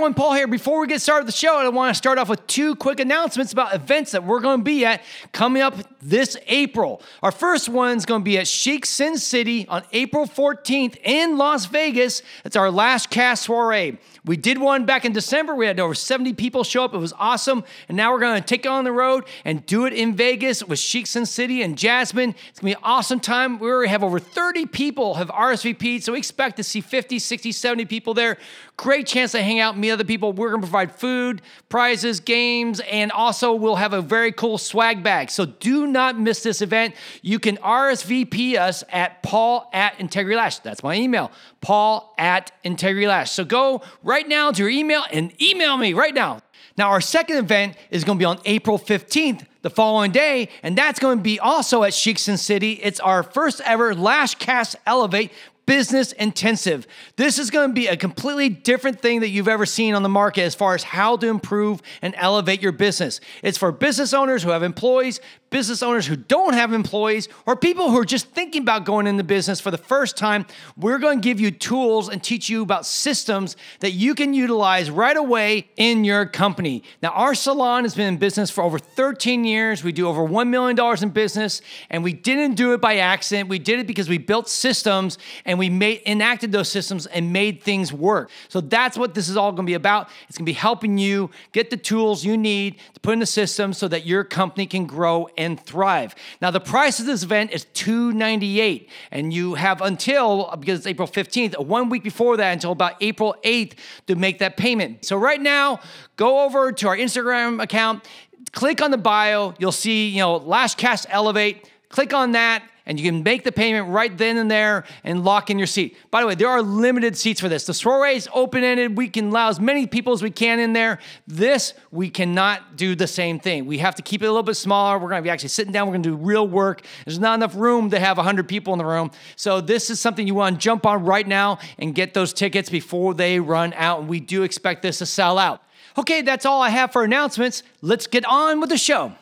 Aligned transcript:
everyone, 0.00 0.14
Paul 0.14 0.32
here. 0.32 0.46
Before 0.46 0.80
we 0.80 0.86
get 0.86 1.02
started 1.02 1.26
with 1.26 1.34
the 1.34 1.38
show, 1.38 1.58
I 1.58 1.68
want 1.68 1.94
to 1.94 1.98
start 1.98 2.16
off 2.16 2.30
with 2.30 2.46
two 2.46 2.74
quick 2.74 3.00
announcements 3.00 3.52
about 3.52 3.74
events 3.74 4.12
that 4.12 4.24
we're 4.24 4.40
going 4.40 4.60
to 4.60 4.64
be 4.64 4.86
at 4.86 5.02
coming 5.32 5.60
up 5.60 5.74
this 6.00 6.38
April. 6.46 7.02
Our 7.22 7.30
first 7.30 7.68
one 7.68 7.98
is 7.98 8.06
going 8.06 8.22
to 8.22 8.24
be 8.24 8.38
at 8.38 8.48
Chic 8.48 8.86
Sin 8.86 9.18
City 9.18 9.68
on 9.68 9.82
April 9.92 10.24
14th 10.24 10.96
in 11.04 11.36
Las 11.36 11.66
Vegas. 11.66 12.22
It's 12.46 12.56
our 12.56 12.70
Lash 12.70 13.08
Cast 13.08 13.42
soiree. 13.42 13.98
We 14.24 14.36
did 14.36 14.58
one 14.58 14.86
back 14.86 15.04
in 15.04 15.12
December. 15.12 15.54
We 15.54 15.66
had 15.66 15.78
over 15.78 15.94
70 15.94 16.32
people 16.34 16.64
show 16.64 16.84
up. 16.84 16.94
It 16.94 16.98
was 16.98 17.12
awesome. 17.18 17.64
And 17.88 17.96
now 17.96 18.12
we're 18.12 18.20
going 18.20 18.40
to 18.40 18.46
take 18.46 18.64
it 18.64 18.68
on 18.68 18.84
the 18.84 18.92
road 18.92 19.24
and 19.44 19.64
do 19.66 19.84
it 19.86 19.92
in 19.92 20.14
Vegas 20.14 20.62
with 20.62 20.78
Chic 20.78 21.06
Sin 21.06 21.26
City 21.26 21.62
and 21.62 21.76
Jasmine. 21.76 22.34
It's 22.48 22.60
going 22.60 22.72
to 22.72 22.78
be 22.78 22.82
an 22.82 22.82
awesome 22.82 23.20
time. 23.20 23.58
We 23.58 23.68
already 23.70 23.90
have 23.90 24.02
over 24.02 24.18
30 24.18 24.66
people 24.66 25.14
have 25.14 25.28
RSVP'd, 25.28 26.04
so 26.04 26.12
we 26.12 26.18
expect 26.18 26.56
to 26.56 26.62
see 26.62 26.80
50, 26.80 27.18
60, 27.18 27.52
70 27.52 27.84
people 27.86 28.14
there. 28.14 28.38
Great 28.80 29.06
chance 29.06 29.32
to 29.32 29.42
hang 29.42 29.60
out 29.60 29.76
meet 29.76 29.90
other 29.90 30.04
people. 30.04 30.32
We're 30.32 30.48
going 30.48 30.62
to 30.62 30.66
provide 30.66 30.94
food, 30.94 31.42
prizes, 31.68 32.18
games, 32.18 32.80
and 32.90 33.12
also 33.12 33.52
we'll 33.52 33.76
have 33.76 33.92
a 33.92 34.00
very 34.00 34.32
cool 34.32 34.56
swag 34.56 35.02
bag. 35.02 35.30
So 35.30 35.44
do 35.44 35.86
not 35.86 36.18
miss 36.18 36.42
this 36.42 36.62
event. 36.62 36.94
You 37.20 37.38
can 37.38 37.58
RSVP 37.58 38.56
us 38.56 38.82
at 38.88 39.22
paul 39.22 39.68
at 39.74 40.00
Integrity 40.00 40.34
Lash. 40.34 40.60
That's 40.60 40.82
my 40.82 40.94
email, 40.94 41.30
paul 41.60 42.14
at 42.16 42.52
Integrity 42.64 43.06
Lash. 43.06 43.32
So 43.32 43.44
go 43.44 43.82
right 44.02 44.26
now 44.26 44.50
to 44.50 44.62
your 44.62 44.70
email 44.70 45.04
and 45.12 45.30
email 45.42 45.76
me 45.76 45.92
right 45.92 46.14
now. 46.14 46.40
Now, 46.78 46.88
our 46.88 47.02
second 47.02 47.36
event 47.36 47.76
is 47.90 48.04
going 48.04 48.16
to 48.16 48.22
be 48.22 48.24
on 48.24 48.38
April 48.46 48.78
15th, 48.78 49.44
the 49.60 49.68
following 49.68 50.10
day, 50.10 50.48
and 50.62 50.78
that's 50.78 50.98
going 50.98 51.18
to 51.18 51.22
be 51.22 51.38
also 51.38 51.82
at 51.82 51.92
Chic 51.92 52.18
Sin 52.18 52.38
City. 52.38 52.80
It's 52.82 52.98
our 52.98 53.22
first 53.22 53.60
ever 53.66 53.94
Lash 53.94 54.36
Cast 54.36 54.76
Elevate 54.86 55.32
business 55.70 56.10
intensive. 56.10 56.84
This 57.14 57.38
is 57.38 57.48
going 57.48 57.68
to 57.68 57.72
be 57.72 57.86
a 57.86 57.96
completely 57.96 58.48
different 58.48 59.00
thing 59.00 59.20
that 59.20 59.28
you've 59.28 59.46
ever 59.46 59.64
seen 59.64 59.94
on 59.94 60.02
the 60.02 60.08
market 60.08 60.42
as 60.42 60.52
far 60.52 60.74
as 60.74 60.82
how 60.82 61.16
to 61.18 61.28
improve 61.28 61.80
and 62.02 62.12
elevate 62.16 62.60
your 62.60 62.72
business. 62.72 63.20
It's 63.44 63.56
for 63.56 63.70
business 63.70 64.12
owners 64.12 64.42
who 64.42 64.50
have 64.50 64.64
employees, 64.64 65.20
business 65.50 65.82
owners 65.82 66.06
who 66.06 66.16
don't 66.16 66.54
have 66.54 66.72
employees, 66.72 67.28
or 67.44 67.56
people 67.56 67.90
who 67.90 67.98
are 67.98 68.04
just 68.04 68.30
thinking 68.30 68.62
about 68.62 68.84
going 68.84 69.06
into 69.06 69.24
business 69.24 69.60
for 69.60 69.70
the 69.70 69.78
first 69.78 70.16
time. 70.16 70.46
We're 70.76 70.98
going 70.98 71.20
to 71.20 71.24
give 71.24 71.40
you 71.40 71.50
tools 71.50 72.08
and 72.08 72.22
teach 72.22 72.48
you 72.48 72.62
about 72.62 72.86
systems 72.86 73.56
that 73.80 73.92
you 73.92 74.14
can 74.14 74.32
utilize 74.32 74.90
right 74.90 75.16
away 75.16 75.68
in 75.76 76.04
your 76.04 76.24
company. 76.26 76.82
Now, 77.02 77.10
our 77.10 77.34
salon 77.34 77.84
has 77.84 77.94
been 77.94 78.06
in 78.06 78.16
business 78.16 78.50
for 78.50 78.62
over 78.62 78.78
13 78.78 79.44
years. 79.44 79.82
We 79.82 79.92
do 79.92 80.08
over 80.08 80.22
$1 80.22 80.48
million 80.48 80.78
in 81.02 81.10
business, 81.10 81.62
and 81.90 82.04
we 82.04 82.12
didn't 82.12 82.54
do 82.54 82.72
it 82.72 82.80
by 82.80 82.96
accident. 82.96 83.48
We 83.48 83.58
did 83.58 83.80
it 83.80 83.86
because 83.86 84.08
we 84.08 84.18
built 84.18 84.48
systems 84.48 85.18
and 85.44 85.58
we 85.58 85.68
made 85.68 86.02
enacted 86.06 86.52
those 86.52 86.68
systems 86.68 87.06
and 87.06 87.32
made 87.32 87.62
things 87.62 87.92
work. 87.92 88.30
So 88.48 88.60
that's 88.60 88.96
what 88.96 89.14
this 89.14 89.28
is 89.28 89.36
all 89.36 89.52
going 89.52 89.66
to 89.66 89.70
be 89.70 89.74
about. 89.74 90.08
It's 90.28 90.38
going 90.38 90.46
to 90.46 90.50
be 90.50 90.54
helping 90.54 90.98
you 90.98 91.30
get 91.52 91.70
the 91.70 91.76
tools 91.76 92.24
you 92.24 92.36
need 92.36 92.76
to 92.94 93.00
put 93.00 93.12
in 93.12 93.18
the 93.18 93.26
system 93.26 93.72
so 93.72 93.88
that 93.88 94.06
your 94.06 94.24
company 94.24 94.66
can 94.66 94.86
grow 94.86 95.28
and 95.40 95.58
thrive. 95.58 96.14
Now 96.42 96.50
the 96.50 96.60
price 96.60 97.00
of 97.00 97.06
this 97.06 97.22
event 97.22 97.50
is 97.50 97.64
298 97.72 98.90
and 99.10 99.32
you 99.32 99.54
have 99.54 99.80
until 99.80 100.54
because 100.60 100.80
it's 100.80 100.86
April 100.86 101.08
15th, 101.08 101.58
one 101.64 101.88
week 101.88 102.04
before 102.04 102.36
that 102.36 102.52
until 102.52 102.72
about 102.72 102.94
April 103.00 103.34
8th 103.42 103.72
to 104.06 104.14
make 104.16 104.38
that 104.40 104.58
payment. 104.58 105.06
So 105.06 105.16
right 105.16 105.40
now, 105.40 105.80
go 106.16 106.44
over 106.44 106.72
to 106.72 106.88
our 106.88 106.96
Instagram 106.96 107.62
account, 107.62 108.06
click 108.52 108.82
on 108.82 108.90
the 108.90 108.98
bio, 108.98 109.54
you'll 109.58 109.72
see, 109.72 110.08
you 110.08 110.18
know, 110.18 110.36
Lash 110.36 110.74
Cast 110.74 111.06
Elevate, 111.08 111.69
click 111.90 112.14
on 112.14 112.32
that 112.32 112.62
and 112.86 112.98
you 112.98 113.08
can 113.08 113.22
make 113.22 113.44
the 113.44 113.52
payment 113.52 113.88
right 113.90 114.16
then 114.18 114.36
and 114.36 114.50
there 114.50 114.84
and 115.04 115.22
lock 115.22 115.48
in 115.48 115.58
your 115.58 115.66
seat. 115.66 115.96
By 116.10 116.22
the 116.22 116.26
way, 116.26 116.34
there 116.34 116.48
are 116.48 116.60
limited 116.60 117.16
seats 117.16 117.40
for 117.40 117.48
this. 117.48 117.64
The 117.64 117.72
soiree 117.74 118.16
is 118.16 118.28
open 118.34 118.64
ended. 118.64 118.96
We 118.96 119.08
can 119.08 119.28
allow 119.28 119.48
as 119.48 119.60
many 119.60 119.86
people 119.86 120.12
as 120.12 120.22
we 120.22 120.30
can 120.30 120.58
in 120.58 120.72
there. 120.72 120.98
This, 121.28 121.74
we 121.92 122.10
cannot 122.10 122.76
do 122.76 122.96
the 122.96 123.06
same 123.06 123.38
thing. 123.38 123.66
We 123.66 123.78
have 123.78 123.94
to 123.96 124.02
keep 124.02 124.22
it 124.22 124.26
a 124.26 124.30
little 124.30 124.42
bit 124.42 124.56
smaller. 124.56 124.98
We're 124.98 125.08
going 125.08 125.22
to 125.22 125.24
be 125.24 125.30
actually 125.30 125.50
sitting 125.50 125.72
down. 125.72 125.86
We're 125.86 125.92
going 125.92 126.02
to 126.02 126.08
do 126.10 126.16
real 126.16 126.48
work. 126.48 126.82
There's 127.04 127.20
not 127.20 127.34
enough 127.34 127.54
room 127.54 127.90
to 127.90 128.00
have 128.00 128.16
100 128.16 128.48
people 128.48 128.72
in 128.72 128.78
the 128.78 128.86
room. 128.86 129.12
So, 129.36 129.60
this 129.60 129.90
is 129.90 130.00
something 130.00 130.26
you 130.26 130.34
want 130.34 130.56
to 130.56 130.60
jump 130.60 130.84
on 130.84 131.04
right 131.04 131.28
now 131.28 131.60
and 131.78 131.94
get 131.94 132.12
those 132.12 132.32
tickets 132.32 132.70
before 132.70 133.14
they 133.14 133.38
run 133.38 133.72
out. 133.76 134.00
And 134.00 134.08
we 134.08 134.18
do 134.18 134.42
expect 134.42 134.82
this 134.82 134.98
to 134.98 135.06
sell 135.06 135.38
out. 135.38 135.62
Okay, 135.96 136.22
that's 136.22 136.46
all 136.46 136.62
I 136.62 136.70
have 136.70 136.92
for 136.92 137.04
announcements. 137.04 137.62
Let's 137.82 138.06
get 138.06 138.24
on 138.24 138.60
with 138.60 138.70
the 138.70 138.78
show. 138.78 139.12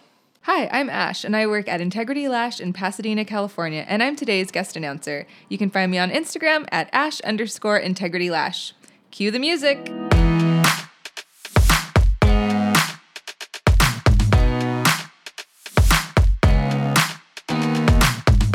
Hi, 0.51 0.67
I'm 0.73 0.89
Ash, 0.89 1.25
and 1.25 1.37
I 1.37 1.47
work 1.47 1.69
at 1.69 1.83
Integrity 1.83 2.27
Lash 2.27 2.59
in 2.59 2.73
Pasadena, 2.73 3.27
California, 3.27 3.85
and 3.87 4.03
I'm 4.03 4.17
today's 4.17 4.51
guest 4.51 4.79
announcer. 4.79 5.27
You 5.51 5.59
can 5.59 5.69
find 5.69 5.91
me 5.91 5.99
on 5.99 6.11
Instagram 6.11 6.67
at 6.73 6.89
ash 6.91 7.21
underscore 7.21 7.77
integrity 7.77 8.31
lash. 8.31 8.73
Cue 9.11 9.31
the 9.31 9.39
music. 9.39 9.77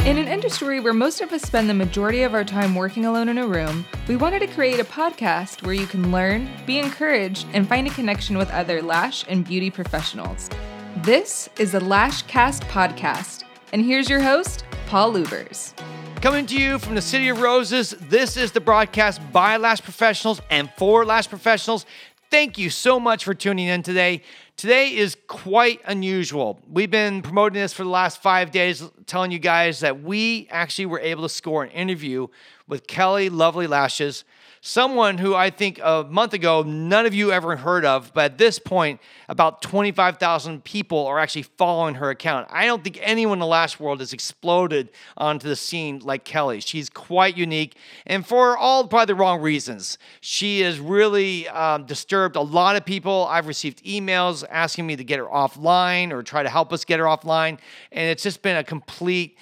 In 0.03 0.17
an 0.17 0.27
industry 0.27 0.79
where 0.79 0.93
most 0.93 1.21
of 1.21 1.31
us 1.31 1.43
spend 1.43 1.69
the 1.69 1.75
majority 1.75 2.23
of 2.23 2.33
our 2.33 2.43
time 2.43 2.73
working 2.73 3.05
alone 3.05 3.29
in 3.29 3.37
a 3.37 3.45
room, 3.45 3.85
we 4.07 4.15
wanted 4.15 4.39
to 4.39 4.47
create 4.47 4.79
a 4.79 4.83
podcast 4.83 5.61
where 5.63 5.75
you 5.75 5.85
can 5.85 6.11
learn, 6.11 6.49
be 6.65 6.79
encouraged, 6.79 7.45
and 7.53 7.69
find 7.69 7.85
a 7.85 7.91
connection 7.91 8.35
with 8.35 8.49
other 8.49 8.81
lash 8.81 9.23
and 9.29 9.45
beauty 9.45 9.69
professionals. 9.69 10.49
This 10.97 11.49
is 11.57 11.71
the 11.71 11.79
Lashcast 11.79 12.61
podcast, 12.65 13.43
and 13.73 13.83
here's 13.83 14.07
your 14.07 14.19
host, 14.21 14.63
Paul 14.85 15.13
Lubers. 15.13 15.73
Coming 16.21 16.45
to 16.45 16.55
you 16.55 16.77
from 16.77 16.93
the 16.93 17.01
City 17.01 17.29
of 17.29 17.41
Roses, 17.41 17.95
this 17.99 18.37
is 18.37 18.51
the 18.51 18.61
broadcast 18.61 19.19
by 19.33 19.57
Lash 19.57 19.81
Professionals 19.81 20.39
and 20.51 20.69
for 20.77 21.03
Lash 21.03 21.27
Professionals. 21.27 21.87
Thank 22.29 22.59
you 22.59 22.69
so 22.69 22.99
much 22.99 23.23
for 23.23 23.33
tuning 23.33 23.67
in 23.67 23.81
today. 23.81 24.21
Today 24.55 24.95
is 24.95 25.17
quite 25.27 25.81
unusual. 25.85 26.61
We've 26.71 26.91
been 26.91 27.23
promoting 27.23 27.59
this 27.59 27.73
for 27.73 27.83
the 27.83 27.89
last 27.89 28.21
five 28.21 28.51
days, 28.51 28.83
telling 29.07 29.31
you 29.31 29.39
guys 29.39 29.79
that 29.79 30.03
we 30.03 30.47
actually 30.51 30.85
were 30.85 30.99
able 30.99 31.23
to 31.23 31.29
score 31.29 31.63
an 31.63 31.71
interview 31.71 32.27
with 32.67 32.87
Kelly 32.87 33.29
Lovely 33.29 33.67
Lashes 33.67 34.23
someone 34.65 35.17
who 35.17 35.35
I 35.35 35.49
think 35.49 35.77
a 35.83 36.07
month 36.09 36.33
ago 36.33 36.63
none 36.63 37.05
of 37.05 37.13
you 37.13 37.33
ever 37.33 37.57
heard 37.57 37.83
of, 37.83 38.13
but 38.13 38.31
at 38.31 38.37
this 38.37 38.59
point, 38.59 39.01
about 39.27 39.61
25,000 39.61 40.63
people 40.63 41.05
are 41.05 41.19
actually 41.19 41.43
following 41.43 41.95
her 41.95 42.09
account. 42.09 42.47
I 42.49 42.65
don't 42.65 42.81
think 42.81 42.97
anyone 43.01 43.35
in 43.35 43.39
the 43.39 43.45
lash 43.45 43.77
world 43.77 43.99
has 43.99 44.13
exploded 44.13 44.89
onto 45.17 45.49
the 45.49 45.57
scene 45.57 45.99
like 45.99 46.23
Kelly. 46.23 46.61
She's 46.61 46.89
quite 46.89 47.35
unique, 47.35 47.75
and 48.07 48.25
for 48.25 48.57
all 48.57 48.87
probably 48.87 49.07
the 49.07 49.15
wrong 49.15 49.41
reasons. 49.41 49.97
She 50.21 50.61
has 50.61 50.79
really 50.79 51.49
um, 51.49 51.85
disturbed 51.85 52.37
a 52.37 52.41
lot 52.41 52.77
of 52.77 52.85
people. 52.85 53.27
I've 53.29 53.47
received 53.47 53.83
emails 53.83 54.45
asking 54.49 54.87
me 54.87 54.95
to 54.95 55.03
get 55.03 55.19
her 55.19 55.25
offline 55.25 56.11
or 56.11 56.23
try 56.23 56.41
to 56.41 56.49
help 56.49 56.71
us 56.71 56.85
get 56.85 56.99
her 56.99 57.05
offline, 57.05 57.59
and 57.91 58.09
it's 58.09 58.23
just 58.23 58.41
been 58.41 58.55
a 58.55 58.63
complete 58.63 59.37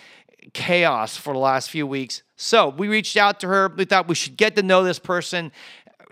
chaos 0.53 1.15
for 1.15 1.33
the 1.33 1.39
last 1.39 1.69
few 1.69 1.85
weeks. 1.85 2.23
So 2.35 2.69
we 2.69 2.87
reached 2.87 3.17
out 3.17 3.39
to 3.41 3.47
her. 3.47 3.67
We 3.69 3.85
thought 3.85 4.07
we 4.07 4.15
should 4.15 4.37
get 4.37 4.55
to 4.55 4.63
know 4.63 4.83
this 4.83 4.99
person 4.99 5.51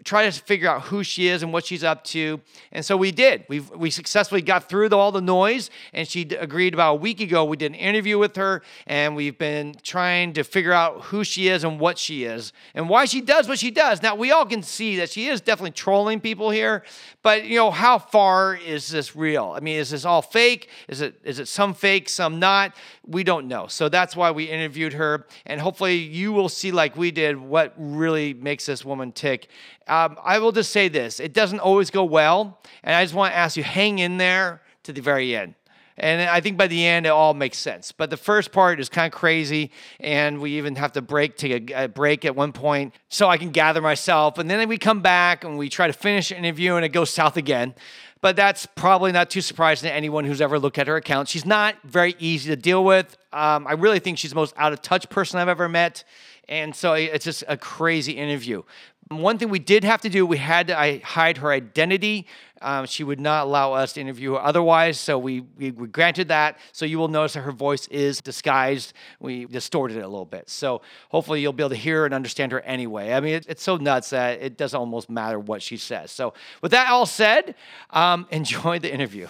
try 0.03 0.29
to 0.29 0.31
figure 0.31 0.69
out 0.69 0.83
who 0.83 1.03
she 1.03 1.27
is 1.27 1.43
and 1.43 1.51
what 1.51 1.65
she's 1.65 1.83
up 1.83 2.03
to. 2.03 2.39
And 2.71 2.85
so 2.85 2.95
we 2.95 3.11
did. 3.11 3.45
We 3.47 3.59
we 3.59 3.89
successfully 3.89 4.41
got 4.41 4.69
through 4.69 4.89
the, 4.89 4.97
all 4.97 5.11
the 5.11 5.21
noise, 5.21 5.69
and 5.93 6.07
she 6.07 6.21
agreed 6.21 6.73
about 6.73 6.93
a 6.93 6.95
week 6.95 7.19
ago. 7.19 7.43
We 7.43 7.57
did 7.57 7.71
an 7.71 7.75
interview 7.75 8.17
with 8.17 8.35
her, 8.35 8.61
and 8.87 9.15
we've 9.15 9.37
been 9.37 9.75
trying 9.83 10.33
to 10.33 10.43
figure 10.43 10.73
out 10.73 11.01
who 11.05 11.23
she 11.23 11.47
is 11.47 11.63
and 11.63 11.79
what 11.79 11.97
she 11.97 12.23
is 12.23 12.53
and 12.73 12.89
why 12.89 13.05
she 13.05 13.21
does 13.21 13.47
what 13.47 13.59
she 13.59 13.71
does. 13.71 14.01
Now 14.01 14.15
we 14.15 14.31
all 14.31 14.45
can 14.45 14.63
see 14.63 14.97
that 14.97 15.09
she 15.09 15.27
is 15.27 15.41
definitely 15.41 15.71
trolling 15.71 16.19
people 16.19 16.49
here, 16.49 16.83
but 17.21 17.45
you 17.45 17.55
know 17.55 17.71
how 17.71 17.99
far 17.99 18.55
is 18.55 18.89
this 18.89 19.15
real? 19.15 19.53
I 19.55 19.59
mean, 19.59 19.77
is 19.77 19.89
this 19.89 20.05
all 20.05 20.21
fake? 20.21 20.69
Is 20.87 21.01
it 21.01 21.19
is 21.23 21.39
it 21.39 21.47
some 21.47 21.73
fake, 21.73 22.09
some 22.09 22.39
not? 22.39 22.75
We 23.05 23.23
don't 23.23 23.47
know. 23.47 23.67
So 23.67 23.89
that's 23.89 24.15
why 24.15 24.31
we 24.31 24.45
interviewed 24.45 24.93
her, 24.93 25.25
and 25.45 25.59
hopefully 25.59 25.95
you 25.95 26.31
will 26.31 26.49
see, 26.49 26.71
like 26.71 26.95
we 26.95 27.11
did, 27.11 27.37
what 27.37 27.73
really 27.77 28.33
makes 28.33 28.65
this 28.65 28.85
woman 28.85 29.11
tick 29.11 29.49
um, 29.89 30.17
I 30.23 30.39
will 30.39 30.51
just 30.51 30.71
say 30.71 30.87
this 30.87 31.19
it 31.19 31.33
doesn't 31.33 31.59
always 31.59 31.89
go 31.89 32.03
well. 32.03 32.59
And 32.83 32.95
I 32.95 33.03
just 33.03 33.15
want 33.15 33.33
to 33.33 33.37
ask 33.37 33.57
you 33.57 33.63
hang 33.63 33.99
in 33.99 34.17
there 34.17 34.61
to 34.83 34.93
the 34.93 35.01
very 35.01 35.35
end. 35.35 35.55
And 35.97 36.29
I 36.29 36.39
think 36.39 36.57
by 36.57 36.67
the 36.67 36.85
end, 36.85 37.05
it 37.05 37.09
all 37.09 37.33
makes 37.33 37.57
sense. 37.57 37.91
But 37.91 38.09
the 38.09 38.15
first 38.15 38.53
part 38.53 38.79
is 38.79 38.87
kind 38.87 39.11
of 39.13 39.17
crazy. 39.17 39.71
And 39.99 40.39
we 40.39 40.51
even 40.51 40.75
have 40.77 40.93
to 40.93 41.01
break, 41.01 41.35
take 41.35 41.71
a, 41.71 41.83
a, 41.83 41.87
break 41.89 42.23
at 42.23 42.37
one 42.37 42.53
point 42.53 42.93
so 43.09 43.27
I 43.27 43.37
can 43.37 43.51
gather 43.51 43.81
myself. 43.81 44.37
And 44.37 44.49
then 44.49 44.65
we 44.69 44.77
come 44.77 45.01
back 45.01 45.43
and 45.43 45.57
we 45.57 45.67
try 45.67 45.87
to 45.87 45.93
finish 45.93 46.31
an 46.31 46.37
interview 46.37 46.75
and 46.75 46.85
it 46.85 46.89
goes 46.89 47.09
south 47.09 47.35
again. 47.35 47.75
But 48.21 48.35
that's 48.37 48.65
probably 48.65 49.11
not 49.11 49.29
too 49.29 49.41
surprising 49.41 49.89
to 49.89 49.93
anyone 49.93 50.23
who's 50.25 50.41
ever 50.41 50.57
looked 50.57 50.77
at 50.77 50.87
her 50.87 50.95
account. 50.95 51.27
She's 51.27 51.45
not 51.45 51.75
very 51.83 52.15
easy 52.19 52.49
to 52.49 52.55
deal 52.55 52.83
with. 52.83 53.17
Um, 53.31 53.67
I 53.67 53.73
really 53.73 53.99
think 53.99 54.17
she's 54.17 54.31
the 54.31 54.35
most 54.35 54.53
out 54.57 54.71
of 54.71 54.81
touch 54.81 55.09
person 55.09 55.39
I've 55.39 55.49
ever 55.49 55.67
met 55.69 56.03
And 56.49 56.75
so 56.75 56.93
it's 56.93 57.23
just 57.23 57.43
a 57.47 57.55
crazy 57.55 58.13
interview. 58.13 58.63
One 59.09 59.37
thing 59.37 59.49
we 59.49 59.59
did 59.59 59.83
have 59.83 60.01
to 60.01 60.09
do, 60.09 60.25
we 60.25 60.37
had 60.37 60.67
to 60.67 60.99
hide 61.03 61.37
her 61.37 61.51
identity. 61.51 62.25
Um, 62.61 62.87
she 62.87 63.03
would 63.03 63.19
not 63.19 63.45
allow 63.45 63.73
us 63.73 63.93
to 63.93 64.01
interview 64.01 64.33
her 64.33 64.39
otherwise, 64.39 64.99
so 64.99 65.17
we, 65.17 65.41
we, 65.57 65.71
we 65.71 65.87
granted 65.87 66.27
that. 66.27 66.57
So 66.71 66.85
you 66.85 66.97
will 66.97 67.07
notice 67.07 67.33
that 67.33 67.41
her 67.41 67.51
voice 67.51 67.87
is 67.87 68.19
disguised. 68.19 68.93
We 69.19 69.45
distorted 69.45 69.97
it 69.97 70.03
a 70.03 70.07
little 70.07 70.25
bit. 70.25 70.49
So 70.49 70.81
hopefully 71.09 71.41
you'll 71.41 71.53
be 71.53 71.63
able 71.63 71.69
to 71.69 71.75
hear 71.75 72.05
and 72.05 72.13
understand 72.13 72.51
her 72.51 72.61
anyway. 72.61 73.13
I 73.13 73.19
mean, 73.19 73.35
it, 73.35 73.45
it's 73.47 73.63
so 73.63 73.77
nuts 73.77 74.09
that 74.09 74.41
it 74.41 74.57
doesn't 74.57 74.77
almost 74.77 75.09
matter 75.09 75.39
what 75.39 75.61
she 75.61 75.77
says. 75.77 76.11
So 76.11 76.33
with 76.61 76.71
that 76.71 76.89
all 76.89 77.05
said, 77.05 77.55
um, 77.91 78.27
enjoy 78.31 78.79
the 78.79 78.91
interview. 78.91 79.27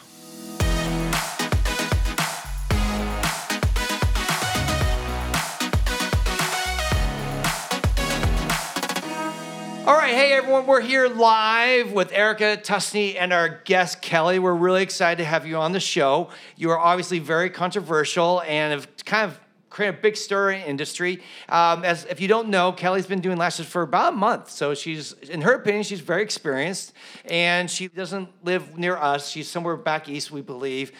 All 9.90 9.98
right, 9.98 10.14
hey 10.14 10.34
everyone, 10.34 10.68
we're 10.68 10.82
here 10.82 11.08
live 11.08 11.94
with 11.94 12.12
Erica 12.14 12.58
Tusney 12.62 13.16
and 13.18 13.34
our 13.34 13.50
guest 13.66 14.04
Kelly. 14.04 14.38
We're 14.38 14.54
really 14.54 14.84
excited 14.84 15.24
to 15.24 15.26
have 15.28 15.48
you 15.48 15.58
on 15.58 15.72
the 15.72 15.80
show. 15.80 16.30
You 16.56 16.70
are 16.70 16.78
obviously 16.78 17.18
very 17.18 17.50
controversial 17.50 18.44
and 18.44 18.72
have 18.72 18.88
kind 19.06 19.32
of 19.32 19.40
created 19.72 19.98
a 19.98 20.02
big 20.04 20.16
stir 20.16 20.52
in 20.52 20.62
industry. 20.62 21.24
Um, 21.50 21.84
as 21.84 22.06
if 22.06 22.22
you 22.22 22.28
don't 22.28 22.50
know, 22.50 22.72
Kelly's 22.72 23.08
been 23.08 23.20
doing 23.20 23.38
lashes 23.38 23.66
for 23.66 23.82
about 23.82 24.14
a 24.14 24.16
month, 24.16 24.52
so 24.52 24.76
she's, 24.76 25.14
in 25.14 25.42
her 25.42 25.54
opinion, 25.54 25.82
she's 25.82 26.02
very 26.02 26.22
experienced, 26.22 26.94
and 27.26 27.68
she 27.68 27.88
doesn't 27.88 28.30
live 28.46 28.78
near 28.78 28.96
us. 28.96 29.32
She's 29.32 29.50
somewhere 29.50 29.76
back 29.76 30.08
east, 30.08 30.30
we 30.30 30.42
believe. 30.42 30.92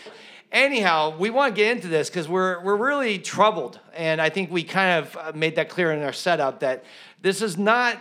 Anyhow, 0.52 1.16
we 1.16 1.30
want 1.30 1.54
to 1.54 1.62
get 1.62 1.78
into 1.78 1.90
this 1.90 2.10
because 2.10 2.28
we're 2.28 2.60
we're 2.64 2.76
really 2.76 3.20
troubled, 3.20 3.80
and 3.96 4.20
I 4.20 4.30
think 4.32 4.50
we 4.50 4.64
kind 4.64 5.06
of 5.06 5.16
uh, 5.16 5.32
made 5.36 5.58
that 5.58 5.70
clear 5.70 5.92
in 5.92 6.02
our 6.02 6.12
setup 6.12 6.62
that 6.62 6.86
this 7.22 7.44
is 7.44 7.56
not 7.56 8.00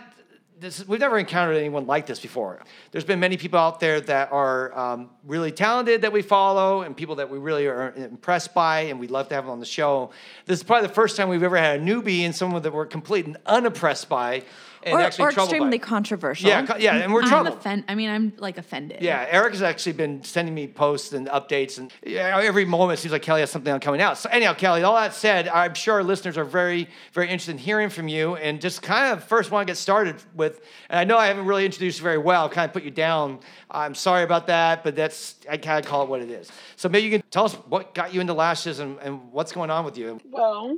this, 0.59 0.85
we've 0.87 0.99
never 0.99 1.17
encountered 1.17 1.55
anyone 1.57 1.87
like 1.87 2.05
this 2.05 2.19
before. 2.19 2.61
There's 2.91 3.03
been 3.03 3.19
many 3.19 3.37
people 3.37 3.59
out 3.59 3.79
there 3.79 4.01
that 4.01 4.31
are 4.31 4.77
um, 4.77 5.09
really 5.25 5.51
talented 5.51 6.01
that 6.01 6.11
we 6.11 6.21
follow, 6.21 6.81
and 6.81 6.95
people 6.95 7.15
that 7.15 7.29
we 7.29 7.37
really 7.37 7.67
are 7.67 7.93
impressed 7.93 8.53
by, 8.53 8.81
and 8.81 8.99
we'd 8.99 9.11
love 9.11 9.29
to 9.29 9.35
have 9.35 9.45
them 9.45 9.51
on 9.51 9.59
the 9.59 9.65
show. 9.65 10.11
This 10.45 10.59
is 10.59 10.63
probably 10.63 10.87
the 10.87 10.93
first 10.93 11.15
time 11.15 11.29
we've 11.29 11.43
ever 11.43 11.57
had 11.57 11.79
a 11.79 11.83
newbie 11.83 12.21
and 12.21 12.35
someone 12.35 12.61
that 12.63 12.73
we're 12.73 12.85
completely 12.85 13.35
unimpressed 13.45 14.09
by 14.09 14.43
and 14.83 14.93
or, 14.93 14.99
actually 15.01 15.25
or 15.25 15.31
troubled 15.31 15.53
extremely 15.53 15.77
by. 15.77 15.85
controversial. 15.85 16.49
Yeah, 16.49 16.65
co- 16.65 16.77
yeah, 16.77 16.95
and 16.95 17.13
we're 17.13 17.23
I'm 17.23 17.27
troubled. 17.29 17.57
offend- 17.57 17.85
I 17.87 17.95
mean, 17.95 18.09
I'm 18.09 18.33
like 18.37 18.57
offended. 18.57 19.01
Yeah, 19.01 19.25
Eric 19.29 19.53
has 19.53 19.61
actually 19.61 19.93
been 19.93 20.23
sending 20.23 20.53
me 20.55 20.67
posts 20.67 21.13
and 21.13 21.27
updates, 21.27 21.77
and 21.77 21.91
yeah, 22.05 22.39
every 22.41 22.65
moment 22.65 22.99
it 22.99 23.01
seems 23.01 23.11
like 23.11 23.21
Kelly 23.21 23.41
has 23.41 23.49
something 23.51 23.71
on 23.73 23.79
coming 23.79 24.01
out. 24.01 24.17
So 24.17 24.29
anyhow, 24.29 24.53
Kelly, 24.53 24.83
all 24.83 24.95
that 24.95 25.13
said, 25.13 25.47
I'm 25.47 25.73
sure 25.73 25.95
our 25.95 26.03
listeners 26.03 26.37
are 26.37 26.45
very, 26.45 26.87
very 27.13 27.27
interested 27.27 27.51
in 27.51 27.57
hearing 27.57 27.89
from 27.89 28.07
you, 28.07 28.35
and 28.35 28.61
just 28.61 28.81
kind 28.81 29.11
of 29.13 29.23
first 29.23 29.51
want 29.51 29.67
to 29.67 29.71
get 29.71 29.77
started 29.77 30.15
with. 30.35 30.61
And 30.89 30.99
I 30.99 31.03
know 31.03 31.17
I 31.17 31.27
haven't 31.27 31.45
really 31.45 31.65
introduced 31.65 31.99
you 31.99 32.03
very 32.03 32.17
well, 32.17 32.45
I've 32.45 32.51
kind 32.51 32.67
of 32.67 32.73
put 32.73 32.83
you 32.83 32.91
down. 32.91 33.39
I'm 33.71 33.95
sorry 33.95 34.23
about 34.23 34.47
that, 34.47 34.83
but 34.83 34.95
that's 34.95 35.35
I 35.49 35.57
kind 35.57 35.83
of 35.83 35.89
call 35.89 36.03
it 36.03 36.09
what 36.09 36.21
it 36.21 36.29
is. 36.29 36.51
So 36.75 36.89
maybe 36.89 37.05
you 37.05 37.11
can 37.11 37.23
tell 37.29 37.45
us 37.45 37.53
what 37.53 37.93
got 37.93 38.13
you 38.13 38.21
into 38.21 38.33
lashes 38.33 38.79
and, 38.79 38.97
and 38.99 39.31
what's 39.31 39.51
going 39.51 39.69
on 39.69 39.85
with 39.85 39.97
you. 39.97 40.19
Well, 40.25 40.77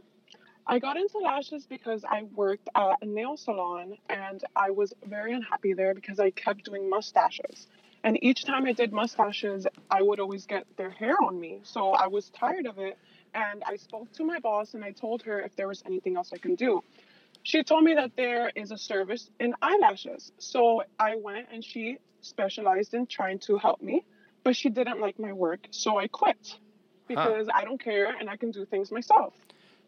I 0.67 0.79
got 0.79 0.97
into 0.97 1.17
lashes 1.17 1.65
because 1.65 2.05
I 2.05 2.23
worked 2.35 2.69
at 2.75 2.97
a 3.01 3.05
nail 3.05 3.35
salon 3.37 3.97
and 4.09 4.43
I 4.55 4.69
was 4.69 4.93
very 5.05 5.33
unhappy 5.33 5.73
there 5.73 5.93
because 5.93 6.19
I 6.19 6.31
kept 6.31 6.65
doing 6.65 6.89
mustaches. 6.89 7.67
And 8.03 8.23
each 8.23 8.45
time 8.45 8.65
I 8.65 8.73
did 8.73 8.91
mustaches, 8.91 9.67
I 9.89 10.01
would 10.01 10.19
always 10.19 10.45
get 10.45 10.65
their 10.77 10.89
hair 10.89 11.15
on 11.21 11.39
me. 11.39 11.59
So 11.63 11.91
I 11.91 12.07
was 12.07 12.29
tired 12.29 12.65
of 12.65 12.79
it. 12.79 12.97
And 13.33 13.63
I 13.65 13.75
spoke 13.77 14.11
to 14.13 14.25
my 14.25 14.39
boss 14.39 14.73
and 14.73 14.83
I 14.83 14.91
told 14.91 15.21
her 15.23 15.39
if 15.39 15.55
there 15.55 15.67
was 15.67 15.83
anything 15.85 16.17
else 16.17 16.31
I 16.33 16.37
can 16.37 16.55
do. 16.55 16.83
She 17.43 17.63
told 17.63 17.83
me 17.83 17.95
that 17.95 18.11
there 18.15 18.51
is 18.55 18.71
a 18.71 18.77
service 18.77 19.29
in 19.39 19.55
eyelashes. 19.61 20.31
So 20.37 20.83
I 20.99 21.15
went 21.15 21.47
and 21.51 21.63
she 21.63 21.97
specialized 22.21 22.93
in 22.93 23.07
trying 23.07 23.39
to 23.39 23.57
help 23.57 23.81
me, 23.81 24.05
but 24.43 24.55
she 24.55 24.69
didn't 24.69 24.99
like 24.99 25.17
my 25.17 25.33
work. 25.33 25.67
So 25.71 25.97
I 25.97 26.07
quit 26.07 26.55
because 27.07 27.47
I 27.53 27.63
don't 27.63 27.81
care 27.81 28.13
and 28.19 28.29
I 28.29 28.37
can 28.37 28.51
do 28.51 28.65
things 28.65 28.91
myself. 28.91 29.33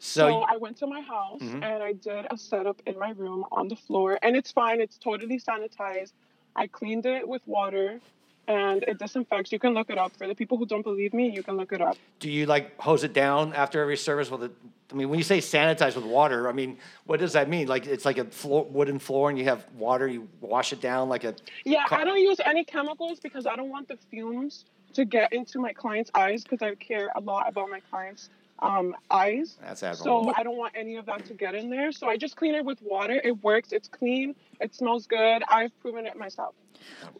So, 0.04 0.28
So 0.28 0.42
I 0.42 0.58
went 0.58 0.76
to 0.78 0.88
my 0.88 1.00
house 1.00 1.42
Mhm. 1.42 1.64
and 1.64 1.82
I 1.82 1.94
did 1.94 2.28
a 2.30 2.38
setup 2.38 2.82
in 2.86 3.00
my 3.00 3.12
room 3.12 3.46
on 3.54 3.70
the 3.70 3.78
floor, 3.78 4.20
and 4.22 4.36
it's 4.36 4.52
fine. 4.52 4.82
It's 4.82 4.98
totally 4.98 5.40
sanitized. 5.40 6.12
I 6.58 6.68
cleaned 6.68 7.06
it 7.06 7.26
with 7.26 7.42
water, 7.48 8.02
and 8.48 8.84
it 8.84 9.00
disinfects. 9.00 9.54
You 9.54 9.60
can 9.60 9.74
look 9.74 9.90
it 9.90 9.98
up. 9.98 10.12
For 10.18 10.28
the 10.28 10.36
people 10.36 10.58
who 10.58 10.66
don't 10.66 10.82
believe 10.84 11.14
me, 11.14 11.30
you 11.30 11.42
can 11.42 11.56
look 11.56 11.72
it 11.72 11.80
up. 11.82 11.98
do 12.20 12.30
you 12.30 12.46
like 12.46 12.80
hose 12.80 13.04
it 13.04 13.14
down 13.14 13.54
after 13.54 13.82
every 13.82 13.98
service 13.98 14.30
with 14.30 14.44
it? 14.44 14.52
I 14.92 14.96
mean, 14.96 15.10
when 15.10 15.18
you 15.20 15.24
say 15.24 15.40
sanitize 15.40 15.96
with 15.96 16.06
water, 16.06 16.48
I 16.48 16.52
mean, 16.52 16.78
what 17.06 17.20
does 17.20 17.34
that 17.34 17.48
mean? 17.50 17.68
Like 17.68 17.86
it's 17.88 18.06
like 18.06 18.18
a 18.18 18.26
floor, 18.26 18.66
wooden 18.66 19.00
floor, 19.00 19.30
and 19.30 19.40
you 19.40 19.46
have 19.46 19.66
water. 19.74 20.08
You 20.08 20.28
wash 20.42 20.74
it 20.74 20.82
down 20.82 21.08
like 21.08 21.24
a. 21.24 21.34
Yeah, 21.64 21.86
I 21.90 22.04
don't 22.04 22.20
use 22.20 22.40
any 22.46 22.66
chemicals 22.66 23.20
because 23.22 23.46
I 23.46 23.56
don't 23.56 23.70
want 23.70 23.88
the 23.88 23.98
fumes 24.12 24.66
to 24.94 25.06
get 25.06 25.32
into 25.34 25.60
my 25.60 25.74
clients' 25.74 26.12
eyes 26.14 26.44
because 26.44 26.62
I 26.62 26.76
care 26.76 27.10
a 27.16 27.22
lot 27.22 27.48
about 27.50 27.70
my 27.70 27.80
clients' 27.90 28.30
um, 28.60 28.96
eyes. 29.10 29.58
That's 29.62 29.84
admirable. 29.84 30.26
So 30.26 30.34
I 30.36 30.44
don't 30.44 30.58
want 30.58 30.74
any 30.76 30.96
of 30.96 31.06
that 31.08 31.26
to 31.26 31.34
get 31.34 31.56
in 31.56 31.70
there. 31.70 31.92
So 31.92 32.08
I 32.08 32.18
just 32.18 32.36
clean 32.36 32.56
it 32.56 32.66
with 32.66 32.82
water. 32.82 33.20
It 33.24 33.44
works. 33.44 33.72
It's 33.72 33.88
clean. 33.88 34.36
It 34.60 34.74
smells 34.74 35.08
good. 35.08 35.44
I've 35.48 35.78
proven 35.82 36.06
it 36.06 36.18
myself. 36.18 36.56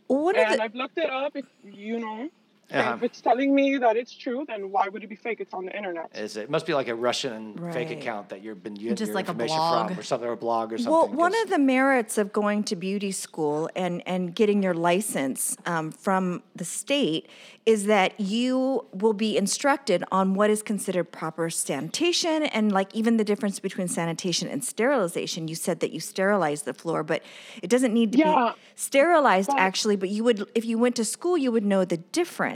One 0.08 0.36
of 0.36 0.42
and 0.42 0.60
the, 0.60 0.64
I've 0.64 0.76
looked 0.76 0.98
it 0.98 1.10
up. 1.10 1.36
If 1.36 1.46
you 1.64 2.00
know, 2.00 2.30
Uh-huh. 2.72 2.96
if 2.96 3.04
it's 3.04 3.22
telling 3.22 3.54
me 3.54 3.78
that 3.78 3.96
it's 3.98 4.16
true, 4.16 4.46
then 4.48 4.72
why 4.72 4.88
would 4.88 5.04
it 5.04 5.08
be 5.10 5.16
fake? 5.16 5.40
It's 5.42 5.54
on 5.54 5.66
the 5.66 5.76
internet. 5.78 6.10
Is 6.16 6.38
it, 6.38 6.44
it 6.44 6.50
must 6.50 6.66
be 6.66 6.74
like 6.74 6.88
a 6.88 6.96
Russian 6.96 7.56
fake 7.72 7.92
account 7.92 8.30
that 8.30 8.42
you've 8.44 8.64
been 8.64 8.76
using 8.76 8.96
Just 8.96 9.10
your 9.10 9.16
like 9.16 9.28
a 9.28 9.32
information 9.32 9.58
blog. 9.58 9.90
from, 9.90 10.00
or 10.00 10.04
something, 10.04 10.28
or 10.30 10.32
a 10.34 10.38
blog, 10.38 10.74
or 10.74 10.78
something. 10.78 10.92
well, 10.92 11.08
one 11.08 11.36
of 11.44 11.50
the 11.50 11.60
merits 11.60 12.18
of 12.18 12.34
going 12.34 12.64
to 12.64 12.76
beauty 12.76 13.12
school 13.12 13.70
and, 13.76 14.02
and 14.08 14.34
getting 14.34 14.64
your 14.64 14.74
license 14.74 15.56
um, 15.66 15.92
from 15.92 16.42
the 16.56 16.66
state 16.66 17.28
is 17.66 17.86
that 17.86 18.20
you 18.20 18.86
will 18.92 19.14
be 19.14 19.38
instructed 19.38 20.04
on 20.12 20.34
what 20.34 20.50
is 20.50 20.62
considered 20.64 21.06
proper 21.12 21.50
sanitation 21.50 22.44
and 22.44 22.72
like 22.72 22.94
even 22.96 23.18
the 23.18 23.24
difference 23.24 23.60
between 23.60 23.88
sanitation 23.88 24.48
and 24.48 24.64
sterilization. 24.64 25.48
You 25.48 25.56
said 25.56 25.80
that 25.82 25.92
you 25.92 26.00
sterilize 26.00 26.64
the 26.64 26.74
floor, 26.74 27.04
but 27.04 27.22
it 27.62 27.70
doesn't 27.70 27.94
need 27.94 28.14
to 28.14 28.18
Yeah, 28.18 28.52
be 28.56 28.60
sterilized 28.76 29.50
but- 29.50 29.60
actually, 29.60 29.96
but 29.96 30.10
you 30.10 30.24
would 30.24 30.50
if 30.56 30.66
you 30.66 30.78
went 30.78 30.96
to 30.96 31.06
school 31.06 31.38
you 31.38 31.52
would 31.52 31.66
know 31.66 31.86
the 31.86 31.98
difference. 31.98 32.53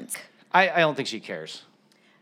I, 0.53 0.69
I 0.69 0.79
don't 0.79 0.95
think 0.95 1.07
she 1.07 1.19
cares. 1.19 1.63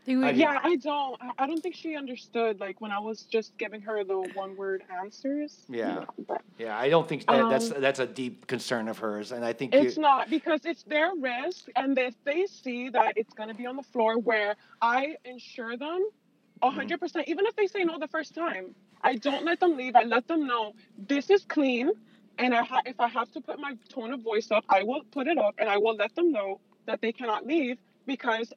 They 0.04 0.14
would- 0.16 0.24
I- 0.26 0.30
Yeah, 0.30 0.60
I 0.62 0.76
don't. 0.76 1.16
I- 1.20 1.32
I 1.38 1.46
don't 1.46 1.60
think 1.62 1.74
she 1.74 1.96
understood. 1.96 2.60
Like 2.60 2.80
when 2.80 2.92
I 2.92 2.98
was 3.00 3.22
just 3.24 3.56
giving 3.58 3.80
her 3.82 4.04
the 4.04 4.18
one-word 4.34 4.82
answers. 5.02 5.64
Yeah. 5.68 6.04
but 6.28 6.42
Yeah, 6.58 6.78
I 6.78 6.88
don't 6.88 7.06
think 7.08 7.26
that, 7.26 7.48
that's 7.50 7.70
Um, 7.72 7.80
that's 7.80 7.98
a 7.98 8.06
deep 8.06 8.46
concern 8.46 8.88
of 8.88 8.98
hers, 8.98 9.32
and 9.32 9.44
I 9.44 9.52
think 9.52 9.74
It's 9.74 9.96
you, 9.96 10.02
not 10.02 10.30
because 10.30 10.64
it's 10.64 10.84
their 10.84 11.10
risk, 11.14 11.66
and 11.76 11.98
if 11.98 12.14
they 12.24 12.46
see 12.46 12.88
that 12.90 13.14
it's 13.16 13.34
going 13.34 13.48
to 13.48 13.54
be 13.54 13.66
on 13.66 13.76
the 13.76 13.82
floor 13.82 14.18
where 14.18 14.54
I 14.80 15.16
insure 15.24 15.76
them, 15.76 16.00
a 16.62 16.66
Mm-hmm. 16.66 16.76
hundred 16.76 17.00
percent. 17.00 17.28
Even 17.28 17.44
if 17.46 17.54
they 17.56 17.66
say 17.66 17.84
no 17.84 17.98
the 17.98 18.08
first 18.08 18.34
time, 18.34 18.74
I 19.02 19.16
don't 19.16 19.44
let 19.44 19.60
them 19.60 19.76
leave. 19.76 19.94
I 19.96 20.04
let 20.04 20.26
them 20.28 20.46
know 20.46 20.72
this 20.96 21.30
is 21.30 21.44
clean, 21.44 21.90
and 22.38 22.54
I 22.54 22.62
ha- 22.62 22.82
if 22.86 22.98
I 23.00 23.08
have 23.08 23.30
to 23.32 23.40
put 23.40 23.58
my 23.58 23.76
tone 23.88 24.12
of 24.14 24.20
voice 24.20 24.50
up, 24.50 24.64
I 24.68 24.82
will 24.84 25.02
put 25.10 25.26
it 25.26 25.36
up, 25.36 25.54
and 25.58 25.68
I 25.68 25.76
will 25.78 25.96
let 25.96 26.14
them 26.14 26.32
know 26.32 26.60
that 26.86 27.00
they 27.00 27.12
cannot 27.12 27.46
leave 27.46 27.78
because 28.06 28.52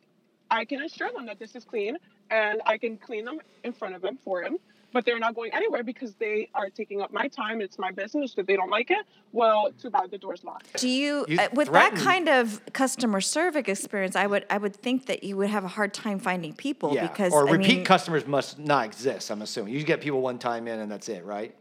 I 0.49 0.65
can 0.65 0.81
assure 0.81 1.11
them 1.11 1.25
that 1.27 1.39
this 1.39 1.55
is 1.55 1.63
clean, 1.63 1.97
and 2.31 2.61
I 2.65 2.77
can 2.77 2.97
clean 2.97 3.25
them 3.25 3.39
in 3.63 3.73
front 3.73 3.95
of 3.95 4.01
them 4.01 4.17
for 4.23 4.41
him. 4.41 4.57
But 4.91 5.05
they're 5.05 5.19
not 5.19 5.35
going 5.35 5.53
anywhere 5.53 5.83
because 5.83 6.15
they 6.15 6.49
are 6.55 6.71
taking 6.71 6.99
up 6.99 7.13
my 7.13 7.27
time. 7.27 7.61
It's 7.61 7.77
my 7.77 7.91
business. 7.91 8.33
If 8.35 8.47
they 8.47 8.55
don't 8.55 8.71
like 8.71 8.89
it, 8.89 9.05
well, 9.33 9.71
too 9.79 9.91
bad. 9.91 10.09
The 10.09 10.17
door's 10.17 10.43
locked. 10.43 10.81
Do 10.81 10.89
you, 10.89 11.25
You 11.27 11.39
uh, 11.39 11.49
with 11.53 11.71
that 11.73 11.93
kind 11.93 12.27
of 12.27 12.59
customer 12.73 13.21
service 13.21 13.65
experience, 13.67 14.15
I 14.15 14.25
would 14.25 14.47
I 14.49 14.57
would 14.57 14.75
think 14.75 15.05
that 15.05 15.23
you 15.23 15.37
would 15.37 15.51
have 15.51 15.63
a 15.63 15.67
hard 15.67 15.93
time 15.93 16.17
finding 16.17 16.53
people 16.53 16.95
yeah, 16.95 17.05
because 17.05 17.31
or 17.33 17.47
I 17.47 17.51
repeat 17.51 17.75
mean, 17.77 17.85
customers 17.85 18.25
must 18.25 18.57
not 18.57 18.85
exist. 18.85 19.29
I'm 19.29 19.43
assuming 19.43 19.75
you 19.75 19.83
get 19.83 20.01
people 20.01 20.21
one 20.21 20.39
time 20.39 20.67
in, 20.67 20.79
and 20.79 20.91
that's 20.91 21.07
it, 21.07 21.23
right? 21.23 21.55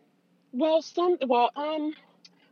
Well, 0.53 0.81
some 0.81 1.19
well, 1.27 1.51
um, 1.55 1.93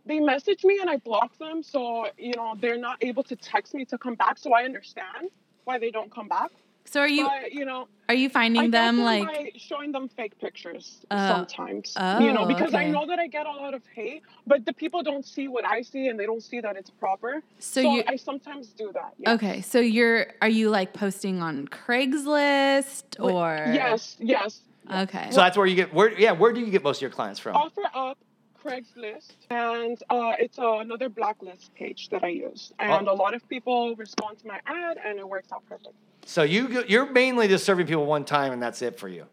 they 0.07 0.21
message 0.21 0.65
me 0.65 0.79
and 0.81 0.89
I 0.89 0.97
block 0.99 1.37
them, 1.39 1.63
so 1.63 2.07
you 2.17 2.35
know 2.37 2.55
they're 2.61 2.79
not 2.79 2.99
able 3.03 3.23
to 3.25 3.37
text 3.37 3.75
me 3.75 3.85
to 3.87 3.99
come 3.99 4.15
back. 4.15 4.39
So 4.39 4.53
I 4.55 4.63
understand 4.65 5.31
why 5.65 5.79
they 5.79 5.91
don't 5.91 6.11
come 6.11 6.29
back. 6.29 6.51
So 6.85 7.01
are 7.01 7.09
you 7.09 7.25
but 7.25 7.53
you 7.53 7.65
know, 7.65 7.89
are 8.09 8.15
you 8.15 8.29
finding 8.29 8.63
get 8.63 8.71
them 8.71 8.97
them 8.99 9.05
like 9.05 9.27
by 9.27 9.51
showing 9.57 9.91
them 9.91 10.09
fake 10.09 10.39
pictures 10.39 11.05
Oh. 11.11 11.29
sometimes. 11.29 11.93
Oh, 11.97 12.21
you 12.21 12.33
know, 12.33 12.43
Oh, 12.45 12.47
because 12.47 12.75
I 12.75 12.87
know 12.87 13.05
that 13.09 13.19
I 13.19 13.27
get 13.27 13.47
a 13.47 13.51
lot 13.51 13.75
of 13.75 13.83
hate, 13.93 14.23
but 14.47 14.65
the 14.65 14.73
people 14.73 15.03
don't 15.03 15.27
see 15.27 15.49
what 15.49 15.67
I 15.67 15.83
see 15.83 16.07
and 16.07 16.19
they 16.19 16.27
don't 16.27 16.43
see 16.43 16.61
that 16.61 16.77
it's 16.77 16.91
proper. 16.91 17.43
So 17.59 17.83
So, 17.83 17.97
you- 17.97 18.05
I 18.07 18.15
sometimes 18.15 18.69
do 18.69 18.93
that. 18.93 19.15
Yeah. 19.19 19.33
Okay, 19.35 19.63
so 19.63 19.81
you're 19.81 20.29
are 20.41 20.49
you 20.49 20.71
like 20.71 20.93
posting 20.93 21.43
on 21.43 21.67
Craigslist 21.67 23.05
or 23.19 23.73
Yes. 23.75 24.17
Yes. 24.21 24.61
Okay. 24.89 25.29
So 25.33 25.41
that's 25.41 25.57
where 25.57 25.67
you 25.67 25.75
get 25.75 25.93
where 25.93 26.17
yeah 26.17 26.31
where 26.31 26.53
do 26.53 26.61
you 26.61 26.71
get 26.71 26.85
most 26.85 26.99
of 26.99 27.03
your 27.03 27.11
clients 27.11 27.41
from? 27.41 27.57
Offer 27.57 27.83
up. 27.93 28.19
Craigslist, 28.67 29.33
and 29.51 30.03
uh, 30.11 30.33
it's 30.39 30.59
uh, 30.59 30.79
another 30.79 31.09
blacklist 31.09 31.75
page 31.75 32.09
that 32.11 32.25
I 32.25 32.29
use, 32.29 32.73
and 32.79 33.09
Oh. 33.09 33.13
a 33.13 33.15
lot 33.15 33.35
of 33.35 33.49
people 33.49 33.95
respond 33.97 34.39
to 34.39 34.47
my 34.47 34.61
ad, 34.67 34.99
and 35.05 35.19
it 35.19 35.29
works 35.29 35.53
out 35.53 35.65
perfect. 35.69 35.95
So 36.25 36.43
you 36.43 36.69
go- 36.69 36.85
you're 36.89 37.11
mainly 37.11 37.47
just 37.49 37.65
serving 37.65 37.87
people 37.87 38.07
one 38.07 38.25
time, 38.25 38.53
and 38.53 38.61
that's 38.63 38.83
it 38.83 38.99
for 38.99 39.09
you. 39.09 39.27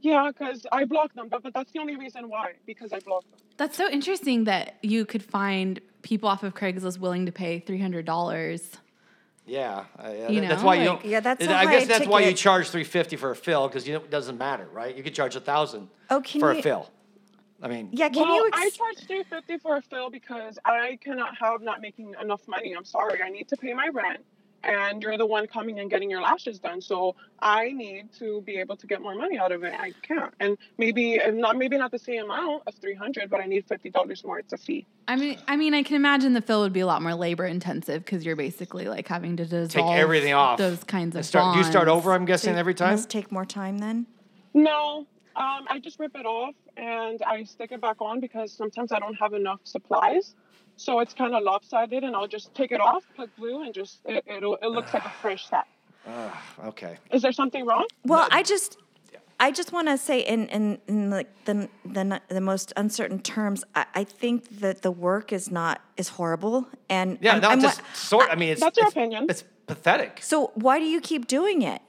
Yeah, 0.00 0.30
because 0.32 0.66
I 0.70 0.84
block 0.84 1.12
them, 1.14 1.28
but, 1.28 1.42
but 1.42 1.52
that's 1.54 1.72
the 1.72 1.80
only 1.80 1.96
reason 1.96 2.28
why, 2.28 2.52
because 2.66 2.92
I 2.92 3.00
block 3.00 3.22
them. 3.30 3.40
That's 3.56 3.76
so 3.76 3.88
interesting 3.88 4.44
that 4.44 4.76
you 4.82 5.04
could 5.04 5.22
find 5.22 5.80
people 6.02 6.28
off 6.28 6.42
of 6.44 6.54
Craigslist 6.54 6.98
willing 6.98 7.26
to 7.26 7.32
pay 7.32 7.58
three 7.60 7.80
hundred 7.80 8.04
dollars. 8.04 8.70
Yeah, 9.46 9.84
uh, 9.98 10.10
yeah, 10.16 10.28
You 10.28 10.40
that's 10.42 10.60
know, 10.60 10.66
why 10.66 10.74
you 10.76 10.84
don't. 10.84 11.04
Yeah, 11.04 11.20
that's 11.20 11.42
a 11.44 11.52
I 11.52 11.64
guess 11.64 11.80
high 11.82 11.84
that's 11.86 12.06
why 12.06 12.20
you 12.20 12.32
charge 12.34 12.68
three 12.68 12.84
fifty 12.84 13.16
for 13.16 13.30
a 13.30 13.36
fill 13.36 13.66
because 13.66 13.88
it 13.88 14.10
doesn't 14.10 14.36
matter, 14.38 14.68
right? 14.72 14.94
You 14.94 15.02
could 15.02 15.14
charge 15.14 15.34
a 15.36 15.40
thousand 15.40 15.88
Oh, 16.10 16.20
for 16.22 16.52
you- 16.52 16.58
a 16.60 16.62
fill. 16.62 16.90
I 17.62 17.68
mean, 17.68 17.88
Yeah, 17.92 18.08
can 18.08 18.22
well, 18.22 18.36
you? 18.36 18.50
I 18.52 18.66
Ex- 18.66 18.76
charge 18.76 18.98
three 19.06 19.24
fifty 19.24 19.58
for 19.58 19.76
a 19.76 19.82
fill 19.82 20.10
because 20.10 20.58
I 20.64 20.98
cannot 21.02 21.36
have 21.38 21.60
not 21.60 21.80
making 21.80 22.14
enough 22.20 22.46
money. 22.46 22.74
I'm 22.76 22.84
sorry, 22.84 23.20
I 23.22 23.30
need 23.30 23.48
to 23.48 23.56
pay 23.56 23.74
my 23.74 23.88
rent, 23.92 24.20
and 24.62 25.02
you're 25.02 25.18
the 25.18 25.26
one 25.26 25.46
coming 25.48 25.80
and 25.80 25.90
getting 25.90 26.08
your 26.08 26.20
lashes 26.22 26.60
done. 26.60 26.80
So 26.80 27.16
I 27.40 27.70
need 27.72 28.12
to 28.20 28.42
be 28.42 28.58
able 28.58 28.76
to 28.76 28.86
get 28.86 29.02
more 29.02 29.16
money 29.16 29.38
out 29.38 29.50
of 29.50 29.64
it. 29.64 29.74
I 29.76 29.92
can't, 30.02 30.32
and 30.38 30.56
maybe 30.78 31.18
and 31.18 31.38
not 31.38 31.56
maybe 31.56 31.76
not 31.76 31.90
the 31.90 31.98
same 31.98 32.24
amount 32.24 32.62
of 32.68 32.74
three 32.76 32.94
hundred, 32.94 33.28
but 33.28 33.40
I 33.40 33.46
need 33.46 33.66
fifty 33.66 33.90
dollars 33.90 34.22
more. 34.24 34.38
It's 34.38 34.52
a 34.52 34.56
fee. 34.58 34.86
I 35.08 35.16
mean, 35.16 35.38
I 35.48 35.56
mean, 35.56 35.74
I 35.74 35.82
can 35.82 35.96
imagine 35.96 36.34
the 36.34 36.42
fill 36.42 36.60
would 36.60 36.72
be 36.72 36.80
a 36.80 36.86
lot 36.86 37.02
more 37.02 37.14
labor 37.14 37.44
intensive 37.46 38.04
because 38.04 38.24
you're 38.24 38.36
basically 38.36 38.86
like 38.86 39.08
having 39.08 39.36
to 39.36 39.44
dissolve 39.44 39.70
take 39.70 39.98
everything 39.98 40.32
off. 40.34 40.58
those 40.58 40.84
kinds 40.84 41.16
of 41.16 41.20
and 41.20 41.26
start. 41.26 41.54
Do 41.54 41.58
you 41.58 41.64
start 41.64 41.88
over? 41.88 42.12
I'm 42.12 42.24
guessing 42.24 42.54
every 42.54 42.74
time. 42.74 42.92
Must 42.92 43.10
take 43.10 43.32
more 43.32 43.44
time 43.46 43.78
then. 43.78 44.06
No, 44.54 45.06
um, 45.38 45.66
I 45.68 45.78
just 45.82 45.98
rip 45.98 46.14
it 46.16 46.26
off 46.26 46.54
and 46.76 47.22
I 47.22 47.44
stick 47.44 47.70
it 47.72 47.80
back 47.80 48.00
on 48.00 48.20
because 48.20 48.52
sometimes 48.52 48.92
I 48.92 48.98
don't 48.98 49.14
have 49.14 49.32
enough 49.34 49.60
supplies. 49.64 50.34
So 50.76 51.00
it's 51.00 51.12
kind 51.12 51.34
of 51.34 51.42
lopsided, 51.42 52.04
and 52.04 52.14
I'll 52.14 52.28
just 52.28 52.54
take 52.54 52.70
it 52.70 52.80
off, 52.80 53.02
put 53.16 53.34
glue, 53.36 53.62
and 53.64 53.74
just 53.74 53.98
it, 54.04 54.22
it'll, 54.28 54.56
it 54.62 54.68
looks 54.68 54.94
like 54.94 55.04
a 55.04 55.10
fresh 55.22 55.48
set. 55.48 55.64
Ugh, 56.06 56.32
okay. 56.66 56.98
Is 57.10 57.20
there 57.22 57.32
something 57.32 57.66
wrong? 57.66 57.84
Well, 58.04 58.28
I 58.30 58.44
just, 58.44 58.78
I 59.40 59.50
just 59.50 59.72
want 59.72 59.88
to 59.88 59.98
say 59.98 60.20
in 60.20 60.46
in, 60.48 60.78
in 60.86 61.10
like 61.10 61.26
the, 61.46 61.68
the 61.84 62.20
the 62.28 62.40
most 62.40 62.72
uncertain 62.76 63.18
terms, 63.20 63.64
I, 63.74 63.86
I 63.96 64.04
think 64.04 64.60
that 64.60 64.82
the 64.82 64.92
work 64.92 65.32
is 65.32 65.50
not 65.50 65.80
is 65.96 66.10
horrible, 66.10 66.68
and 66.88 67.18
Yeah, 67.20 67.32
I'm- 67.32 67.40
not 67.42 67.50
I'm 67.52 67.60
just 67.60 67.80
wa- 67.82 67.88
sort. 67.94 68.28
I 68.30 68.36
mean, 68.36 68.50
it's 68.50 68.60
That's 68.60 68.76
your 68.76 68.86
it's- 68.86 68.92
opinion. 68.96 69.26
It's 69.28 69.42
pathetic. 69.66 70.20
So 70.22 70.52
why 70.54 70.78
do 70.78 70.84
you 70.84 71.00
keep 71.00 71.26
doing 71.26 71.62
it? 71.62 71.82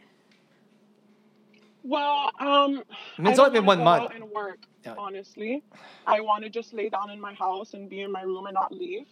Well, 1.84 2.32
um, 2.40 2.84
I 3.18 3.22
mean, 3.22 3.32
it's 3.32 3.40
only 3.40 3.52
been 3.52 3.66
one 3.66 3.84
month. 3.84 4.12
and 4.14 4.30
work. 4.30 4.60
Yeah. 4.86 4.96
Honestly, 4.98 5.64
I 6.08 6.22
want 6.22 6.44
to 6.44 6.50
just 6.50 6.74
lay 6.74 6.90
down 6.90 7.10
in 7.10 7.20
my 7.20 7.34
house 7.34 7.74
and 7.74 7.90
be 7.90 8.02
in 8.02 8.12
my 8.12 8.22
room 8.22 8.46
and 8.46 8.54
not 8.54 8.72
leave. 8.72 9.06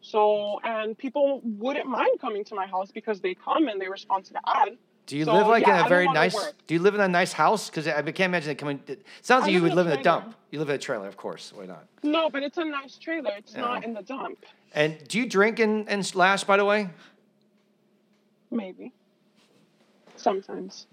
So, 0.00 0.60
and 0.64 0.96
people 0.96 1.40
wouldn't 1.44 1.86
mind 1.86 2.20
coming 2.20 2.44
to 2.44 2.54
my 2.54 2.66
house 2.66 2.90
because 2.90 3.20
they 3.20 3.34
come 3.34 3.68
and 3.68 3.80
they 3.80 3.88
respond 3.88 4.26
to 4.26 4.34
the 4.34 4.40
ad. 4.46 4.76
Do 5.06 5.16
you 5.18 5.24
So, 5.24 5.34
live 5.34 5.46
like 5.46 5.66
yeah, 5.66 5.80
in 5.80 5.86
a 5.86 5.88
very 5.88 6.06
nice? 6.08 6.34
Do 6.66 6.74
you 6.74 6.80
live 6.80 6.94
in 6.94 7.00
a 7.00 7.08
nice 7.08 7.32
house? 7.32 7.68
Because 7.68 7.86
I 7.88 8.00
can't 8.02 8.20
imagine 8.20 8.50
it 8.50 8.58
coming. 8.58 8.80
It 8.86 9.04
sounds 9.22 9.42
I 9.42 9.46
like 9.46 9.52
you 9.52 9.60
live 9.60 9.70
would 9.70 9.76
live 9.76 9.86
in 9.86 9.98
a 9.98 10.02
dump. 10.02 10.34
You 10.50 10.58
live 10.58 10.68
in 10.70 10.74
a 10.76 10.78
trailer, 10.78 11.08
of 11.08 11.16
course. 11.16 11.52
Why 11.54 11.66
not? 11.66 11.86
No, 12.02 12.30
but 12.30 12.42
it's 12.42 12.56
a 12.58 12.64
nice 12.64 12.96
trailer. 12.96 13.30
It's 13.36 13.54
Yeah. 13.54 13.60
not 13.62 13.84
in 13.84 13.92
the 13.94 14.02
dump. 14.02 14.44
And 14.74 14.96
do 15.08 15.18
you 15.18 15.26
drink 15.28 15.58
and, 15.58 15.88
and 15.88 16.14
lash? 16.14 16.44
By 16.44 16.56
the 16.56 16.64
way, 16.64 16.90
Maybe. 18.50 18.92
Sometimes. 20.16 20.86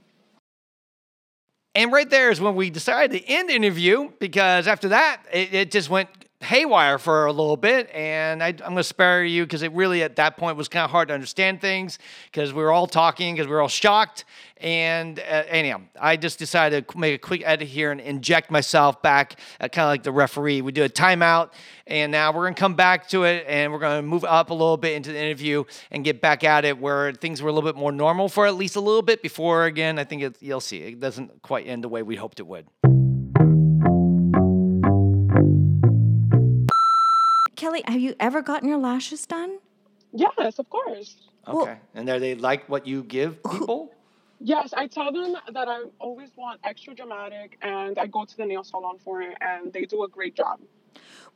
And 1.74 1.92
right 1.92 2.10
there 2.10 2.32
is 2.32 2.42
when 2.42 2.56
we 2.56 2.70
decided 2.70 3.18
to 3.18 3.32
end 3.32 3.50
the 3.50 3.56
interview 3.56 4.12
because 4.20 4.68
after 4.68 4.90
that, 4.90 5.24
it, 5.32 5.54
it 5.54 5.72
just 5.72 5.90
went 5.90 6.10
haywire 6.42 6.98
for 6.98 7.26
a 7.26 7.32
little 7.32 7.58
bit. 7.58 7.90
And 7.94 8.42
I, 8.44 8.48
I'm 8.48 8.56
going 8.58 8.78
to 8.78 8.84
spare 8.84 9.24
you 9.24 9.44
because 9.44 9.62
it 9.62 9.72
really, 9.74 10.04
at 10.04 10.16
that 10.18 10.38
point, 10.38 10.58
was 10.58 10.68
kind 10.68 10.84
of 10.84 10.92
hard 10.92 11.08
to 11.10 11.14
understand 11.14 11.62
things 11.62 12.00
because 12.32 12.54
we 12.54 12.62
were 12.62 12.72
all 12.72 12.88
talking, 12.88 13.36
because 13.36 13.48
we 13.48 13.54
were 13.54 13.62
all 13.62 13.68
shocked. 13.68 14.26
And 14.58 15.20
uh, 15.20 15.44
anyhow, 15.48 15.82
I 16.00 16.18
just 16.18 16.38
decided 16.38 16.88
to 16.88 16.98
make 16.98 17.16
a 17.16 17.18
quick 17.18 17.42
edit 17.44 17.68
here 17.68 17.92
and 17.92 18.00
inject 18.00 18.52
myself 18.52 19.02
back, 19.02 19.40
uh, 19.60 19.68
kind 19.68 19.86
of 19.86 19.90
like 19.90 20.04
the 20.04 20.12
referee. 20.12 20.62
We 20.62 20.72
do 20.72 20.84
a 20.84 20.90
timeout, 20.90 21.52
and 21.88 22.12
now 22.12 22.32
we're 22.32 22.44
going 22.44 22.54
to 22.54 22.60
come 22.60 22.76
back 22.76 23.08
to 23.10 23.24
it 23.24 23.46
and 23.48 23.72
we're 23.72 23.80
going 23.80 24.04
to 24.04 24.08
move 24.08 24.24
up 24.24 24.52
a 24.52 24.54
little 24.54 24.78
bit 24.78 24.94
into 24.94 25.12
the 25.12 25.20
interview 25.20 25.64
and 25.90 26.04
get 26.04 26.22
back 26.22 26.44
at 26.44 26.64
it 26.64 26.78
where 26.78 27.12
things 27.12 27.42
were 27.42 27.50
a 27.50 27.54
little 27.54 27.68
bit 27.68 27.78
more 27.78 27.92
normal 27.92 28.30
for 28.30 28.46
at 28.46 28.56
least 28.56 28.76
a 28.76 28.82
little 28.82 29.02
bit 29.02 29.24
before, 29.24 29.66
again, 29.66 29.98
I 29.98 30.04
think 30.04 30.22
it, 30.22 30.38
you'll 30.42 30.62
see 30.62 30.78
it 30.78 31.00
doesn't 31.00 31.42
quite 31.42 31.66
end 31.68 31.84
the 31.84 31.90
way 31.90 32.04
we 32.04 32.16
hoped 32.16 32.40
it 32.40 32.46
would. 32.46 32.68
Kelly, 37.62 37.84
have 37.86 38.02
you 38.02 38.16
ever 38.20 38.42
gotten 38.42 38.68
your 38.68 38.80
lashes 38.80 39.28
done? 39.28 39.60
Yes, 40.14 40.58
of 40.58 40.68
course. 40.72 41.16
Okay. 41.48 41.56
Well- 41.56 41.80
and 41.94 42.10
are 42.10 42.18
they 42.18 42.34
like 42.34 42.68
what 42.68 42.88
you 42.88 43.04
give 43.04 43.38
people? 43.44 43.94
Yes, 44.44 44.74
I 44.76 44.88
tell 44.88 45.12
them 45.12 45.36
that 45.54 45.70
I 45.70 45.84
always 46.00 46.32
want 46.36 46.60
extra 46.64 46.96
dramatic 46.96 47.60
and 47.62 48.00
I 48.00 48.08
go 48.08 48.26
to 48.26 48.36
the 48.36 48.48
nail 48.48 48.64
salon 48.64 48.98
for 48.98 49.22
it 49.22 49.38
and 49.40 49.72
they 49.72 49.86
do 49.86 50.04
a 50.04 50.08
great 50.08 50.36
job. 50.36 50.60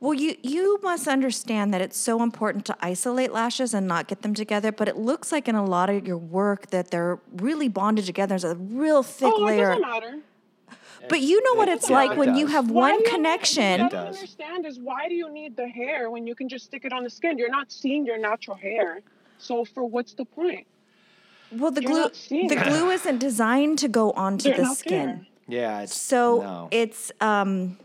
Well, 0.00 0.14
you 0.14 0.34
you 0.42 0.80
must 0.82 1.06
understand 1.06 1.72
that 1.72 1.80
it's 1.80 1.96
so 1.96 2.20
important 2.20 2.64
to 2.66 2.76
isolate 2.80 3.30
lashes 3.32 3.72
and 3.72 3.86
not 3.86 4.08
get 4.08 4.22
them 4.22 4.34
together. 4.34 4.72
But 4.72 4.88
it 4.88 4.96
looks 4.96 5.30
like 5.30 5.46
in 5.46 5.54
a 5.54 5.64
lot 5.64 5.88
of 5.88 6.04
your 6.04 6.18
work 6.18 6.70
that 6.70 6.90
they're 6.90 7.20
really 7.36 7.68
bonded 7.68 8.04
together. 8.04 8.30
There's 8.30 8.42
a 8.42 8.56
real 8.56 9.04
thick 9.04 9.32
oh, 9.32 9.46
it 9.46 9.46
layer. 9.46 9.68
doesn't 9.68 9.82
matter. 9.82 10.18
But 11.08 11.20
you 11.20 11.42
know 11.42 11.54
what 11.54 11.68
it's 11.68 11.88
yeah, 11.88 11.96
like 11.96 12.10
it 12.12 12.18
when 12.18 12.36
you 12.36 12.46
have 12.46 12.70
Why 12.70 12.90
one 12.92 12.98
do 12.98 13.04
you- 13.04 13.10
connection. 13.10 13.80
What 13.82 13.94
I 13.94 13.96
don't 13.96 14.06
understand 14.14 14.66
is 14.66 14.78
why 14.78 15.08
do 15.08 15.14
you 15.14 15.30
need 15.30 15.56
the 15.56 15.68
hair 15.68 16.10
when 16.10 16.26
you 16.26 16.34
can 16.34 16.48
just 16.48 16.64
stick 16.66 16.84
it 16.84 16.92
on 16.92 17.04
the 17.04 17.10
skin? 17.10 17.38
You're 17.38 17.50
not 17.50 17.70
seeing 17.70 18.04
your 18.06 18.18
natural 18.18 18.56
hair. 18.56 19.00
So 19.38 19.64
for 19.64 19.84
what's 19.84 20.14
the 20.14 20.24
point? 20.24 20.66
Well, 21.52 21.70
the 21.70 21.82
You're 21.82 21.90
glue 21.92 22.48
the 22.48 22.56
it. 22.58 22.64
glue 22.64 22.90
isn't 22.90 23.18
designed 23.18 23.78
to 23.80 23.88
go 23.88 24.10
onto 24.24 24.48
They're 24.48 24.58
the 24.58 24.74
skin. 24.74 25.06
there. 25.06 25.26
Yeah. 25.60 25.80
It's, 25.82 25.94
So 26.00 26.40
no. 26.40 26.68
it's 26.70 27.12
um 27.20 27.78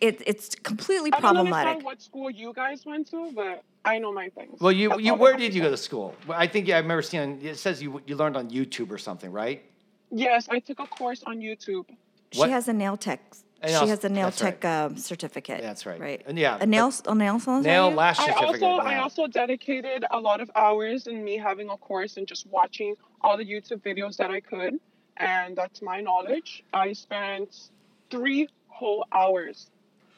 it, 0.00 0.22
it's 0.26 0.54
completely 0.56 1.10
I 1.12 1.20
don't 1.20 1.34
problematic. 1.34 1.54
understand 1.68 1.84
what 1.84 2.02
school 2.02 2.30
you 2.30 2.52
guys 2.52 2.84
went 2.84 3.10
to, 3.10 3.30
but 3.34 3.62
I 3.84 3.98
know 3.98 4.12
my 4.12 4.28
things. 4.30 4.58
well, 4.60 4.72
you, 4.72 4.88
That's 4.90 5.02
you 5.02 5.14
where 5.14 5.36
did 5.36 5.54
you 5.54 5.62
go 5.62 5.70
to 5.70 5.76
school? 5.76 6.14
I 6.28 6.46
think 6.46 6.66
yeah, 6.68 6.76
I 6.76 6.80
remember 6.80 7.02
seeing 7.02 7.40
it 7.42 7.56
says 7.58 7.82
you 7.82 8.02
you 8.06 8.16
learned 8.16 8.36
on 8.36 8.50
YouTube 8.50 8.90
or 8.90 8.98
something, 8.98 9.30
right? 9.32 9.62
Yes, 10.10 10.48
I 10.50 10.58
took 10.60 10.80
a 10.80 10.86
course 10.86 11.22
on 11.24 11.38
YouTube. 11.38 11.86
She 12.32 12.50
has 12.50 12.68
a 12.68 12.72
nail 12.72 12.96
tech. 12.96 13.20
A 13.62 13.68
She 13.68 13.86
has 13.88 14.04
a 14.04 14.08
nail 14.08 14.26
that's 14.26 14.42
right. 14.42 14.60
tech 14.60 14.64
um, 14.64 14.96
certificate. 14.96 15.62
That's 15.62 15.86
right. 15.86 15.98
Right. 15.98 16.22
And 16.26 16.38
yeah, 16.38 16.58
A 16.60 16.66
nail 16.66 16.92
a 17.06 17.14
nail 17.14 17.40
salon. 17.40 17.62
Nail 17.62 17.88
you? 17.90 17.96
lash 17.96 18.18
I 18.18 18.26
certificate. 18.26 18.62
also 18.62 18.82
I 18.82 18.96
also 18.98 19.26
dedicated 19.26 20.04
a 20.10 20.20
lot 20.20 20.40
of 20.40 20.50
hours 20.54 21.06
in 21.06 21.24
me 21.24 21.38
having 21.38 21.70
a 21.70 21.76
course 21.76 22.16
and 22.18 22.26
just 22.26 22.46
watching 22.48 22.94
all 23.22 23.36
the 23.38 23.44
YouTube 23.44 23.80
videos 23.82 24.16
that 24.18 24.30
I 24.30 24.40
could, 24.40 24.78
and 25.16 25.56
that's 25.56 25.80
my 25.80 26.00
knowledge. 26.00 26.64
I 26.74 26.92
spent 26.92 27.70
three 28.10 28.48
whole 28.68 29.06
hours 29.12 29.70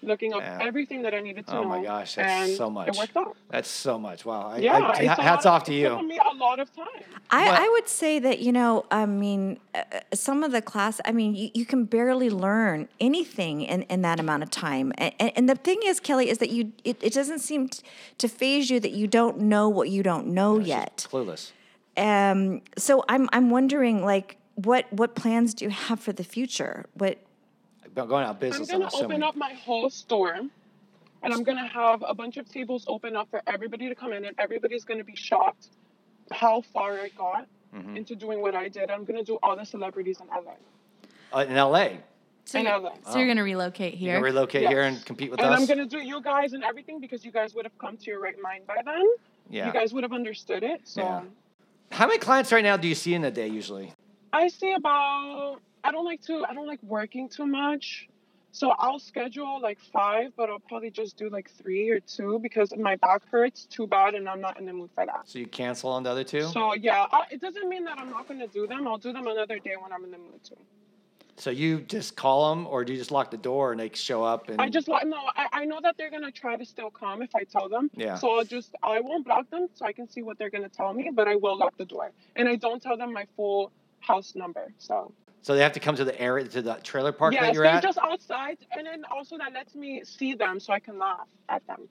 looking 0.02 0.32
up 0.34 0.40
Yeah. 0.40 0.58
everything 0.62 1.02
that 1.02 1.14
I 1.14 1.20
needed 1.20 1.46
to 1.46 1.56
Oh 1.56 1.62
know. 1.62 1.68
my 1.68 1.82
gosh, 1.82 2.14
that's 2.16 2.28
and 2.48 2.56
so 2.56 2.70
much. 2.70 2.88
It 2.88 2.96
worked 2.96 3.16
out. 3.16 3.36
That's 3.50 3.68
so 3.68 3.98
much. 3.98 4.24
Wow. 4.24 4.50
I, 4.50 4.58
Yeah, 4.58 4.76
I- 4.78 4.90
it's 4.90 5.18
a 5.18 5.22
hats 5.22 5.44
lot 5.44 5.54
off 5.54 5.64
to 5.64 5.72
It 5.72 5.76
you. 5.80 5.88
took 5.88 6.04
me 6.04 6.18
a 6.18 6.34
lot 6.36 6.60
of 6.60 6.74
time. 6.76 6.86
I, 7.30 7.46
What- 7.46 7.60
I 7.60 7.68
would 7.70 7.88
say 7.88 8.18
that 8.20 8.38
you 8.40 8.52
know 8.52 8.84
I 8.90 9.06
mean 9.06 9.58
uh, 9.74 9.78
uh, 9.92 10.00
some 10.14 10.42
of 10.44 10.52
the 10.52 10.62
class 10.62 11.00
I 11.04 11.12
mean 11.12 11.34
you, 11.34 11.50
you 11.54 11.66
can 11.66 11.84
barely 11.84 12.30
learn 12.30 12.88
anything 13.00 13.62
in, 13.62 13.82
in 13.82 14.02
that 14.02 14.20
amount 14.20 14.42
of 14.44 14.50
time 14.50 14.92
and, 14.98 15.12
and, 15.18 15.32
and 15.34 15.48
the 15.48 15.56
thing 15.56 15.80
is 15.84 15.98
Kelly 15.98 16.28
is 16.28 16.38
that 16.38 16.50
you 16.50 16.72
it, 16.84 16.96
it 17.02 17.12
doesn't 17.12 17.40
seem 17.40 17.68
t- 17.68 17.82
to 18.18 18.28
phase 18.28 18.70
you 18.70 18.78
that 18.80 18.92
you 18.92 19.06
don't 19.08 19.38
know 19.40 19.68
what 19.68 19.88
you 19.90 20.02
don't 20.04 20.28
know 20.28 20.58
She's 20.60 20.68
yet 20.68 21.06
Clueless. 21.10 21.50
um 21.96 22.60
so 22.78 23.04
I'm 23.08 23.28
I'm 23.32 23.50
wondering 23.50 24.04
like 24.04 24.36
what 24.54 24.84
what 24.92 25.14
plans 25.16 25.52
do 25.54 25.64
you 25.64 25.70
have 25.70 25.98
for 26.00 26.12
the 26.12 26.24
future 26.24 26.86
what 26.94 27.12
About 27.12 27.25
Going 28.04 28.24
out 28.26 28.42
of 28.42 28.54
I'm 28.54 28.64
gonna 28.66 28.90
open 28.94 29.22
up 29.22 29.36
my 29.36 29.54
whole 29.54 29.88
store, 29.88 30.34
and 30.34 30.50
I'm 31.32 31.42
gonna 31.42 31.66
have 31.66 32.04
a 32.06 32.14
bunch 32.14 32.36
of 32.36 32.46
tables 32.46 32.84
open 32.88 33.16
up 33.16 33.30
for 33.30 33.40
everybody 33.46 33.88
to 33.88 33.94
come 33.94 34.12
in, 34.12 34.26
and 34.26 34.34
everybody's 34.38 34.84
gonna 34.84 35.02
be 35.04 35.16
shocked 35.16 35.68
how 36.30 36.60
far 36.60 36.92
I 37.00 37.08
got 37.16 37.46
Mm-hmm. 37.74 37.96
into 37.96 38.14
doing 38.14 38.40
what 38.40 38.54
I 38.54 38.68
did. 38.68 38.90
I'm 38.90 39.04
gonna 39.04 39.24
do 39.24 39.38
all 39.42 39.54
the 39.56 39.64
celebrities 39.64 40.18
in 40.20 40.28
LA. 40.28 40.52
Uh, 41.36 41.44
in 41.44 41.54
LA. 41.56 41.88
So, 42.44 42.58
in 42.60 42.64
you're, 42.64 42.78
LA. 42.78 42.92
so 43.10 43.18
you're 43.18 43.26
gonna 43.26 43.42
relocate 43.42 43.94
You 43.94 43.98
here. 43.98 44.14
can 44.14 44.22
relocate 44.22 44.68
here 44.68 44.82
and 44.82 45.04
compete 45.04 45.30
with 45.30 45.40
and 45.40 45.50
us. 45.50 45.60
I'm 45.60 45.66
gonna 45.66 45.84
do 45.84 45.98
you 45.98 46.22
guys 46.22 46.52
and 46.54 46.62
everything 46.64 47.00
because 47.00 47.22
you 47.24 47.32
guys 47.32 47.54
would 47.54 47.64
have 47.66 47.76
come 47.78 47.96
to 47.98 48.04
your 48.06 48.20
right 48.20 48.40
mind 48.40 48.66
by 48.66 48.76
then. 48.84 49.04
yeah. 49.50 49.66
You 49.66 49.72
guys 49.74 49.92
would 49.92 50.04
have 50.04 50.12
understood 50.12 50.62
it. 50.62 50.82
So 50.84 51.02
Yeah. 51.02 51.22
How 51.92 52.06
many 52.06 52.18
clients 52.18 52.50
right 52.52 52.64
now 52.64 52.76
do 52.78 52.88
you 52.88 52.94
see 52.94 53.12
in 53.14 53.24
a 53.24 53.30
day 53.30 53.48
usually? 53.48 53.92
I 54.32 54.48
see 54.48 54.72
about 54.72 55.58
I 55.86 55.92
don't 55.92 56.04
like 56.04 56.20
to 56.22 56.44
I 56.48 56.52
don't 56.52 56.66
like 56.66 56.82
working 56.82 57.28
too 57.28 57.46
much. 57.46 58.08
So 58.50 58.70
I'll 58.70 58.98
schedule 58.98 59.60
like 59.60 59.78
five, 59.78 60.32
but 60.36 60.50
I'll 60.50 60.58
probably 60.58 60.90
just 60.90 61.16
do 61.16 61.28
like 61.28 61.48
three 61.50 61.90
or 61.90 62.00
two 62.00 62.38
because 62.40 62.72
my 62.76 62.96
back 62.96 63.22
hurts 63.30 63.66
too 63.66 63.86
bad 63.86 64.14
and 64.14 64.28
I'm 64.28 64.40
not 64.40 64.58
in 64.58 64.64
the 64.64 64.72
mood 64.72 64.90
for 64.94 65.04
that. 65.06 65.28
So 65.28 65.38
you 65.38 65.46
cancel 65.46 65.90
on 65.90 66.02
the 66.02 66.10
other 66.10 66.24
two? 66.24 66.44
So 66.48 66.74
yeah, 66.74 67.06
I, 67.12 67.24
it 67.30 67.40
doesn't 67.40 67.68
mean 67.68 67.84
that 67.84 67.98
I'm 67.98 68.10
not 68.10 68.26
gonna 68.26 68.48
do 68.48 68.66
them. 68.66 68.88
I'll 68.88 68.98
do 68.98 69.12
them 69.12 69.26
another 69.28 69.58
day 69.60 69.74
when 69.80 69.92
I'm 69.92 70.02
in 70.04 70.10
the 70.10 70.18
mood 70.18 70.42
to. 70.44 70.56
So 71.36 71.50
you 71.50 71.82
just 71.82 72.16
call 72.16 72.48
them, 72.48 72.66
or 72.66 72.82
do 72.82 72.94
you 72.94 72.98
just 72.98 73.10
lock 73.10 73.30
the 73.30 73.36
door 73.36 73.72
and 73.72 73.78
they 73.78 73.90
show 73.92 74.24
up? 74.24 74.48
And 74.48 74.60
I 74.60 74.70
just 74.70 74.88
like 74.88 75.06
no, 75.06 75.18
I, 75.36 75.48
I 75.52 75.64
know 75.66 75.78
that 75.82 75.96
they're 75.98 76.10
gonna 76.10 76.32
try 76.32 76.56
to 76.56 76.64
still 76.64 76.90
come 76.90 77.22
if 77.22 77.36
I 77.36 77.44
tell 77.44 77.68
them. 77.68 77.90
Yeah. 77.94 78.16
So 78.16 78.38
I'll 78.38 78.44
just 78.44 78.74
I 78.82 79.00
won't 79.00 79.24
block 79.24 79.50
them 79.50 79.68
so 79.74 79.84
I 79.84 79.92
can 79.92 80.08
see 80.08 80.22
what 80.22 80.38
they're 80.38 80.50
gonna 80.50 80.70
tell 80.70 80.92
me, 80.92 81.10
but 81.14 81.28
I 81.28 81.36
will 81.36 81.58
lock 81.58 81.76
the 81.76 81.84
door. 81.84 82.10
And 82.34 82.48
I 82.48 82.56
don't 82.56 82.82
tell 82.82 82.96
them 82.96 83.12
my 83.12 83.26
full 83.36 83.70
house 84.00 84.34
number. 84.34 84.72
So 84.78 85.12
So 85.46 85.54
they 85.54 85.62
have 85.62 85.74
to 85.74 85.80
come 85.80 85.94
to 85.94 86.04
the 86.04 86.20
area 86.20 86.44
to 86.48 86.60
the 86.60 86.74
trailer 86.82 87.12
park 87.12 87.32
that 87.34 87.54
you're 87.54 87.62
they're 87.62 87.74
at. 87.74 87.80
just 87.80 87.98
outside, 87.98 88.58
and 88.76 88.84
then 88.84 89.04
also 89.12 89.38
that 89.38 89.52
lets 89.52 89.76
me 89.76 90.02
see 90.02 90.34
them 90.34 90.58
so 90.58 90.72
I 90.72 90.80
can 90.80 90.98
laugh 90.98 91.28
at 91.48 91.64
them 91.68 91.82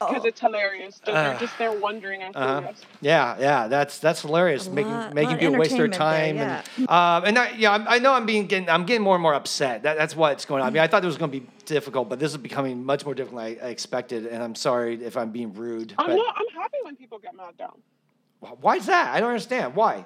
because 0.00 0.22
Oh. 0.24 0.26
it's 0.26 0.40
hilarious. 0.40 1.00
They're, 1.06 1.14
Ah. 1.14 1.22
they're 1.28 1.38
just 1.38 1.56
there 1.58 1.70
wondering 1.70 2.22
and 2.24 2.34
Uh-huh. 2.34 2.58
curious. 2.62 2.82
Yeah, 3.00 3.36
yeah, 3.38 3.68
that's 3.68 4.00
that's 4.00 4.22
hilarious. 4.22 4.66
A 4.66 4.70
making 4.72 4.90
lot- 4.90 5.14
making 5.14 5.30
lot 5.30 5.38
people 5.38 5.56
waste 5.58 5.76
their 5.76 5.86
time, 5.86 6.36
entertainment 6.38 6.68
and 6.76 6.90
um, 6.90 7.24
and 7.24 7.38
I, 7.38 7.50
yeah, 7.50 7.70
I'm, 7.72 7.86
I 7.86 7.98
know 8.00 8.12
I'm 8.14 8.26
being 8.26 8.48
getting 8.48 8.68
I'm 8.68 8.84
getting 8.84 9.02
more 9.04 9.14
and 9.14 9.22
more 9.22 9.34
upset. 9.34 9.84
That, 9.84 9.96
that's 9.96 10.16
what's 10.16 10.44
going 10.44 10.60
on. 10.60 10.66
I 10.66 10.70
mean, 10.72 10.82
I 10.82 10.88
thought 10.88 11.04
it 11.04 11.06
was 11.06 11.16
going 11.16 11.30
to 11.30 11.38
be 11.38 11.46
difficult, 11.66 12.08
but 12.08 12.18
this 12.18 12.32
is 12.32 12.36
becoming 12.38 12.84
much 12.84 13.04
more 13.04 13.14
difficult 13.14 13.44
than 13.44 13.58
I, 13.62 13.68
I 13.68 13.70
expected. 13.70 14.26
And 14.26 14.42
I'm 14.42 14.56
sorry 14.56 15.00
if 15.04 15.16
I'm 15.16 15.30
being 15.30 15.54
rude. 15.54 15.94
I'm 15.98 16.08
but 16.08 16.16
not. 16.16 16.34
I'm 16.36 16.60
happy 16.60 16.78
when 16.82 16.96
people 16.96 17.20
get 17.20 17.36
mad 17.36 17.56
down 17.56 17.80
why 18.60 18.74
is 18.76 18.86
that? 18.86 19.14
I 19.14 19.20
don't 19.20 19.30
understand. 19.30 19.76
Why? 19.76 20.04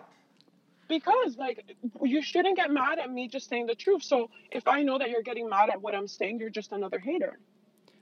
Because 0.88 1.36
like 1.36 1.76
you 2.02 2.22
shouldn't 2.22 2.56
get 2.56 2.70
mad 2.70 2.98
at 2.98 3.10
me 3.10 3.28
just 3.28 3.48
saying 3.48 3.66
the 3.66 3.74
truth. 3.74 4.02
So 4.02 4.30
if 4.50 4.66
I 4.66 4.82
know 4.82 4.98
that 4.98 5.10
you're 5.10 5.22
getting 5.22 5.48
mad 5.48 5.70
at 5.70 5.80
what 5.80 5.94
I'm 5.94 6.08
saying, 6.08 6.40
you're 6.40 6.50
just 6.50 6.72
another 6.72 6.98
hater. 6.98 7.38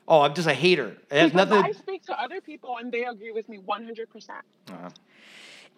Oh, 0.08 0.20
I'm 0.20 0.34
just 0.34 0.46
a 0.48 0.54
hater. 0.54 0.96
Because 1.08 1.34
nothing. 1.34 1.58
I 1.58 1.72
speak 1.72 2.04
to 2.06 2.20
other 2.20 2.40
people 2.40 2.76
and 2.78 2.92
they 2.92 3.04
agree 3.04 3.32
with 3.32 3.48
me 3.48 3.58
100. 3.58 4.08
percent 4.08 4.44
Uh-huh. 4.70 4.90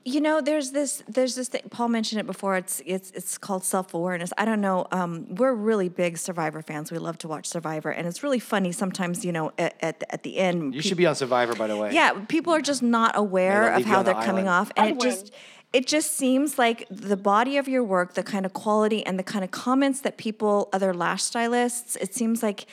You 0.04 0.20
know, 0.20 0.40
there's 0.40 0.70
this 0.70 1.02
there's 1.08 1.34
this 1.34 1.48
thing. 1.48 1.62
Paul 1.70 1.88
mentioned 1.88 2.20
it 2.20 2.26
before. 2.26 2.56
It's 2.56 2.80
it's 2.86 3.10
it's 3.10 3.36
called 3.36 3.64
self 3.64 3.92
awareness. 3.92 4.32
I 4.38 4.44
don't 4.44 4.60
know. 4.60 4.86
Um, 4.92 5.34
we're 5.34 5.52
really 5.52 5.88
big 5.88 6.16
Survivor 6.18 6.62
fans. 6.62 6.92
We 6.92 6.98
love 6.98 7.18
to 7.18 7.28
watch 7.28 7.46
Survivor, 7.46 7.90
and 7.90 8.06
it's 8.06 8.22
really 8.22 8.38
funny 8.38 8.70
sometimes. 8.72 9.24
You 9.24 9.32
know, 9.32 9.52
at 9.58 9.74
at, 9.80 10.04
at 10.08 10.22
the 10.22 10.38
end, 10.38 10.72
You 10.74 10.80
pe- 10.80 10.88
should 10.88 10.96
be 10.96 11.04
on 11.04 11.14
Survivor, 11.16 11.54
by 11.56 11.66
the 11.66 11.76
way. 11.76 11.92
Yeah, 11.92 12.12
people 12.28 12.54
are 12.54 12.62
just 12.62 12.82
not 12.82 13.18
aware 13.18 13.74
of 13.74 13.84
how 13.84 14.02
the 14.02 14.12
they're 14.12 14.22
coming 14.22 14.46
off, 14.48 14.70
and 14.76 14.86
I'd 14.86 14.94
it 14.94 15.00
just 15.00 15.24
win. 15.24 15.32
It 15.72 15.86
just 15.86 16.16
seems 16.16 16.58
like 16.58 16.86
the 16.90 17.16
body 17.16 17.58
of 17.58 17.68
your 17.68 17.84
work, 17.84 18.14
the 18.14 18.22
kind 18.22 18.46
of 18.46 18.54
quality 18.54 19.04
and 19.04 19.18
the 19.18 19.22
kind 19.22 19.44
of 19.44 19.50
comments 19.50 20.00
that 20.00 20.16
people, 20.16 20.68
other 20.72 20.94
lash 20.94 21.22
stylists, 21.22 21.96
it 21.96 22.14
seems 22.14 22.42
like 22.42 22.66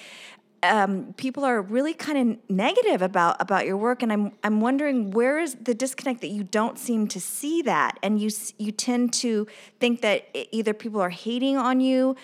um, 0.63 1.13
people 1.17 1.43
are 1.43 1.61
really 1.61 1.93
kind 1.93 2.17
of 2.31 2.49
negative 2.49 3.01
about 3.01 3.39
about 3.39 3.65
your 3.65 3.77
work, 3.77 4.01
and 4.01 4.11
I'm 4.11 4.31
I'm 4.43 4.61
wondering 4.61 5.11
where 5.11 5.39
is 5.39 5.55
the 5.55 5.75
disconnect 5.75 6.21
that 6.21 6.29
you 6.29 6.43
don't 6.43 6.79
seem 6.79 7.07
to 7.09 7.19
see 7.19 7.61
that, 7.63 7.99
and 8.01 8.19
you 8.19 8.31
you 8.57 8.71
tend 8.71 9.13
to 9.15 9.47
think 9.79 10.01
that 10.01 10.27
either 10.51 10.73
people 10.73 11.01
are 11.01 11.09
hating 11.09 11.57
on 11.57 11.81
you, 11.81 12.15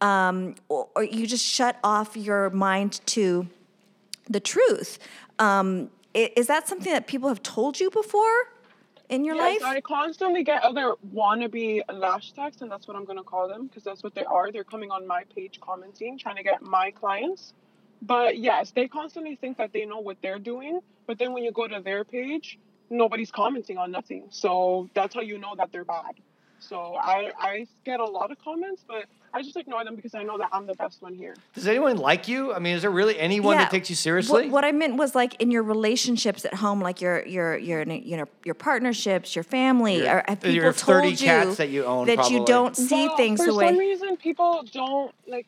um, 0.00 0.54
or, 0.68 0.88
or 0.94 1.02
you 1.02 1.26
just 1.26 1.44
shut 1.44 1.76
off 1.82 2.16
your 2.16 2.50
mind 2.50 3.00
to 3.06 3.48
the 4.28 4.40
truth. 4.40 4.98
Um, 5.38 5.90
is 6.14 6.46
that 6.46 6.68
something 6.68 6.92
that 6.92 7.06
people 7.06 7.28
have 7.28 7.42
told 7.42 7.80
you 7.80 7.90
before 7.90 8.48
in 9.08 9.24
your 9.24 9.36
Yes, 9.36 9.62
life? 9.62 9.76
I 9.76 9.80
constantly 9.80 10.44
get 10.44 10.62
other 10.62 10.94
wannabe 11.14 11.82
lash 11.92 12.32
techs, 12.32 12.60
and 12.60 12.70
that's 12.70 12.86
what 12.86 12.96
I'm 12.96 13.04
gonna 13.04 13.22
call 13.22 13.48
them 13.48 13.66
because 13.66 13.84
that's 13.84 14.02
what 14.02 14.14
they 14.14 14.24
are. 14.24 14.52
They're 14.52 14.64
coming 14.64 14.90
on 14.90 15.06
my 15.06 15.24
page 15.34 15.60
commenting, 15.60 16.18
trying 16.18 16.36
to 16.36 16.42
get 16.42 16.62
my 16.62 16.90
clients. 16.90 17.54
But 18.02 18.38
yes, 18.38 18.70
they 18.72 18.88
constantly 18.88 19.36
think 19.36 19.58
that 19.58 19.72
they 19.72 19.84
know 19.84 20.00
what 20.00 20.18
they're 20.22 20.38
doing, 20.38 20.80
but 21.06 21.18
then 21.18 21.32
when 21.32 21.42
you 21.42 21.52
go 21.52 21.66
to 21.66 21.80
their 21.80 22.04
page, 22.04 22.58
nobody's 22.90 23.30
commenting 23.30 23.76
on 23.78 23.90
nothing. 23.90 24.26
So 24.30 24.88
that's 24.94 25.14
how 25.14 25.20
you 25.20 25.38
know 25.38 25.54
that 25.56 25.72
they're 25.72 25.84
bad. 25.84 26.14
So 26.60 26.96
I 26.96 27.32
I 27.38 27.66
get 27.84 28.00
a 28.00 28.04
lot 28.04 28.30
of 28.30 28.42
comments, 28.42 28.82
but 28.86 29.04
I 29.32 29.42
just 29.42 29.56
ignore 29.56 29.84
them 29.84 29.94
because 29.94 30.14
I 30.14 30.22
know 30.22 30.38
that 30.38 30.48
I'm 30.52 30.66
the 30.66 30.74
best 30.74 31.02
one 31.02 31.14
here. 31.14 31.34
Does 31.54 31.66
anyone 31.66 31.98
like 31.98 32.28
you? 32.28 32.52
I 32.54 32.58
mean, 32.58 32.74
is 32.76 32.82
there 32.82 32.90
really 32.90 33.18
anyone 33.18 33.56
that 33.58 33.70
takes 33.70 33.90
you 33.90 33.94
What- 33.94 33.98
seriously? 33.98 34.48
What, 34.50 34.64
I 34.64 34.72
meant 34.72 34.96
was 34.96 35.14
like 35.14 35.40
in 35.40 35.50
your 35.50 35.62
relationships 35.62 36.44
at 36.44 36.54
home, 36.54 36.80
like 36.80 37.00
your 37.00 37.24
your 37.26 37.56
your 37.58 37.82
you 37.84 38.16
know 38.16 38.24
your 38.44 38.54
partnerships, 38.54 39.36
your 39.36 39.44
family. 39.44 39.98
Your- 40.04 40.18
or 40.18 40.24
have 40.28 40.40
people 40.40 40.54
your 40.54 40.72
told 40.72 41.02
30 41.02 41.08
you 41.10 41.16
cats 41.16 41.56
that 41.56 41.68
you 41.68 41.84
own, 41.84 42.06
that 42.06 42.16
probably. 42.16 42.38
you 42.38 42.44
don't 42.46 42.76
see 42.76 43.06
Well, 43.06 43.16
things 43.16 43.40
for 43.40 43.46
the 43.46 43.54
way? 43.54 43.66
For 43.66 43.72
some 43.72 43.78
reason 43.78 44.16
people 44.16 44.64
don't 44.72 45.14
like 45.26 45.46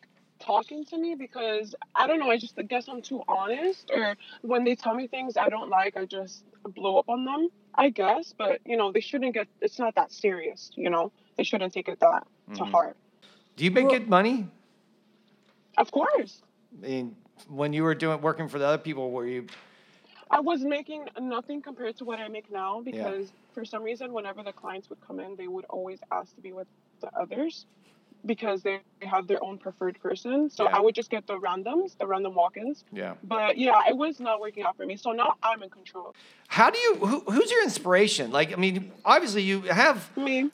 talking 0.51 0.85
to 0.87 0.99
me 0.99 1.15
because 1.15 1.75
I 1.95 2.07
don't 2.07 2.19
know. 2.19 2.31
I 2.31 2.39
just 2.39 2.57
guess 2.69 2.89
I'm 2.89 3.03
too 3.03 3.23
honest, 3.29 3.91
or 3.95 4.17
when 4.43 4.65
they 4.65 4.75
tell 4.75 4.95
me 4.95 5.07
things 5.07 5.37
I 5.37 5.49
don't 5.49 5.71
like, 5.71 5.97
I 5.97 6.07
just 6.07 6.45
blow 6.65 6.99
up 6.99 7.09
on 7.09 7.25
them. 7.25 7.49
I 7.75 7.91
guess, 7.91 8.35
but 8.37 8.61
you 8.67 8.77
know 8.77 8.91
they 8.91 9.01
shouldn't 9.01 9.35
get. 9.35 9.47
It's 9.61 9.79
not 9.79 9.95
that 9.95 10.13
serious. 10.13 10.71
You 10.75 10.91
know 10.91 11.13
they 11.37 11.45
shouldn't 11.45 11.73
take 11.73 11.89
it 11.89 12.01
that 12.01 12.27
to 12.57 12.65
Mm-hmm. 12.65 12.73
heart. 12.73 12.97
Do 13.57 13.65
you 13.65 13.71
make 13.71 13.89
good 13.89 14.09
money? 14.09 14.49
Of 15.79 15.91
course, 15.93 16.43
I 16.83 16.87
mean, 16.87 17.17
when 17.49 17.73
you 17.73 17.85
were 17.85 17.95
doing 17.95 18.21
working 18.21 18.49
for 18.49 18.59
the 18.59 18.67
other 18.67 18.79
people, 18.79 19.11
were 19.13 19.27
you? 19.27 19.47
I 20.33 20.41
was 20.41 20.63
making 20.63 21.07
nothing 21.21 21.63
compared 21.63 21.97
to 21.99 22.05
what 22.05 22.19
I 22.19 22.29
make 22.29 22.51
now 22.51 22.81
because 22.85 23.33
for 23.55 23.65
some 23.65 23.83
reason, 23.83 24.13
whenever 24.13 24.43
the 24.43 24.53
clients 24.53 24.89
would 24.91 25.01
come 25.07 25.21
in, 25.21 25.37
they 25.37 25.49
would 25.49 25.65
always 25.71 26.01
ask 26.13 26.35
to 26.35 26.41
be 26.41 26.53
with 26.53 26.69
the 27.01 27.11
others 27.21 27.67
because 28.27 28.63
they 28.63 28.81
have 29.03 29.27
their 29.27 29.43
own 29.43 29.59
preferred 29.59 30.01
person. 30.01 30.51
So 30.51 30.65
Yeah. 30.65 30.77
I 30.77 30.81
would 30.81 30.95
just 30.95 31.11
get 31.11 31.27
the 31.27 31.39
randoms, 31.39 31.97
the 31.99 32.07
random 32.07 32.35
walk-ins. 32.35 32.85
Yeah. 32.93 33.15
But 33.25 33.57
yeah, 33.59 33.81
it 33.89 33.97
was 33.97 34.21
not 34.21 34.41
working 34.41 34.65
out 34.65 34.77
for 34.77 34.87
me. 34.87 34.97
So 34.97 35.13
now 35.13 35.35
I'm 35.43 35.63
in 35.63 35.71
control. 35.71 36.15
How 36.49 36.71
do 36.71 36.79
you? 36.79 36.95
Who, 36.97 37.21
who's 37.21 37.51
your 37.51 37.63
inspiration? 37.63 38.31
Like, 38.31 38.53
I 38.53 38.57
mean, 38.57 38.93
obviously 39.05 39.43
you 39.43 39.63
have. 39.63 40.17
Me. 40.17 40.51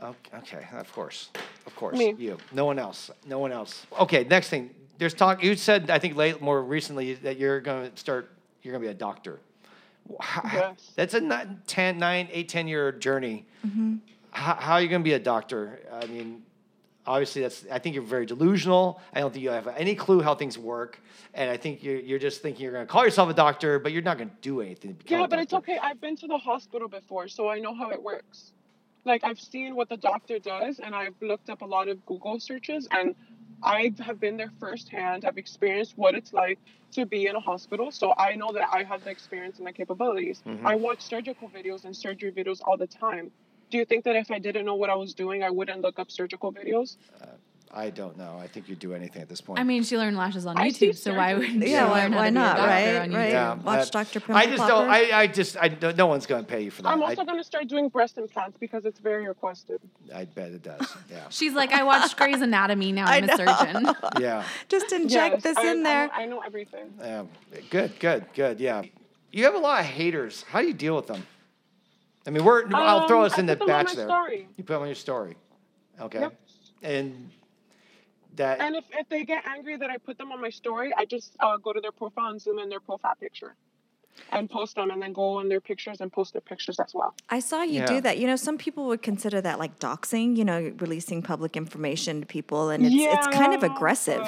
Okay, 0.00 0.36
okay, 0.38 0.64
of 0.74 0.92
course, 0.92 1.30
of 1.66 1.74
course, 1.74 1.98
Me. 1.98 2.14
you. 2.18 2.36
No 2.52 2.64
one 2.66 2.78
else. 2.78 3.10
No 3.26 3.40
one 3.40 3.50
else. 3.50 3.84
Okay, 3.98 4.22
next 4.22 4.48
thing. 4.48 4.70
There's 4.98 5.12
talk. 5.14 5.42
You 5.42 5.56
said 5.56 5.90
I 5.90 5.98
think 5.98 6.14
late 6.14 6.40
more 6.40 6.62
recently 6.62 7.14
that 7.14 7.36
you're 7.36 7.60
going 7.60 7.90
to 7.90 7.96
start. 7.96 8.30
You're 8.62 8.72
going 8.72 8.82
to 8.82 8.88
be 8.88 8.92
a 8.92 8.94
doctor. 8.94 9.40
Yes. 10.52 10.92
That's 10.94 11.14
a 11.14 11.20
nine, 11.20 11.62
10, 11.66 11.98
9, 11.98 12.28
8, 12.32 12.48
10 12.48 12.68
year 12.68 12.92
journey. 12.92 13.44
Mm-hmm. 13.66 13.96
How, 14.30 14.54
how 14.54 14.72
are 14.74 14.80
you 14.80 14.88
going 14.88 15.02
to 15.02 15.04
be 15.04 15.12
a 15.14 15.18
doctor? 15.18 15.80
I 15.92 16.06
mean, 16.06 16.42
obviously 17.08 17.42
that's. 17.42 17.64
I 17.72 17.78
think 17.78 17.94
you're 17.94 18.04
very 18.04 18.26
delusional. 18.26 19.00
I 19.12 19.20
don't 19.20 19.32
think 19.32 19.42
you 19.42 19.50
have 19.50 19.66
any 19.68 19.94
clue 19.94 20.20
how 20.20 20.34
things 20.34 20.56
work, 20.58 21.00
and 21.34 21.50
I 21.50 21.56
think 21.56 21.82
you're 21.82 21.96
you're 21.96 22.18
just 22.18 22.42
thinking 22.42 22.62
you're 22.62 22.72
going 22.72 22.86
to 22.86 22.92
call 22.92 23.04
yourself 23.04 23.30
a 23.30 23.34
doctor, 23.34 23.78
but 23.78 23.92
you're 23.92 24.02
not 24.02 24.18
going 24.18 24.30
to 24.30 24.36
do 24.42 24.60
anything. 24.60 24.96
To 24.96 25.04
Yeah, 25.08 25.26
but 25.26 25.38
it's 25.40 25.54
okay. 25.54 25.78
I've 25.82 26.00
been 26.00 26.16
to 26.16 26.28
the 26.28 26.38
hospital 26.38 26.88
before, 26.88 27.26
so 27.28 27.48
I 27.48 27.58
know 27.58 27.74
how 27.74 27.90
it 27.90 28.02
works. 28.02 28.52
Like 29.04 29.24
I've 29.24 29.40
seen 29.40 29.74
what 29.74 29.88
the 29.88 29.96
doctor 29.96 30.38
does, 30.38 30.78
and 30.78 30.94
I've 30.94 31.14
looked 31.20 31.50
up 31.50 31.62
a 31.62 31.66
lot 31.66 31.88
of 31.88 32.04
Google 32.06 32.38
searches, 32.38 32.86
and 32.90 33.14
I 33.62 33.92
have 34.00 34.20
been 34.20 34.36
there 34.36 34.52
firsthand. 34.60 35.24
I've 35.24 35.38
experienced 35.38 35.94
what 35.96 36.14
it's 36.14 36.32
like 36.32 36.58
to 36.92 37.06
be 37.06 37.26
in 37.26 37.34
a 37.34 37.40
hospital, 37.40 37.90
so 37.90 38.14
I 38.16 38.34
know 38.34 38.52
that 38.52 38.68
I 38.72 38.84
have 38.84 39.04
the 39.04 39.10
experience 39.10 39.58
and 39.58 39.66
the 39.66 39.72
capabilities. 39.72 40.42
Mm-hmm. 40.46 40.66
I 40.66 40.74
watch 40.74 41.00
surgical 41.02 41.48
videos 41.48 41.84
and 41.84 41.96
surgery 41.96 42.32
videos 42.32 42.60
all 42.64 42.76
the 42.76 42.86
time. 42.86 43.30
Do 43.70 43.78
you 43.78 43.84
think 43.84 44.04
that 44.04 44.16
if 44.16 44.30
I 44.30 44.38
didn't 44.38 44.64
know 44.64 44.74
what 44.76 44.90
I 44.90 44.94
was 44.94 45.14
doing, 45.14 45.42
I 45.42 45.50
wouldn't 45.50 45.80
look 45.82 45.98
up 45.98 46.10
surgical 46.10 46.52
videos? 46.52 46.96
Uh, 47.20 47.26
I 47.70 47.90
don't 47.90 48.16
know. 48.16 48.38
I 48.40 48.46
think 48.46 48.66
you'd 48.70 48.78
do 48.78 48.94
anything 48.94 49.20
at 49.20 49.28
this 49.28 49.42
point. 49.42 49.60
I 49.60 49.62
mean, 49.62 49.82
she 49.82 49.98
learned 49.98 50.16
lashes 50.16 50.46
on 50.46 50.56
I 50.56 50.70
YouTube, 50.70 50.96
so 50.96 51.12
why 51.14 51.34
wouldn't 51.34 51.62
she 51.62 51.70
Yeah, 51.70 51.84
why- 51.90 52.08
why 52.08 52.16
to 52.16 52.22
be 52.22 52.26
a 52.28 52.30
not, 52.30 52.58
right? 52.60 52.96
on 52.96 53.12
Right. 53.12 53.34
YouTube? 53.34 53.62
Watch 53.62 53.90
Dr. 53.90 54.22
I 54.32 54.46
Pimple 54.46 54.56
just 54.56 54.68
don't. 54.68 54.88
I, 54.88 55.10
I 55.12 55.26
just. 55.26 55.56
I 55.58 55.68
don't- 55.68 55.94
no 55.98 56.06
one's 56.06 56.24
going 56.24 56.42
to 56.42 56.50
pay 56.50 56.62
you 56.62 56.70
for 56.70 56.80
that. 56.80 56.88
I'm 56.88 57.02
also 57.02 57.24
going 57.24 57.36
to 57.36 57.44
start 57.44 57.68
doing 57.68 57.90
breast 57.90 58.16
implants 58.16 58.56
because 58.58 58.86
it's 58.86 58.98
very 59.00 59.28
requested. 59.28 59.82
I 60.14 60.24
bet 60.24 60.52
it 60.52 60.62
does. 60.62 60.96
Yeah. 61.10 61.28
She's 61.28 61.52
like, 61.52 61.72
I 61.72 61.82
watched 61.82 62.16
Grey's 62.16 62.40
Anatomy. 62.40 62.90
Now 62.90 63.04
I'm 63.08 63.28
a 63.28 63.36
surgeon. 63.36 63.94
yeah. 64.18 64.44
Just 64.70 64.90
inject 64.92 65.34
Yes, 65.34 65.42
this 65.42 65.58
I- 65.58 65.70
in 65.70 65.80
I- 65.80 65.82
there. 65.90 66.10
I 66.14 66.24
know 66.24 66.40
everything. 66.40 66.94
Yeah. 66.98 67.24
Good. 67.68 67.98
Good. 68.00 68.24
Good. 68.32 68.60
Yeah. 68.60 68.82
You 69.30 69.44
have 69.44 69.54
a 69.54 69.58
lot 69.58 69.80
of 69.80 69.86
haters. 69.86 70.42
How 70.48 70.62
do 70.62 70.68
you 70.68 70.72
deal 70.72 70.96
with 70.96 71.06
them? 71.06 71.26
I 72.28 72.30
mean, 72.30 72.44
we're. 72.44 72.68
I'll 72.74 73.08
throw 73.08 73.20
Um, 73.20 73.24
us 73.24 73.38
I 73.38 73.40
in 73.40 73.46
the 73.46 73.56
put 73.56 73.66
them 73.68 73.74
on 73.76 73.84
batch 73.86 73.94
there. 73.96 74.06
story. 74.06 74.48
You 74.58 74.62
put 74.64 74.74
them 74.74 74.82
on 74.82 74.88
your 74.88 74.94
story. 74.94 75.34
Okay. 75.98 76.20
Yep. 76.20 76.40
And 76.82 77.30
that. 78.36 78.60
And 78.60 78.76
if, 78.76 78.84
if 78.92 79.08
they 79.08 79.24
get 79.24 79.46
angry 79.46 79.76
that 79.78 79.88
I 79.88 79.96
put 79.96 80.18
them 80.18 80.30
on 80.30 80.38
my 80.40 80.50
story, 80.50 80.92
I 80.94 81.06
just 81.06 81.34
uh, 81.40 81.56
go 81.56 81.72
to 81.72 81.80
their 81.80 81.90
profile 81.90 82.30
and 82.30 82.40
zoom 82.40 82.58
in 82.58 82.68
their 82.68 82.80
profile 82.80 83.14
picture 83.18 83.56
and 84.30 84.50
post 84.50 84.74
them 84.74 84.90
and 84.90 85.00
then 85.00 85.14
go 85.14 85.38
on 85.38 85.48
their 85.48 85.60
pictures 85.60 86.02
and 86.02 86.12
post 86.12 86.34
their 86.34 86.42
pictures 86.42 86.78
as 86.78 86.92
well. 86.92 87.14
I 87.30 87.40
saw 87.40 87.62
you 87.62 87.80
Yeah. 87.80 87.86
do 87.86 88.00
that. 88.02 88.18
You 88.18 88.26
know, 88.26 88.36
some 88.36 88.58
people 88.58 88.86
would 88.88 89.00
consider 89.00 89.40
that 89.40 89.58
like 89.58 89.78
doxing, 89.78 90.36
you 90.36 90.44
know, 90.44 90.70
releasing 90.80 91.22
public 91.22 91.56
information 91.56 92.20
to 92.20 92.26
people 92.26 92.68
and 92.68 92.84
it's 92.84 92.94
it's 92.94 93.26
kind 93.28 93.54
of 93.54 93.62
aggressive. 93.62 94.26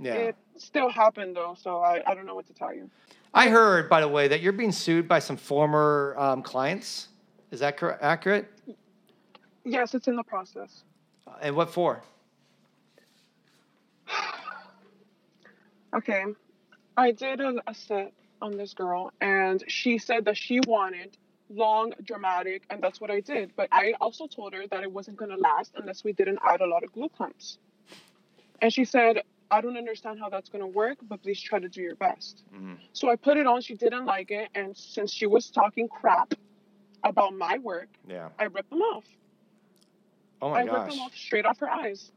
yeah. 0.00 0.14
It 0.14 0.36
still 0.56 0.88
happened 0.88 1.36
though, 1.36 1.54
so 1.60 1.80
I, 1.80 2.02
I 2.06 2.14
don't 2.14 2.24
know 2.26 2.34
what 2.36 2.46
to 2.46 2.54
tell 2.54 2.72
you. 2.74 2.88
I 3.34 3.48
heard, 3.48 3.88
by 3.88 4.00
the 4.00 4.08
way, 4.08 4.28
that 4.28 4.40
you're 4.40 4.52
being 4.52 4.72
sued 4.72 5.08
by 5.08 5.18
some 5.18 5.36
former 5.36 6.14
um, 6.18 6.42
clients. 6.42 7.08
Is 7.50 7.60
that 7.60 7.76
cor- 7.76 8.02
accurate? 8.02 8.46
Yes, 9.64 9.94
it's 9.94 10.08
in 10.08 10.16
the 10.16 10.22
process. 10.22 10.84
And 11.40 11.56
what 11.56 11.70
for? 11.70 12.02
Okay. 15.94 16.24
I 16.96 17.10
did 17.12 17.40
a, 17.40 17.54
a 17.66 17.74
set 17.74 18.12
on 18.40 18.56
this 18.56 18.74
girl 18.74 19.12
and 19.20 19.62
she 19.68 19.98
said 19.98 20.24
that 20.24 20.36
she 20.36 20.60
wanted 20.66 21.16
long, 21.48 21.92
dramatic, 22.02 22.62
and 22.70 22.82
that's 22.82 23.00
what 23.00 23.10
I 23.10 23.20
did. 23.20 23.52
But 23.56 23.68
I 23.72 23.94
also 24.00 24.26
told 24.26 24.54
her 24.54 24.66
that 24.68 24.82
it 24.82 24.90
wasn't 24.90 25.18
going 25.18 25.30
to 25.30 25.36
last 25.36 25.72
unless 25.76 26.02
we 26.02 26.12
didn't 26.12 26.38
add 26.42 26.60
a 26.60 26.66
lot 26.66 26.82
of 26.82 26.92
glue 26.92 27.10
clamps. 27.10 27.58
And 28.62 28.72
she 28.72 28.84
said, 28.84 29.22
I 29.52 29.60
don't 29.60 29.76
understand 29.76 30.18
how 30.18 30.28
that's 30.30 30.48
going 30.48 30.62
to 30.62 30.66
work, 30.66 30.98
but 31.08 31.22
please 31.22 31.40
try 31.40 31.58
to 31.58 31.68
do 31.68 31.82
your 31.82 31.94
best. 31.96 32.42
So 32.94 33.10
I 33.10 33.16
put 33.16 33.36
it 33.36 33.46
on. 33.46 33.60
She 33.60 33.74
didn't 33.74 34.06
like 34.06 34.30
it. 34.30 34.48
And 34.54 34.74
since 34.76 35.12
she 35.12 35.26
was 35.26 35.50
talking 35.50 35.88
crap 35.88 36.34
about 37.04 37.34
my 37.34 37.58
work, 37.58 37.88
Yeah. 38.08 38.30
I 38.38 38.44
ripped 38.44 38.70
them 38.70 38.80
off. 38.80 39.04
Oh 40.40 40.50
my 40.50 40.64
gosh. 40.64 40.74
I 40.74 40.78
ripped 40.78 40.90
them 40.92 41.00
off 41.00 41.14
straight 41.14 41.44
off 41.46 41.58
her 41.60 41.70
eyes. 41.70 42.12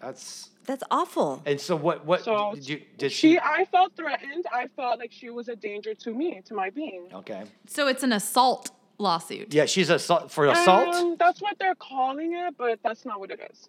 That's 0.00 0.50
That's 0.66 0.84
awful. 0.92 1.42
and 1.46 1.60
so 1.60 1.74
what? 1.74 2.04
What 2.06 2.22
So 2.22 2.52
did 2.54 2.68
you? 2.68 2.82
Did 2.98 3.10
she, 3.10 3.32
she? 3.32 3.38
I 3.40 3.64
felt 3.64 3.96
threatened. 3.96 4.44
I 4.52 4.68
felt 4.76 5.00
like 5.00 5.10
she 5.10 5.30
was 5.30 5.48
a 5.48 5.56
danger 5.56 5.92
to 5.94 6.14
me, 6.14 6.40
to 6.44 6.54
my 6.54 6.70
being. 6.70 7.08
Okay. 7.12 7.42
So 7.66 7.88
it's 7.88 8.02
an 8.04 8.12
assault 8.12 8.70
lawsuit. 8.98 9.52
Yeah, 9.52 9.64
she's 9.64 9.90
assault 9.90 10.30
for 10.30 10.46
assault. 10.46 10.94
Um, 10.94 11.16
that's 11.18 11.40
what 11.40 11.56
they're 11.58 11.74
calling 11.74 12.32
it, 12.34 12.54
but 12.56 12.78
that's 12.84 13.04
not 13.04 13.18
what 13.18 13.30
it 13.32 13.40
is. 13.50 13.68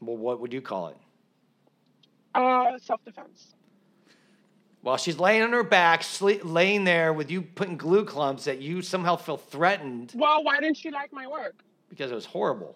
well, 0.00 0.16
what 0.16 0.38
would 0.40 0.52
you 0.52 0.60
call 0.60 0.88
it? 0.88 0.96
Uh, 2.36 2.78
self-defense. 2.78 3.54
Well, 4.82 4.98
she's 4.98 5.18
laying 5.18 5.42
on 5.42 5.52
her 5.52 5.64
back, 5.64 6.02
sleep, 6.04 6.42
laying 6.44 6.84
there 6.84 7.12
with 7.12 7.30
you 7.30 7.40
putting 7.42 7.76
glue 7.78 8.04
clumps 8.04 8.44
that 8.44 8.60
you 8.60 8.82
somehow 8.82 9.16
feel 9.16 9.38
threatened 9.38 10.12
Well, 10.14 10.44
why 10.44 10.60
didn't 10.60 10.76
she 10.76 10.90
like 10.90 11.12
my 11.12 11.26
work? 11.26 11.54
because 11.88 12.10
it 12.12 12.14
was 12.14 12.26
horrible. 12.26 12.74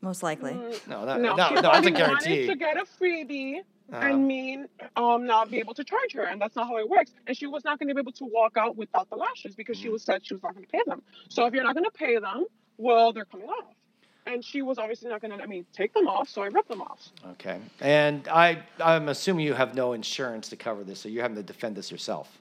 Most 0.00 0.22
likely. 0.22 0.54
No, 0.88 1.04
that, 1.06 1.20
No, 1.20 1.34
no, 1.36 1.48
she 1.48 1.54
no, 1.56 1.60
that's 1.60 1.60
a 1.60 1.62
probably 1.62 1.90
guarantee. 1.92 2.30
wanted 2.30 2.46
to 2.46 2.56
get 2.56 2.76
a 2.78 2.84
freebie 2.84 3.58
Uh-huh. 3.92 4.06
and 4.06 4.26
me 4.26 4.64
um 4.96 5.26
not 5.26 5.50
be 5.50 5.58
able 5.58 5.74
to 5.74 5.84
charge 5.84 6.12
her, 6.14 6.22
and 6.22 6.40
that's 6.40 6.56
not 6.56 6.66
how 6.68 6.78
it 6.78 6.88
works. 6.88 7.12
And 7.26 7.36
she 7.36 7.46
was 7.46 7.64
not 7.64 7.78
going 7.78 7.88
to 7.88 7.94
be 7.94 8.00
able 8.00 8.12
to 8.12 8.24
walk 8.24 8.56
out 8.56 8.76
without 8.76 9.10
the 9.10 9.16
lashes 9.16 9.54
because 9.54 9.76
Mm. 9.78 9.82
she 9.82 9.88
was 9.90 10.02
said 10.02 10.24
she 10.24 10.32
was 10.34 10.42
not 10.42 10.54
going 10.54 10.64
to 10.64 10.70
pay 10.72 10.80
them. 10.86 11.02
So 11.28 11.44
if 11.46 11.52
you're 11.54 11.64
not 11.64 11.74
going 11.74 11.84
to 11.84 11.90
pay 11.90 12.18
them, 12.18 12.46
well, 12.78 13.12
they're 13.12 13.26
coming 13.26 13.48
off. 13.48 13.74
And 14.24 14.44
she 14.44 14.62
was 14.62 14.78
obviously 14.78 15.08
not 15.10 15.20
going 15.20 15.32
to 15.32 15.36
let 15.36 15.48
me 15.48 15.64
take 15.72 15.92
them 15.92 16.06
off, 16.06 16.28
so 16.28 16.42
I 16.42 16.46
ripped 16.46 16.68
them 16.68 16.80
off. 16.80 17.08
Okay, 17.32 17.58
and 17.80 18.28
I, 18.28 18.62
I'm 18.80 19.08
assuming 19.08 19.44
you 19.44 19.54
have 19.54 19.74
no 19.74 19.94
insurance 19.94 20.48
to 20.50 20.56
cover 20.56 20.84
this, 20.84 21.00
so 21.00 21.08
you're 21.08 21.22
having 21.22 21.36
to 21.36 21.42
defend 21.42 21.74
this 21.76 21.90
yourself. 21.90 22.38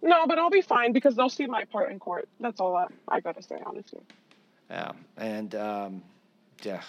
No, 0.00 0.26
but 0.26 0.38
I'll 0.38 0.48
be 0.48 0.62
fine 0.62 0.92
because 0.92 1.14
they'll 1.14 1.28
see 1.28 1.46
my 1.46 1.64
part 1.64 1.90
in 1.92 1.98
court. 1.98 2.28
That's 2.40 2.58
all 2.58 2.72
that 2.74 2.88
I 3.08 3.20
got 3.20 3.36
to 3.36 3.42
say, 3.42 3.58
honestly. 3.66 4.00
Yeah, 4.70 4.92
and 5.18 5.54
um, 5.56 6.02
yeah, 6.62 6.80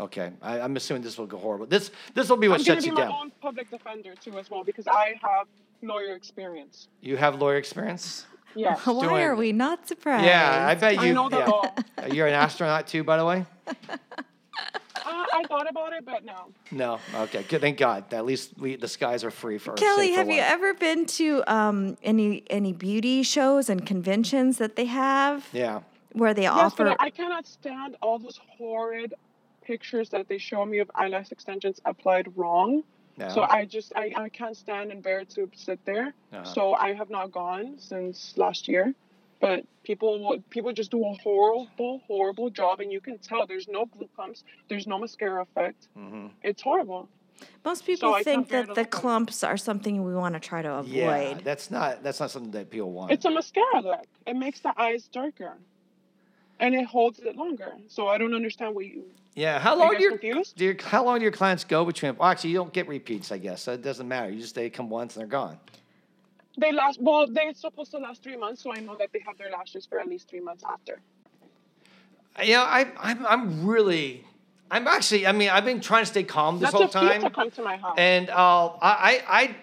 okay. 0.00 0.32
I, 0.42 0.60
I'm 0.60 0.76
assuming 0.76 1.02
this 1.02 1.16
will 1.16 1.26
go 1.26 1.38
horrible. 1.38 1.66
This 1.66 1.92
this 2.14 2.28
will 2.28 2.36
be 2.36 2.48
what 2.48 2.58
I'm 2.60 2.64
shuts 2.64 2.82
to 2.84 2.90
you 2.90 2.94
be 2.94 3.02
my 3.02 3.06
down. 3.06 3.12
own 3.20 3.32
public 3.40 3.70
defender 3.70 4.14
too, 4.20 4.36
as 4.38 4.50
well, 4.50 4.64
because 4.64 4.88
I 4.88 5.14
have 5.22 5.46
lawyer 5.82 6.14
experience. 6.16 6.88
You 7.02 7.16
have 7.18 7.40
lawyer 7.40 7.56
experience. 7.56 8.26
Yes. 8.54 8.80
Why 8.86 9.00
doing- 9.02 9.22
are 9.22 9.34
we 9.34 9.52
not 9.52 9.86
surprised? 9.88 10.24
Yeah, 10.26 10.66
I 10.68 10.74
bet 10.74 10.94
you. 10.94 11.00
I 11.00 11.04
you. 11.06 11.14
know 11.14 11.28
the 11.28 11.38
yeah. 11.38 11.46
law. 11.46 11.74
You're 12.12 12.26
an 12.26 12.34
astronaut 12.34 12.86
too, 12.86 13.04
by 13.04 13.16
the 13.16 13.24
way. 13.24 13.46
Uh, 15.06 15.26
I 15.34 15.42
thought 15.48 15.68
about 15.68 15.92
it, 15.92 16.04
but 16.06 16.24
no. 16.24 16.46
No. 16.70 16.98
Okay. 17.14 17.42
Good. 17.42 17.60
Thank 17.60 17.76
God. 17.76 18.10
At 18.14 18.24
least 18.24 18.52
we 18.58 18.76
the 18.76 18.88
skies 18.88 19.22
are 19.22 19.30
free 19.30 19.58
for 19.58 19.74
Kelly, 19.74 20.06
safe 20.06 20.14
for 20.14 20.18
have 20.20 20.30
you 20.30 20.40
ever 20.40 20.72
been 20.72 21.04
to 21.06 21.44
um, 21.46 21.98
any 22.02 22.42
any 22.48 22.72
beauty 22.72 23.22
shows 23.22 23.68
and 23.68 23.84
conventions 23.84 24.56
that 24.58 24.76
they 24.76 24.86
have 24.86 25.46
Yeah. 25.52 25.80
where 26.12 26.32
they 26.32 26.42
Yes, 26.42 26.52
offer? 26.54 26.84
but 26.84 26.96
I 27.00 27.10
cannot 27.10 27.46
stand 27.46 27.96
all 28.00 28.18
those 28.18 28.40
horrid 28.56 29.12
pictures 29.62 30.08
that 30.10 30.26
they 30.28 30.38
show 30.38 30.64
me 30.64 30.78
of 30.78 30.90
eyelash 30.94 31.32
extensions 31.32 31.82
applied 31.84 32.32
wrong. 32.36 32.82
Yeah. 33.16 33.28
So 33.28 33.42
I 33.42 33.64
just 33.64 33.92
I, 33.94 34.12
I 34.16 34.28
can't 34.28 34.56
stand 34.56 34.90
and 34.90 35.02
bear 35.02 35.24
to 35.24 35.50
sit 35.54 35.78
there. 35.84 36.12
Uh-huh. 36.32 36.44
So 36.44 36.74
I 36.74 36.94
have 36.94 37.10
not 37.10 37.32
gone 37.32 37.76
since 37.78 38.34
last 38.36 38.68
year. 38.68 38.94
But 39.40 39.64
people 39.82 40.42
people 40.48 40.72
just 40.72 40.90
do 40.90 41.04
a 41.04 41.14
horrible 41.22 42.00
horrible 42.06 42.48
job, 42.50 42.80
and 42.80 42.90
you 42.90 43.00
can 43.00 43.18
tell 43.18 43.46
there's 43.46 43.68
no 43.68 43.84
glue 43.84 44.08
pumps, 44.16 44.42
there's 44.68 44.86
no 44.86 44.98
mascara 44.98 45.42
effect. 45.42 45.88
Mm-hmm. 45.98 46.28
It's 46.42 46.62
horrible. 46.62 47.08
Most 47.64 47.84
people 47.84 48.14
I 48.14 48.22
think 48.22 48.48
that 48.48 48.62
the 48.62 48.68
look 48.68 48.78
at 48.78 48.86
it. 48.86 48.90
clumps 48.90 49.44
are 49.44 49.56
something 49.56 50.04
we 50.04 50.14
want 50.14 50.34
to 50.34 50.40
try 50.40 50.62
to 50.62 50.74
avoid. 50.76 50.92
Yeah. 50.94 51.34
That's 51.42 51.70
not 51.70 52.02
that's 52.02 52.20
not 52.20 52.30
something 52.30 52.52
that 52.52 52.70
people 52.70 52.92
want. 52.92 53.10
It's 53.12 53.24
a 53.24 53.30
mascara 53.30 53.82
look. 53.82 54.06
It 54.26 54.34
makes 54.34 54.60
the 54.60 54.72
eyes 54.80 55.08
darker, 55.08 55.58
and 56.60 56.74
it 56.74 56.86
holds 56.86 57.18
it 57.20 57.36
longer. 57.36 57.72
So 57.88 58.08
I 58.08 58.18
don't 58.18 58.34
understand 58.34 58.74
what 58.74 58.86
you. 58.86 59.04
yeah. 59.34 59.58
How 59.58 59.76
long 59.76 59.94
do 59.96 60.02
your, 60.02 60.12
confused? 60.12 60.56
do 60.56 60.64
your 60.64 60.76
how 60.82 61.04
long 61.04 61.18
do 61.18 61.22
your 61.22 61.32
clients 61.32 61.64
go 61.64 61.84
between? 61.84 62.16
Well, 62.16 62.28
actually, 62.28 62.50
you 62.50 62.56
don't 62.56 62.72
get 62.72 62.88
repeats, 62.88 63.32
I 63.32 63.38
guess. 63.38 63.62
So 63.62 63.72
it 63.72 63.82
doesn't 63.82 64.06
matter. 64.08 64.30
You 64.30 64.40
just 64.40 64.54
they 64.54 64.70
come 64.70 64.88
once 64.88 65.16
and 65.16 65.20
they're 65.22 65.28
gone. 65.28 65.58
They 66.56 66.72
last 66.72 67.00
well. 67.00 67.26
They're 67.26 67.52
supposed 67.54 67.90
to 67.92 67.98
last 67.98 68.22
three 68.22 68.36
months, 68.36 68.62
so 68.62 68.72
I 68.72 68.80
know 68.80 68.96
that 68.96 69.10
they 69.12 69.20
have 69.26 69.36
their 69.38 69.50
lashes 69.50 69.86
for 69.86 69.98
at 69.98 70.08
least 70.08 70.28
three 70.28 70.40
months 70.40 70.62
after. 70.68 71.00
You 72.42 72.54
know, 72.54 72.62
I 72.62 72.86
I'm 72.98 73.26
I'm 73.26 73.66
really 73.66 74.24
I'm 74.70 74.86
actually 74.86 75.26
I 75.26 75.32
mean 75.32 75.50
I've 75.50 75.64
been 75.64 75.80
trying 75.80 76.02
to 76.02 76.06
stay 76.10 76.22
calm 76.22 76.60
this 76.60 76.70
That's 76.70 76.82
whole 76.82 76.88
time. 76.88 77.22
to 77.22 77.30
come 77.30 77.50
to 77.50 77.62
my 77.62 77.76
house. 77.76 77.94
And 77.98 78.30
uh, 78.30 78.68
I, 78.80 78.80
I, 78.80 79.22
I, 79.28 79.56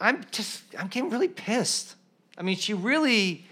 I'm 0.00 0.24
just, 0.30 0.62
I'm 0.78 0.88
getting 0.88 1.08
really 1.10 1.28
pissed. 1.28 1.94
I 2.36 2.42
mean, 2.42 2.56
she 2.56 2.74
really, 2.74 3.46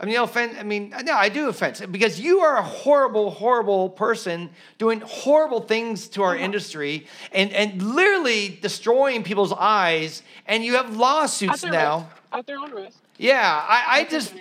I 0.00 0.04
mean, 0.04 0.14
no 0.14 0.22
offense. 0.24 0.54
I 0.58 0.62
mean, 0.62 0.94
no, 1.02 1.12
I 1.14 1.28
do 1.28 1.48
offense 1.48 1.80
because 1.80 2.20
you 2.20 2.38
are 2.40 2.56
a 2.56 2.62
horrible, 2.62 3.30
horrible 3.30 3.90
person 3.90 4.50
doing 4.78 5.00
horrible 5.00 5.60
things 5.62 6.08
to 6.10 6.22
our 6.22 6.34
Uh-huh. 6.34 6.44
industry 6.44 7.06
and 7.32 7.52
and 7.52 7.82
literally 7.82 8.58
destroying 8.62 9.24
people's 9.24 9.52
eyes. 9.52 10.22
And 10.46 10.64
you 10.64 10.76
have 10.76 10.96
lawsuits 10.96 11.62
their 11.62 11.72
now. 11.72 11.96
risk. 11.98 12.08
At 12.32 12.46
their 12.46 12.58
own 12.58 12.70
risk. 12.72 12.98
Yeah, 13.16 13.42
I, 13.68 14.00
I 14.00 14.04
just. 14.04 14.32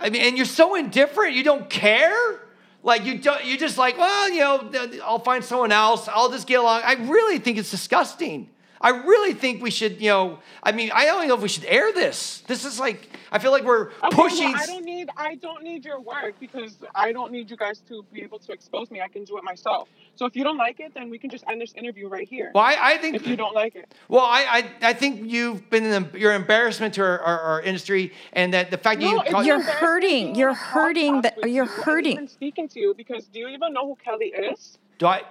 I 0.00 0.10
mean, 0.10 0.22
and 0.22 0.36
you're 0.36 0.44
so 0.46 0.74
indifferent. 0.74 1.34
You 1.34 1.44
don't 1.44 1.70
care. 1.70 2.40
Like 2.82 3.04
you 3.06 3.18
don't. 3.18 3.44
You 3.44 3.56
just 3.56 3.78
like, 3.78 3.96
well, 3.96 4.28
you 4.30 4.40
know, 4.40 4.70
I'll 5.04 5.20
find 5.20 5.44
someone 5.44 5.70
else. 5.70 6.08
I'll 6.08 6.30
just 6.30 6.46
get 6.48 6.58
along. 6.58 6.82
I 6.84 6.94
really 6.94 7.38
think 7.38 7.58
it's 7.58 7.70
disgusting. 7.70 8.48
I 8.80 8.90
really 8.90 9.32
think 9.34 9.62
we 9.62 9.70
should, 9.70 10.00
you 10.00 10.10
know. 10.10 10.38
I 10.62 10.72
mean, 10.72 10.90
I 10.92 11.06
don't 11.06 11.26
know 11.28 11.34
if 11.34 11.40
we 11.40 11.48
should 11.48 11.64
air 11.64 11.92
this. 11.92 12.42
This 12.46 12.64
is 12.64 12.78
like, 12.78 13.08
I 13.32 13.38
feel 13.38 13.50
like 13.50 13.64
we're 13.64 13.88
Okay, 13.88 13.94
well, 14.02 14.10
pushing. 14.10 14.54
I 14.54 14.66
don't 14.66 14.84
need. 14.84 15.08
I 15.16 15.36
don't 15.36 15.62
need 15.62 15.84
your 15.84 16.00
work 16.00 16.34
because 16.38 16.76
I 16.94 17.12
don't 17.12 17.32
need 17.32 17.50
you 17.50 17.56
guys 17.56 17.80
to 17.88 18.04
be 18.12 18.22
able 18.22 18.38
to 18.40 18.52
expose 18.52 18.90
me. 18.90 19.00
I 19.00 19.08
can 19.08 19.24
do 19.24 19.38
it 19.38 19.44
myself. 19.44 19.88
So 20.16 20.26
if 20.26 20.36
you 20.36 20.44
don't 20.44 20.56
like 20.58 20.80
it, 20.80 20.92
then 20.94 21.10
we 21.10 21.18
can 21.18 21.30
just 21.30 21.44
end 21.48 21.60
this 21.60 21.72
interview 21.74 22.08
right 22.08 22.28
here. 22.28 22.52
well, 22.54 22.64
I, 22.64 22.76
I 22.94 22.98
think. 22.98 23.16
If 23.16 23.26
you 23.26 23.36
don't 23.36 23.54
like 23.54 23.74
it. 23.74 23.92
Well, 24.08 24.24
I, 24.24 24.44
I, 24.82 24.88
I 24.90 24.92
think 24.92 25.30
you've 25.30 25.68
been 25.70 25.84
an, 25.84 26.10
you're 26.14 26.34
embarrassment 26.34 26.94
to 26.94 27.02
our, 27.02 27.18
our, 27.20 27.40
our 27.40 27.62
industry, 27.62 28.12
and 28.32 28.52
that 28.54 28.70
the 28.70 28.78
fact 28.78 29.00
that 29.00 29.08
you. 29.08 29.22
Call, 29.30 29.44
you're 29.44 29.62
hurting. 29.62 30.34
You're 30.34 30.54
hurting 30.54 31.14
podcast 31.16 31.22
that- 31.22 31.36
you're 31.38 31.48
you 31.48 31.62
and 31.62 31.70
hurting. 31.70 32.12
even 32.12 32.28
speaking 32.28 32.68
to 32.68 32.80
you 32.80 32.94
because 32.94 33.24
do 33.26 33.38
you 33.40 33.48
even 33.48 33.72
know 33.72 33.86
who 33.86 33.96
Kelly 33.96 34.26
is? 34.26 34.78
Do 34.98 35.06
I? 35.06 35.22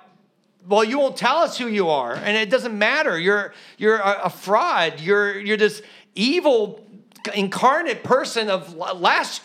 Well, 0.67 0.83
you 0.83 0.99
won't 0.99 1.17
tell 1.17 1.37
us 1.37 1.57
who 1.57 1.67
you 1.67 1.89
are, 1.89 2.13
and 2.13 2.37
it 2.37 2.49
doesn't 2.49 2.77
matter. 2.77 3.19
You're 3.19 3.53
you're 3.77 3.97
a, 3.97 4.23
a 4.25 4.29
fraud. 4.29 4.99
You're 4.99 5.39
you're 5.39 5.57
this 5.57 5.81
evil 6.15 6.85
incarnate 7.33 8.03
person 8.03 8.49
of 8.49 8.73
la- 8.75 8.93
lash 8.93 9.41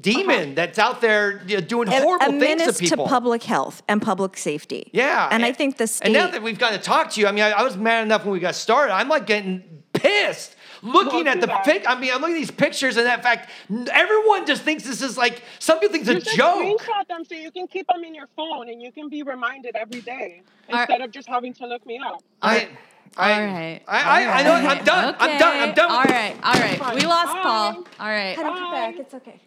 demon 0.00 0.40
uh-huh. 0.40 0.52
that's 0.54 0.78
out 0.78 1.00
there 1.00 1.42
you 1.46 1.56
know, 1.56 1.60
doing 1.60 1.88
A- 1.88 2.02
horrible 2.02 2.26
a 2.26 2.28
things 2.28 2.42
menace 2.42 2.78
to 2.78 2.84
people. 2.84 3.06
public 3.06 3.42
health 3.42 3.82
and 3.88 4.02
public 4.02 4.36
safety. 4.36 4.90
yeah, 4.92 5.28
and 5.30 5.44
I 5.44 5.52
think 5.52 5.78
the 5.78 5.86
state. 5.86 6.06
And 6.06 6.14
now 6.14 6.28
that 6.28 6.42
we've 6.42 6.58
got 6.58 6.72
to 6.72 6.78
talk 6.78 7.10
to 7.12 7.20
you, 7.20 7.26
I 7.26 7.32
mean, 7.32 7.44
I, 7.44 7.52
I 7.52 7.62
was 7.62 7.76
mad 7.76 8.04
enough 8.04 8.24
when 8.24 8.32
we 8.32 8.40
got 8.40 8.54
started. 8.54 8.92
I'm 8.92 9.08
like 9.08 9.26
getting 9.26 9.82
pissed. 9.92 10.56
Looking 10.82 11.26
at 11.28 11.40
the 11.40 11.48
pic, 11.64 11.84
I 11.86 11.98
mean, 11.98 12.10
I'm 12.12 12.20
looking 12.20 12.36
at 12.36 12.38
these 12.38 12.50
pictures, 12.50 12.96
and 12.96 13.06
that 13.06 13.22
fact, 13.22 13.50
everyone 13.92 14.46
just 14.46 14.62
thinks 14.62 14.84
this 14.84 15.02
is 15.02 15.16
like 15.18 15.42
some 15.58 15.78
people 15.78 15.92
think 15.94 16.06
You 16.06 16.12
it's 16.16 16.26
a 16.26 16.30
should 16.30 16.38
joke. 16.38 16.80
screenshot 16.80 17.06
them 17.08 17.24
so 17.24 17.34
you 17.34 17.50
can 17.50 17.66
keep 17.66 17.86
them 17.88 18.02
in 18.04 18.14
your 18.14 18.28
phone 18.36 18.68
and 18.68 18.80
you 18.80 18.90
can 18.90 19.08
be 19.08 19.22
reminded 19.22 19.76
every 19.76 20.00
day 20.00 20.42
Are- 20.70 20.80
instead 20.80 21.00
of 21.02 21.10
just 21.10 21.28
having 21.28 21.52
to 21.54 21.66
look 21.66 21.84
me 21.86 21.98
up. 21.98 22.22
I, 22.40 22.68
I, 23.16 23.32
All 23.32 23.46
right. 23.54 23.80
I, 23.88 24.00
I, 24.24 24.38
I 24.40 24.42
know. 24.42 24.52
I'm 24.54 24.84
done. 24.84 25.16
I'm 25.18 25.38
done. 25.38 25.68
I'm 25.68 25.74
done. 25.74 25.90
All 25.90 26.02
right. 26.04 26.36
All 26.42 26.52
right. 26.54 26.94
We 26.94 27.06
lost 27.06 27.32
Bye. 27.34 27.42
Paul. 27.42 27.86
All 27.98 28.08
right. 28.08 28.36
Head 28.36 28.46
up 28.46 28.54
Bye. 28.54 28.70
back. 28.72 28.98
It's 29.00 29.14
okay. 29.14 29.40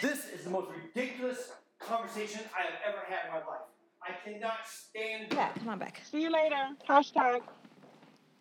This 0.00 0.26
is 0.28 0.44
the 0.44 0.50
most 0.50 0.68
ridiculous 0.70 1.52
conversation 1.80 2.40
I 2.56 2.62
have 2.66 2.74
ever 2.86 3.02
had 3.08 3.26
in 3.26 3.30
my 3.32 3.38
life. 3.38 3.62
I 4.02 4.12
cannot 4.22 4.58
stand. 4.66 5.32
Yeah, 5.32 5.48
come 5.58 5.68
on 5.70 5.78
back. 5.78 6.02
See 6.10 6.20
you 6.22 6.30
later. 6.30 6.68
Hashtag. 6.88 7.40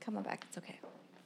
Come 0.02 0.18
on 0.18 0.24
back. 0.24 0.46
It's 0.50 0.58
okay. 0.58 0.80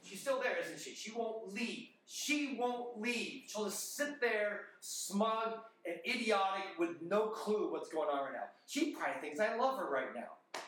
She's 0.08 0.20
still 0.20 0.40
there, 0.40 0.56
isn't 0.64 0.80
she? 0.80 0.94
She 0.94 1.12
won't 1.12 1.52
leave. 1.52 1.88
She 2.06 2.56
won't 2.58 2.98
leave. 3.00 3.42
She'll 3.48 3.66
just 3.66 3.94
sit 3.96 4.20
there, 4.20 4.60
smug 4.80 5.58
and 5.84 5.96
idiotic, 6.06 6.78
with 6.78 7.02
no 7.02 7.26
clue 7.26 7.70
what's 7.70 7.90
going 7.90 8.08
on 8.08 8.24
right 8.24 8.32
now. 8.32 8.44
She 8.66 8.92
probably 8.92 9.20
thinks 9.20 9.38
I 9.38 9.56
love 9.56 9.78
her 9.78 9.90
right 9.90 10.14
now. 10.14 10.60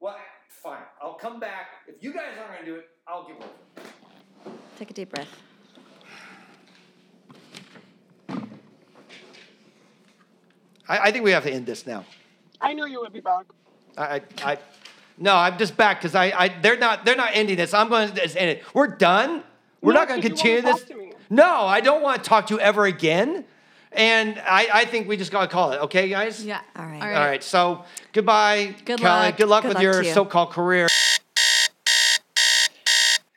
Well, 0.00 0.16
fine. 0.48 0.82
I'll 1.00 1.14
come 1.14 1.40
back. 1.40 1.68
If 1.86 2.02
you 2.02 2.12
guys 2.12 2.36
aren't 2.38 2.52
gonna 2.52 2.66
do 2.66 2.76
it, 2.76 2.88
I'll 3.06 3.26
give 3.26 3.36
over. 3.36 4.58
Take 4.78 4.90
a 4.90 4.94
deep 4.94 5.10
breath. 5.10 5.28
I, 10.88 10.98
I 10.98 11.10
think 11.10 11.24
we 11.24 11.30
have 11.32 11.44
to 11.44 11.50
end 11.50 11.66
this 11.66 11.86
now. 11.86 12.04
I 12.60 12.74
knew 12.74 12.86
you 12.86 13.00
would 13.00 13.12
be 13.12 13.20
back. 13.20 13.46
I, 13.96 14.16
I, 14.16 14.52
I 14.52 14.58
no, 15.18 15.34
I'm 15.34 15.58
just 15.58 15.76
back 15.76 16.00
because 16.00 16.14
I, 16.14 16.26
I, 16.26 16.48
they're 16.62 16.78
not, 16.78 17.04
they're 17.04 17.16
not 17.16 17.30
ending 17.34 17.56
this. 17.56 17.74
I'm 17.74 17.88
going 17.88 18.12
to 18.12 18.22
end 18.40 18.50
it. 18.50 18.64
We're 18.74 18.86
done. 18.86 19.42
We're 19.80 19.92
No, 19.92 20.00
not 20.00 20.08
going 20.08 20.20
to 20.20 20.28
continue 20.28 20.62
this. 20.62 20.82
to. 20.84 21.12
No, 21.30 21.62
I 21.66 21.80
don't 21.80 22.02
want 22.02 22.22
to 22.22 22.28
talk 22.28 22.46
to 22.48 22.54
you 22.54 22.60
ever 22.60 22.84
again. 22.86 23.44
And 23.92 24.38
I, 24.46 24.68
I 24.72 24.84
think 24.84 25.08
we 25.08 25.16
just 25.16 25.30
got 25.32 25.42
to 25.42 25.46
call 25.48 25.72
it. 25.72 25.80
Okay, 25.82 26.08
guys. 26.08 26.44
Yeah. 26.44 26.60
All 26.76 26.84
right. 26.84 27.00
All 27.02 27.08
All 27.08 27.26
right. 27.26 27.42
So 27.42 27.84
goodbye, 28.12 28.74
Good 28.84 28.98
Kelly. 29.00 29.26
luck. 29.26 29.36
Good 29.36 29.48
luck 29.48 29.62
Good 29.62 29.68
with 29.68 29.74
luck 29.76 29.82
your 29.82 30.02
you. 30.02 30.12
so-called 30.12 30.50
career. 30.50 30.88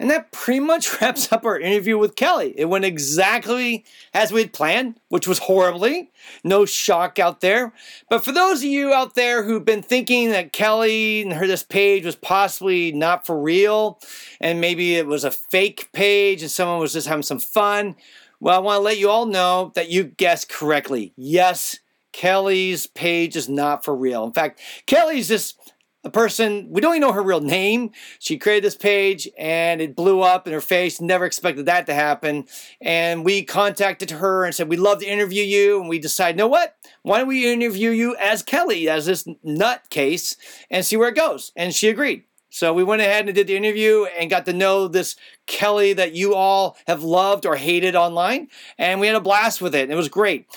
And 0.02 0.10
that 0.10 0.32
pretty 0.32 0.60
much 0.60 0.90
wraps 1.02 1.32
up 1.32 1.46
our 1.46 1.60
interview 1.60 1.96
with 1.96 2.16
Kelly. 2.16 2.56
It 2.58 2.66
went 2.66 2.86
exactly 2.86 3.86
as 4.16 4.32
we 4.32 4.42
had 4.42 4.52
planned, 4.52 5.00
which 5.10 5.28
was 5.28 5.38
horribly. 5.38 6.10
No 6.44 6.66
shock 6.66 7.20
out 7.20 7.42
there. 7.42 7.72
But 8.10 8.26
for 8.26 8.32
those 8.32 8.64
of 8.64 8.70
you 8.70 8.92
out 8.92 9.14
there 9.14 9.44
who've 9.44 9.64
been 9.64 9.84
thinking 9.84 10.32
that 10.32 10.54
Kelly 10.54 11.22
and 11.22 11.34
her 11.34 11.46
this 11.46 11.62
page 11.62 12.04
was 12.04 12.16
possibly 12.16 12.92
not 12.92 13.28
for 13.28 13.40
real, 13.40 14.00
and 14.40 14.60
maybe 14.60 14.96
it 14.96 15.06
was 15.06 15.24
a 15.24 15.30
fake 15.30 15.90
page 15.94 16.42
and 16.42 16.50
someone 16.50 16.80
was 16.80 16.94
just 16.94 17.08
having 17.08 17.22
some 17.22 17.40
fun, 17.40 17.96
well, 18.40 18.56
I 18.56 18.60
want 18.60 18.80
to 18.80 18.84
let 18.84 18.98
you 18.98 19.08
all 19.08 19.28
know 19.28 19.72
that 19.76 19.92
you 19.92 20.04
guessed 20.04 20.50
correctly. 20.50 21.14
Yes, 21.16 21.78
Kelly's 22.12 22.88
page 22.88 23.36
is 23.36 23.48
not 23.48 23.86
for 23.86 23.96
real. 23.96 24.24
In 24.24 24.34
fact, 24.34 24.62
Kelly's 24.88 25.28
just 25.28 25.74
a 26.04 26.10
person, 26.10 26.68
we 26.72 26.82
don't 26.82 26.96
even 26.96 27.02
know 27.02 27.14
her 27.14 27.22
real 27.22 27.42
name. 27.42 27.92
She 28.18 28.38
created 28.38 28.64
this 28.64 28.76
page 28.76 29.30
and 29.38 29.80
it 29.82 29.96
blew 29.96 30.22
up 30.22 30.48
in 30.48 30.54
her 30.54 30.62
face. 30.62 31.00
Never 31.00 31.26
expected 31.26 31.68
that 31.68 31.86
to 31.86 31.94
happen. 31.94 32.46
And 32.82 33.24
we 33.24 33.44
contacted 33.44 34.12
her 34.12 34.44
and 34.44 34.56
said, 34.56 34.68
We'd 34.68 34.80
love 34.80 35.00
to 35.00 35.06
interview 35.06 35.44
you. 35.44 35.80
And 35.80 35.90
we 35.90 36.00
decided, 36.00 36.38
know 36.38 36.48
what? 36.48 36.76
Why 37.04 37.20
don't 37.20 37.28
we 37.28 37.52
interview 37.52 37.92
you 37.92 38.16
as 38.18 38.42
Kelly, 38.42 38.90
as 38.90 39.06
this 39.06 39.28
nut 39.44 39.84
case, 39.90 40.36
and 40.72 40.86
see 40.86 40.98
where 40.98 41.10
it 41.10 41.16
goes? 41.16 41.52
And 41.56 41.74
she 41.74 41.90
agreed. 41.90 42.24
So 42.50 42.74
we 42.74 42.84
went 42.84 43.02
ahead 43.02 43.28
and 43.28 43.36
did 43.36 43.48
the 43.48 43.56
interview 43.56 44.06
and 44.06 44.30
got 44.30 44.46
to 44.46 44.54
know 44.54 44.88
this 44.88 45.16
Kelly 45.46 45.94
that 45.94 46.14
you 46.14 46.36
all 46.36 46.78
have 46.86 47.02
loved 47.02 47.46
or 47.46 47.56
hated 47.56 47.96
online. 47.96 48.50
And 48.78 49.00
we 49.00 49.08
had 49.08 49.16
a 49.16 49.22
blast 49.22 49.62
with 49.62 49.74
it. 49.74 49.90
It 49.90 49.96
was 49.96 50.10
great. 50.10 50.48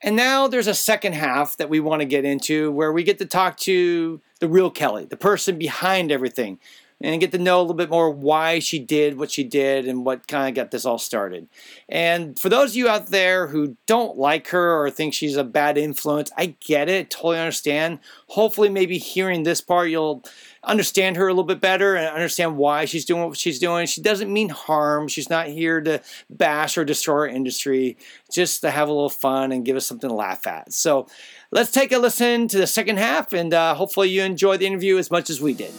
And 0.00 0.14
now 0.14 0.46
there's 0.46 0.66
a 0.66 0.74
second 0.74 1.14
half 1.14 1.56
that 1.56 1.70
we 1.70 1.80
want 1.80 2.00
to 2.00 2.06
get 2.06 2.26
into 2.26 2.70
where 2.70 2.92
we 2.92 3.02
get 3.02 3.18
to 3.18 3.26
talk 3.26 3.56
to 3.60 4.20
the 4.44 4.50
real 4.50 4.70
Kelly, 4.70 5.06
the 5.06 5.16
person 5.16 5.56
behind 5.56 6.12
everything, 6.12 6.58
and 7.04 7.20
get 7.20 7.32
to 7.32 7.38
know 7.38 7.58
a 7.58 7.62
little 7.62 7.74
bit 7.74 7.90
more 7.90 8.10
why 8.10 8.58
she 8.58 8.78
did 8.78 9.18
what 9.18 9.30
she 9.30 9.44
did 9.44 9.86
and 9.86 10.06
what 10.06 10.26
kind 10.26 10.48
of 10.48 10.54
got 10.54 10.70
this 10.70 10.86
all 10.86 10.98
started. 10.98 11.46
And 11.88 12.38
for 12.38 12.48
those 12.48 12.70
of 12.70 12.76
you 12.76 12.88
out 12.88 13.08
there 13.08 13.48
who 13.48 13.76
don't 13.86 14.16
like 14.16 14.48
her 14.48 14.82
or 14.82 14.90
think 14.90 15.12
she's 15.12 15.36
a 15.36 15.44
bad 15.44 15.76
influence, 15.76 16.30
I 16.36 16.56
get 16.60 16.88
it, 16.88 17.10
totally 17.10 17.38
understand. 17.38 17.98
Hopefully, 18.28 18.70
maybe 18.70 18.96
hearing 18.96 19.42
this 19.42 19.60
part, 19.60 19.90
you'll 19.90 20.24
understand 20.62 21.16
her 21.16 21.28
a 21.28 21.32
little 21.32 21.44
bit 21.44 21.60
better 21.60 21.94
and 21.94 22.08
understand 22.08 22.56
why 22.56 22.86
she's 22.86 23.04
doing 23.04 23.28
what 23.28 23.36
she's 23.36 23.58
doing. 23.58 23.86
She 23.86 24.00
doesn't 24.00 24.32
mean 24.32 24.48
harm. 24.48 25.06
She's 25.08 25.28
not 25.28 25.48
here 25.48 25.82
to 25.82 26.00
bash 26.30 26.78
or 26.78 26.86
destroy 26.86 27.14
our 27.14 27.28
industry, 27.28 27.98
just 28.32 28.62
to 28.62 28.70
have 28.70 28.88
a 28.88 28.92
little 28.92 29.10
fun 29.10 29.52
and 29.52 29.64
give 29.64 29.76
us 29.76 29.86
something 29.86 30.08
to 30.08 30.14
laugh 30.14 30.46
at. 30.46 30.72
So 30.72 31.06
let's 31.50 31.70
take 31.70 31.92
a 31.92 31.98
listen 31.98 32.48
to 32.48 32.56
the 32.56 32.66
second 32.66 32.96
half, 32.96 33.34
and 33.34 33.52
uh, 33.52 33.74
hopefully 33.74 34.08
you 34.08 34.22
enjoy 34.22 34.56
the 34.56 34.66
interview 34.66 34.96
as 34.96 35.10
much 35.10 35.28
as 35.28 35.38
we 35.38 35.52
did. 35.52 35.72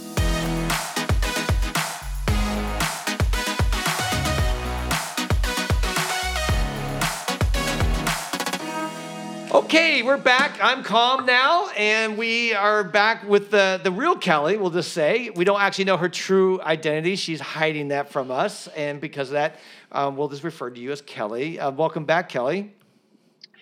Okay, 9.65 10.03
we're 10.03 10.17
back. 10.17 10.59
I'm 10.61 10.83
calm 10.83 11.25
now, 11.25 11.69
and 11.69 12.19
we 12.19 12.53
are 12.53 12.83
back 12.83 13.27
with 13.27 13.49
the, 13.49 13.81
the 13.83 13.91
real 13.91 14.15
Kelly, 14.15 14.57
we'll 14.57 14.69
just 14.69 14.93
say. 14.93 15.31
We 15.31 15.43
don't 15.43 15.59
actually 15.59 15.85
know 15.85 15.97
her 15.97 16.07
true 16.07 16.61
identity. 16.61 17.15
She's 17.15 17.41
hiding 17.41 17.87
that 17.87 18.11
from 18.11 18.29
us, 18.29 18.67
and 18.75 19.01
because 19.01 19.29
of 19.29 19.33
that, 19.33 19.59
um, 19.91 20.17
we'll 20.17 20.29
just 20.29 20.43
refer 20.43 20.69
to 20.69 20.79
you 20.79 20.91
as 20.91 21.01
Kelly. 21.01 21.59
Uh, 21.59 21.71
welcome 21.71 22.05
back, 22.05 22.29
Kelly. 22.29 22.75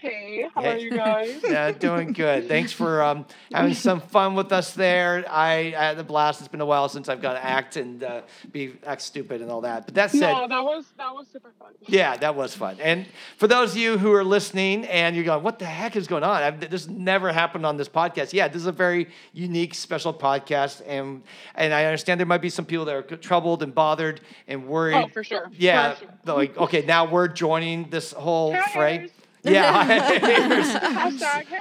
Hey, 0.04 0.50
how 0.54 0.66
are 0.66 0.78
you 0.78 0.92
guys? 0.92 1.40
yeah, 1.46 1.72
doing 1.72 2.12
good. 2.12 2.50
Thanks 2.50 2.74
for 2.74 3.02
um, 3.02 3.26
having 3.54 3.74
some 3.74 4.02
fun 4.02 4.36
with 4.36 4.52
us 4.52 4.74
there. 4.74 5.24
I, 5.30 5.74
I 5.78 5.84
had 5.86 5.98
a 5.98 6.04
blast. 6.04 6.42
It's 6.42 6.50
been 6.50 6.60
a 6.60 6.66
while 6.66 6.90
since 6.90 7.08
I've 7.08 7.22
got 7.22 7.36
to 7.36 7.46
act 7.46 7.78
and 7.78 8.04
uh, 8.04 8.24
be 8.52 8.74
act 8.86 9.02
stupid 9.02 9.42
and 9.42 9.50
all 9.50 9.62
that. 9.62 9.86
But 9.86 9.96
that 9.96 10.12
said, 10.12 10.34
no, 10.34 10.46
that 10.50 10.62
was 10.62 10.92
that 10.98 11.14
was 11.14 11.28
super 11.32 11.54
fun. 11.58 11.70
yeah, 11.88 12.18
that 12.18 12.36
was 12.36 12.54
fun. 12.54 12.76
And 12.82 13.06
for 13.38 13.48
those 13.48 13.72
of 13.72 13.78
you 13.78 13.98
who 13.98 14.12
are 14.12 14.26
listening 14.26 14.84
and 14.88 15.16
you're 15.16 15.24
going, 15.24 15.42
"What 15.42 15.58
the 15.58 15.66
heck 15.66 15.96
is 15.96 16.06
going 16.06 16.24
on?" 16.26 16.44
I've, 16.44 16.70
this 16.70 16.90
never 16.90 17.32
happened 17.32 17.66
on 17.66 17.78
this 17.78 17.88
podcast. 17.88 18.34
Yeah, 18.34 18.50
this 18.50 18.58
is 18.58 18.68
a 18.68 18.74
very 18.74 19.08
unique, 19.32 19.74
special 19.74 20.14
podcast, 20.14 20.82
and 20.86 21.24
and 21.56 21.74
I 21.74 21.86
understand 21.86 22.20
there 22.20 22.28
might 22.28 22.42
be 22.42 22.50
some 22.50 22.66
people 22.66 22.84
that 22.86 22.96
are 22.96 23.04
troubled 23.16 23.64
and 23.64 23.74
bothered 23.74 24.20
and 24.50 24.68
worried. 24.68 24.96
Oh, 24.96 25.08
for 25.08 25.24
sure. 25.24 25.50
Yeah, 25.54 25.94
For 25.94 26.06
sure. 26.26 26.36
like 26.36 26.58
okay, 26.58 26.84
now 26.86 27.10
we're 27.10 27.30
joining 27.30 27.90
this 27.90 28.12
whole 28.12 28.54
fray. 28.74 29.10
Yeah, 29.44 30.14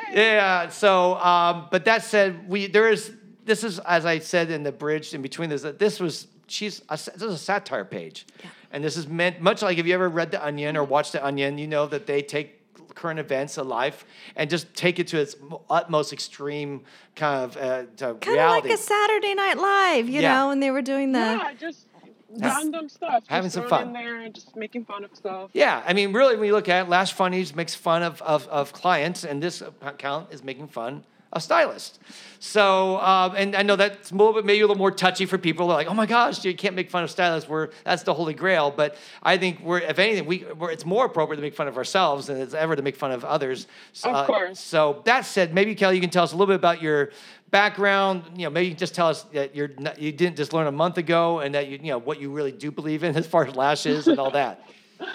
yeah. 0.13 0.69
So, 0.69 1.17
um, 1.17 1.67
but 1.71 1.85
that 1.87 2.05
said, 2.05 2.49
we 2.49 2.67
there 2.67 2.89
is 2.89 3.13
this 3.45 3.65
is 3.65 3.79
as 3.81 4.07
I 4.07 4.19
said 4.21 4.51
in 4.51 4.63
the 4.63 4.73
bridge 4.73 5.15
in 5.15 5.23
between 5.23 5.51
this 5.51 5.63
that 5.63 5.79
this 5.79 5.99
was 6.01 6.29
she's 6.47 6.81
a, 6.89 6.97
this 6.97 7.09
is 7.23 7.23
a 7.35 7.39
satire 7.39 7.85
page, 7.85 8.27
and 8.71 8.83
this 8.85 8.97
is 8.97 9.09
meant 9.09 9.41
much 9.41 9.63
like 9.63 9.79
if 9.79 9.87
you 9.87 9.95
ever 9.95 10.09
read 10.09 10.31
The 10.31 10.45
Onion 10.45 10.77
or 10.77 10.85
watched 10.85 11.13
The 11.13 11.25
Onion, 11.25 11.59
you 11.59 11.67
know 11.67 11.87
that 11.87 12.07
they 12.07 12.23
take 12.23 12.59
current 12.95 13.19
events 13.19 13.57
of 13.57 13.67
life 13.67 14.05
and 14.37 14.51
just 14.51 14.73
take 14.75 14.99
it 14.99 15.07
to 15.09 15.19
its 15.19 15.35
utmost 15.71 16.13
extreme 16.13 16.83
kind 17.17 17.43
of 17.45 17.57
uh, 17.57 17.85
to 17.97 18.15
Kind 18.21 18.39
of 18.39 18.51
like 18.51 18.67
a 18.67 18.77
Saturday 18.77 19.35
Night 19.35 19.57
Live, 19.57 20.09
you 20.11 20.21
Yeah. 20.21 20.35
know, 20.35 20.49
when 20.49 20.61
they 20.61 20.71
were 20.71 20.83
doing 20.83 21.13
the. 21.13 21.19
Yeah, 21.19 21.53
just 21.59 21.87
random 22.39 22.89
stuff. 22.89 23.25
Having 23.27 23.51
some 23.51 23.69
fun. 23.69 23.89
in 23.89 23.93
there 23.93 24.21
and 24.21 24.35
just 24.35 24.57
making 24.57 24.85
fun 24.85 25.05
of 25.05 25.15
stuff. 25.15 25.51
Yeah, 25.53 25.83
I 25.87 25.93
mean, 25.93 26.13
really, 26.13 26.37
when 26.37 26.47
you 26.47 26.53
look 26.53 26.69
at 26.69 26.87
it, 26.87 26.89
Lash 26.89 27.13
Funnies 27.13 27.55
makes 27.55 27.75
fun 27.75 28.03
of, 28.03 28.21
of, 28.23 28.47
of 28.49 28.73
clients, 28.73 29.25
and 29.25 29.43
this 29.43 29.63
account 29.83 30.33
is 30.33 30.43
making 30.43 30.69
fun 30.69 31.05
of 31.33 31.43
stylists. 31.43 31.99
So, 32.41 32.99
um, 33.01 33.35
and 33.37 33.57
I 33.57 33.63
know 33.63 33.75
that's 33.77 34.11
a 34.11 34.15
little 34.15 34.35
bit, 34.35 34.45
maybe 34.45 34.61
a 34.61 34.65
little 34.65 34.77
more 34.77 34.91
touchy 34.91 35.25
for 35.25 35.39
people. 35.39 35.67
They're 35.69 35.77
like, 35.77 35.87
oh 35.87 35.95
my 35.95 36.05
gosh, 36.07 36.45
you 36.45 36.55
can't 36.55 36.75
make 36.75 36.91
fun 36.91 37.05
of 37.05 37.11
stylists. 37.11 37.49
We're, 37.49 37.71
that's 37.85 38.03
the 38.03 38.13
holy 38.13 38.35
grail. 38.35 38.71
But 38.71 38.97
I 39.23 39.39
think 39.39 39.61
we're, 39.61 39.79
if 39.79 39.99
anything, 39.99 40.27
we, 40.27 40.45
we're, 40.59 40.71
it's 40.71 40.85
more 40.85 41.07
appropriate 41.07 41.37
to 41.37 41.43
make 41.43 41.55
fun 41.55 41.69
of 41.69 41.79
ourselves 41.79 42.27
than 42.27 42.39
it's 42.39 42.53
ever 42.53 42.77
to 42.77 42.83
make 42.83 42.97
fun 42.97 43.13
of 43.13 43.25
others. 43.25 43.67
So, 43.95 44.11
Of 44.11 44.27
course. 44.27 44.61
So 44.61 45.01
that 45.07 45.25
said, 45.25 45.55
maybe 45.55 45.75
Kelly, 45.75 45.95
you 45.95 46.03
can 46.03 46.11
tell 46.11 46.25
us 46.25 46.33
a 46.33 46.37
little 46.37 46.53
bit 46.53 46.57
about 46.57 46.83
your 46.83 47.13
background. 47.53 48.25
You 48.35 48.45
know, 48.45 48.51
maybe 48.51 48.69
you 48.69 48.75
just 48.75 48.97
tell 48.97 49.07
us 49.07 49.23
that 49.35 49.55
you're 49.55 49.71
not, 49.79 50.01
you 50.01 50.11
didn't 50.11 50.37
just 50.37 50.53
learn 50.53 50.67
a 50.67 50.73
month 50.73 50.99
ago, 50.99 51.39
and 51.39 51.55
that 51.55 51.69
you, 51.69 51.79
you 51.81 51.93
know 51.93 51.99
what 51.99 52.21
you 52.21 52.33
really 52.33 52.51
do 52.51 52.73
believe 52.73 53.05
in 53.05 53.15
as 53.17 53.29
far 53.29 53.47
as 53.47 53.55
lashes 53.55 54.09
and 54.09 54.19
all 54.19 54.33
that. 54.33 54.67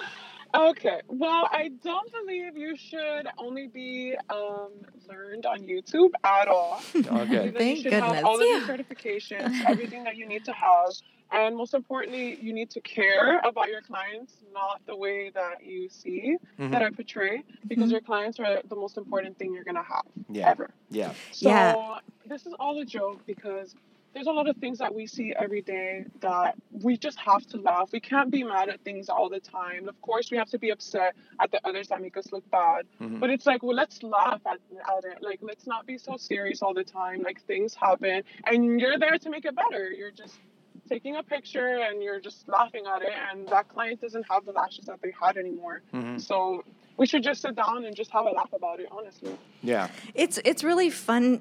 Okay. 0.54 1.02
Well, 1.08 1.46
I 1.52 1.70
don't 1.84 2.10
believe 2.10 2.56
you 2.56 2.74
should 2.74 3.26
only 3.36 3.66
be 3.66 4.14
um, 4.30 4.70
learned 5.06 5.44
on 5.44 5.58
YouTube 5.60 6.12
at 6.24 6.48
all. 6.48 6.82
Okay. 6.94 7.04
believe 7.04 7.52
that 7.52 7.58
Thank 7.58 7.76
you 7.76 7.82
should 7.82 7.90
goodness. 7.90 8.14
have 8.14 8.24
all 8.24 8.40
of 8.40 8.46
your 8.46 8.60
certifications, 8.62 9.54
everything 9.66 10.04
that 10.04 10.16
you 10.16 10.26
need 10.26 10.46
to 10.46 10.52
have. 10.52 10.94
And 11.30 11.56
most 11.56 11.74
importantly, 11.74 12.38
you 12.40 12.52
need 12.52 12.70
to 12.70 12.80
care 12.80 13.38
about 13.44 13.68
your 13.68 13.82
clients, 13.82 14.36
not 14.52 14.80
the 14.86 14.96
way 14.96 15.30
that 15.34 15.62
you 15.64 15.88
see 15.88 16.36
Mhm. 16.58 16.70
that 16.72 16.82
I 16.82 16.90
portray, 16.90 17.42
because 17.66 17.90
your 17.90 18.00
clients 18.00 18.40
are 18.40 18.62
the 18.66 18.76
most 18.76 18.96
important 18.96 19.38
thing 19.38 19.52
you're 19.52 19.64
going 19.64 19.74
to 19.76 19.82
have 19.82 20.06
Yeah. 20.28 20.48
ever. 20.48 20.70
Yeah. 20.90 21.12
So 21.30 21.50
Yeah. 21.50 21.98
this 22.26 22.46
is 22.46 22.54
all 22.58 22.78
a 22.78 22.84
joke 22.84 23.24
because 23.26 23.74
there's 24.14 24.26
a 24.26 24.32
lot 24.32 24.48
of 24.48 24.56
things 24.56 24.78
that 24.78 24.92
we 24.94 25.06
see 25.06 25.34
every 25.34 25.60
day 25.60 26.06
that 26.20 26.56
we 26.72 26.96
just 26.96 27.18
have 27.18 27.46
to 27.48 27.58
laugh. 27.60 27.92
We 27.92 28.00
can't 28.00 28.30
be 28.30 28.42
mad 28.42 28.70
at 28.70 28.80
things 28.80 29.10
all 29.10 29.28
the 29.28 29.38
time. 29.38 29.86
Of 29.86 30.00
course, 30.00 30.30
we 30.30 30.38
have 30.38 30.48
to 30.48 30.58
be 30.58 30.70
upset 30.70 31.14
at 31.40 31.50
the 31.50 31.60
others 31.68 31.88
that 31.88 32.00
make 32.00 32.16
us 32.16 32.32
look 32.32 32.48
bad. 32.50 32.86
Mhm. 33.00 33.20
But 33.20 33.28
it's 33.28 33.44
like, 33.44 33.62
well, 33.62 33.76
let's 33.76 34.02
laugh 34.02 34.40
at, 34.46 34.58
at 34.96 35.04
it. 35.04 35.22
Like, 35.22 35.40
let's 35.42 35.66
not 35.66 35.84
be 35.84 35.98
so 35.98 36.16
serious 36.16 36.62
all 36.62 36.72
the 36.72 36.84
time. 36.84 37.22
Like, 37.22 37.42
things 37.42 37.74
happen, 37.74 38.24
and 38.46 38.80
you're 38.80 38.98
there 38.98 39.18
to 39.18 39.28
make 39.30 39.44
it 39.44 39.54
better. 39.54 39.92
You're 39.92 40.10
just 40.10 40.40
taking 40.88 41.16
a 41.16 41.22
picture 41.22 41.78
and 41.82 42.02
you're 42.02 42.20
just 42.20 42.48
laughing 42.48 42.84
at 42.86 43.02
it, 43.02 43.12
and 43.30 43.48
that 43.48 43.68
client 43.68 44.00
doesn't 44.00 44.26
have 44.30 44.44
the 44.44 44.52
lashes 44.52 44.86
that 44.86 45.00
they 45.02 45.12
had 45.20 45.36
anymore. 45.36 45.82
Mhm. 45.92 46.20
So 46.20 46.64
we 46.96 47.06
should 47.06 47.22
just 47.22 47.42
sit 47.42 47.54
down 47.54 47.84
and 47.84 47.94
just 47.94 48.10
have 48.10 48.26
a 48.26 48.30
laugh 48.30 48.52
about 48.52 48.80
it, 48.80 48.88
honestly. 48.90 49.36
Yeah. 49.62 49.88
It's 50.14 50.38
it's 50.44 50.64
really 50.64 50.90
fun 50.90 51.40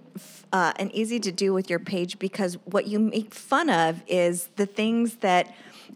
uh, 0.53 0.73
and 0.77 0.91
easy 0.93 1.19
to 1.19 1.31
do 1.31 1.53
with 1.53 1.69
your 1.69 1.79
page 1.79 2.19
because 2.19 2.55
what 2.65 2.87
you 2.87 2.99
make 2.99 3.33
fun 3.33 3.69
of 3.69 4.01
is 4.07 4.49
the 4.55 4.65
things 4.65 5.15
that 5.17 5.53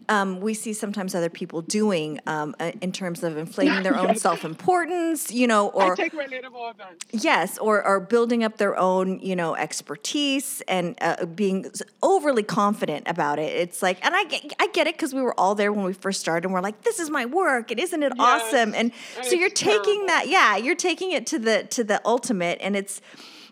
um, 0.08 0.40
we 0.40 0.54
see 0.54 0.72
sometimes 0.72 1.14
other 1.14 1.28
people 1.30 1.62
doing 1.62 2.18
um, 2.26 2.54
uh, 2.60 2.72
in 2.80 2.92
terms 2.92 3.22
of 3.22 3.36
inflating 3.36 3.82
their 3.82 3.96
own 3.96 4.08
Yes. 4.12 4.20
self 4.22 4.44
importance, 4.44 5.30
you 5.32 5.46
know, 5.46 5.70
I 5.70 5.72
or 5.88 5.96
take 5.96 6.12
relatable 6.12 6.70
events. 6.72 7.04
Yes, 7.12 7.58
or, 7.58 7.84
or 7.86 8.00
building 8.00 8.42
up 8.44 8.56
their 8.56 8.76
own, 8.78 9.20
you 9.20 9.36
know, 9.36 9.54
expertise 9.54 10.60
and 10.68 10.96
uh, 11.00 11.26
being 11.26 11.70
overly 12.02 12.42
confident 12.42 13.06
about 13.06 13.38
it. 13.38 13.52
It's 13.54 13.82
like, 13.82 14.04
and 14.04 14.14
I 14.14 14.24
get, 14.24 14.52
I 14.58 14.68
get 14.68 14.86
it 14.86 14.94
because 14.94 15.14
we 15.14 15.22
were 15.22 15.38
all 15.38 15.54
there 15.54 15.72
when 15.72 15.84
we 15.84 15.92
first 15.92 16.20
started, 16.20 16.44
and 16.46 16.54
we're 16.54 16.60
like, 16.60 16.82
"This 16.82 16.98
is 16.98 17.10
my 17.10 17.26
work, 17.26 17.70
and 17.70 17.78
isn't 17.78 18.02
it 18.02 18.12
Yes, 18.16 18.42
awesome?" 18.42 18.74
And, 18.74 18.92
and 19.16 19.26
so 19.26 19.34
you're 19.34 19.50
taking 19.50 19.82
terrible. 19.82 20.06
that, 20.08 20.28
yeah, 20.28 20.56
you're 20.56 20.74
taking 20.74 21.12
it 21.12 21.26
to 21.28 21.38
the 21.38 21.64
to 21.70 21.84
the 21.84 22.00
ultimate, 22.04 22.58
and 22.60 22.74
it's 22.76 23.00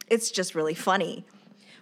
it's 0.09 0.31
just 0.31 0.55
really 0.55 0.75
funny. 0.75 1.25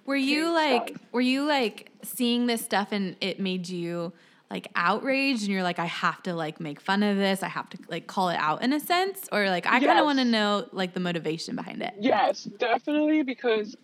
Were 0.04 0.16
you 0.16 0.52
like 0.52 0.96
were 1.12 1.20
you 1.20 1.46
like 1.46 1.90
seeing 2.02 2.46
this 2.46 2.64
stuff 2.64 2.92
and 2.92 3.16
it 3.20 3.38
made 3.40 3.68
you 3.68 4.12
like 4.50 4.68
outraged 4.74 5.42
and 5.42 5.50
you're 5.50 5.62
like 5.62 5.78
I 5.78 5.86
have 5.86 6.22
to 6.22 6.34
like 6.34 6.60
make 6.60 6.80
fun 6.80 7.02
of 7.02 7.16
this, 7.16 7.42
I 7.42 7.48
have 7.48 7.68
to 7.70 7.78
like 7.88 8.06
call 8.06 8.30
it 8.30 8.38
out 8.38 8.62
in 8.62 8.72
a 8.72 8.80
sense 8.80 9.28
or 9.30 9.48
like 9.48 9.66
I 9.66 9.80
kind 9.80 9.98
of 9.98 10.04
want 10.04 10.18
to 10.18 10.24
know 10.24 10.68
like 10.72 10.94
the 10.94 11.00
motivation 11.00 11.54
behind 11.56 11.82
it. 11.82 11.94
Yes, 12.00 12.44
definitely. 12.44 13.22
Because 13.22 13.76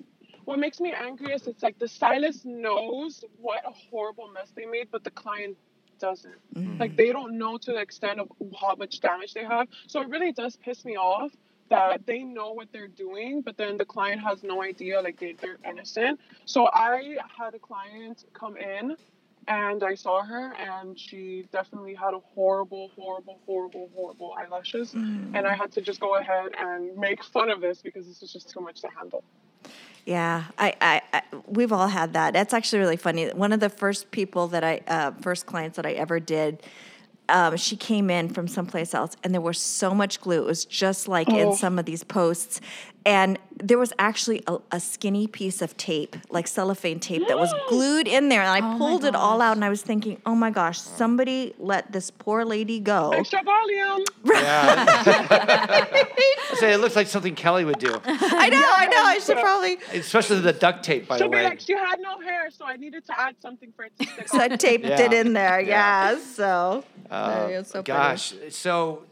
what 0.45 0.59
makes 0.59 0.81
me 0.81 0.93
angry 0.93 1.33
is 1.33 1.47
it's 1.47 1.63
like 1.63 1.79
the 1.79 1.89
stylist 1.89 2.45
knows 2.45 3.25
what 3.41 3.63
a 3.67 3.73
horrible 3.91 4.29
mess 4.29 4.53
they 4.55 4.67
made, 4.67 4.89
but 4.91 5.05
the 5.05 5.11
client 5.11 5.57
doesn't. 5.99 6.55
Mm-hmm. 6.55 6.79
Like 6.79 6.97
they 6.97 7.13
don't 7.13 7.39
know 7.39 7.59
to 7.59 7.73
the 7.73 7.81
extent 7.81 8.21
of 8.21 8.29
how 8.61 8.75
much 8.77 9.01
damage 9.01 9.35
they 9.35 9.45
have. 9.45 9.69
So 9.87 10.01
it 10.01 10.09
really 10.09 10.33
does 10.33 10.57
piss 10.57 10.85
me 10.85 10.97
off 10.97 11.33
that 11.71 12.07
they 12.07 12.23
know 12.23 12.53
what 12.53 12.69
they're 12.73 12.89
doing, 12.89 13.41
but 13.41 13.57
then 13.57 13.77
the 13.77 13.85
client 13.85 14.21
has 14.21 14.43
no 14.43 14.63
idea, 14.63 15.01
like 15.01 15.19
they, 15.19 15.33
they're 15.41 15.59
innocent. 15.67 16.21
So 16.45 16.69
I 16.73 17.17
had 17.39 17.55
a 17.55 17.59
client 17.59 18.25
come 18.35 18.57
in 18.57 18.97
and 19.49 19.83
I 19.83 19.95
saw 19.95 20.23
her 20.23 20.55
and 20.55 20.99
she 20.99 21.47
definitely 21.53 21.95
had 21.95 22.15
a 22.15 22.21
horrible, 22.35 22.91
horrible, 22.97 23.41
horrible, 23.47 23.91
horrible 23.95 24.35
eyelashes. 24.39 24.95
And 24.95 25.47
I 25.47 25.55
had 25.55 25.73
to 25.73 25.81
just 25.81 26.01
go 26.01 26.17
ahead 26.17 26.53
and 26.59 26.97
make 26.97 27.23
fun 27.25 27.51
of 27.51 27.61
this 27.61 27.83
because 27.83 28.07
this 28.07 28.23
is 28.23 28.33
just 28.33 28.51
too 28.51 28.61
much 28.61 28.81
to 28.83 28.89
handle. 28.97 29.25
Yeah, 30.05 30.45
I, 30.59 30.75
I, 30.81 31.03
I, 31.13 31.23
we've 31.47 31.73
all 31.73 31.89
had 31.89 32.13
that. 32.13 32.35
That's 32.35 32.53
actually 32.53 32.81
really 32.81 32.97
funny. 32.99 33.29
One 33.31 33.53
of 33.53 33.61
the 33.61 33.71
first 33.71 34.11
people 34.11 34.49
that 34.49 34.63
I, 34.63 34.81
uh, 34.87 35.13
first 35.23 35.47
clients 35.47 35.77
that 35.77 35.87
I 35.87 35.93
ever 35.93 36.21
did, 36.21 36.63
um, 37.31 37.57
she 37.57 37.77
came 37.77 38.11
in 38.11 38.29
from 38.29 38.47
someplace 38.47 38.93
else, 38.93 39.17
and 39.25 39.33
there 39.33 39.41
was 39.41 39.59
so 39.59 39.95
much 39.95 40.21
glue. 40.21 40.43
It 40.43 40.47
was 40.47 40.67
just 40.67 41.09
like 41.09 41.29
Oh. 41.31 41.39
in 41.39 41.53
some 41.55 41.79
of 41.79 41.87
these 41.87 42.05
posts, 42.05 42.61
and 43.07 43.39
there 43.63 43.79
was 43.79 43.93
actually 43.99 44.43
a, 44.47 44.59
a 44.73 44.81
skinny 44.81 45.27
piece 45.27 45.63
of 45.63 45.77
tape, 45.77 46.17
like 46.31 46.47
cellophane 46.49 46.99
tape, 47.01 47.29
that 47.29 47.39
was 47.39 47.53
glued 47.69 48.09
in 48.09 48.29
there. 48.31 48.43
And 48.43 48.51
I 48.51 48.75
Oh 48.75 48.79
pulled 48.79 49.05
it 49.05 49.15
all 49.15 49.41
out, 49.41 49.57
and 49.57 49.65
I 49.65 49.69
was 49.69 49.83
thinking, 49.83 50.21
oh 50.27 50.35
my 50.35 50.51
gosh, 50.51 50.79
somebody 50.81 51.55
let 51.59 51.93
this 51.93 52.11
poor 52.11 52.45
lady 52.45 52.81
go. 52.81 53.11
Extra 53.11 53.43
volume. 53.43 54.05
Yeah. 54.25 54.85
Say 56.55 56.73
it 56.73 56.79
looks 56.79 56.97
like 56.97 57.07
something 57.07 57.35
Kelly 57.35 57.65
would 57.65 57.79
do, 57.79 57.93
I 58.05 58.49
know, 58.49 58.63
I 58.77 58.87
know. 58.87 59.03
I 59.05 59.19
should 59.19 59.39
probably 59.39 59.79
especially 59.93 60.41
the 60.41 60.53
duct 60.53 60.85
tape. 60.85 61.09
By 61.09 61.19
She'll 61.19 61.27
the 61.27 61.31
be 61.33 61.37
way, 61.39 61.45
like, 61.45 61.61
she 61.61 61.73
had 61.75 62.01
no 62.01 62.21
hair, 62.21 62.51
so 62.51 62.65
I 62.65 62.77
needed 62.77 63.05
to 63.07 63.21
add 63.21 63.37
something 63.41 63.73
for 63.77 63.85
it 63.85 63.93
to 63.99 64.07
stick. 64.13 64.29
so 64.29 64.39
I 64.41 64.49
taped 64.49 64.85
Yeah. 64.85 65.01
it 65.01 65.13
in 65.13 65.33
there. 65.33 65.61
Yeah. 65.61 66.13
Yeah, 66.13 66.19
so. 66.19 66.85
Uh, 67.11 67.49
it's 67.51 67.71
so 67.71 67.83
funny. 67.83 67.85
gosh, 67.85 68.35
so 68.51 69.03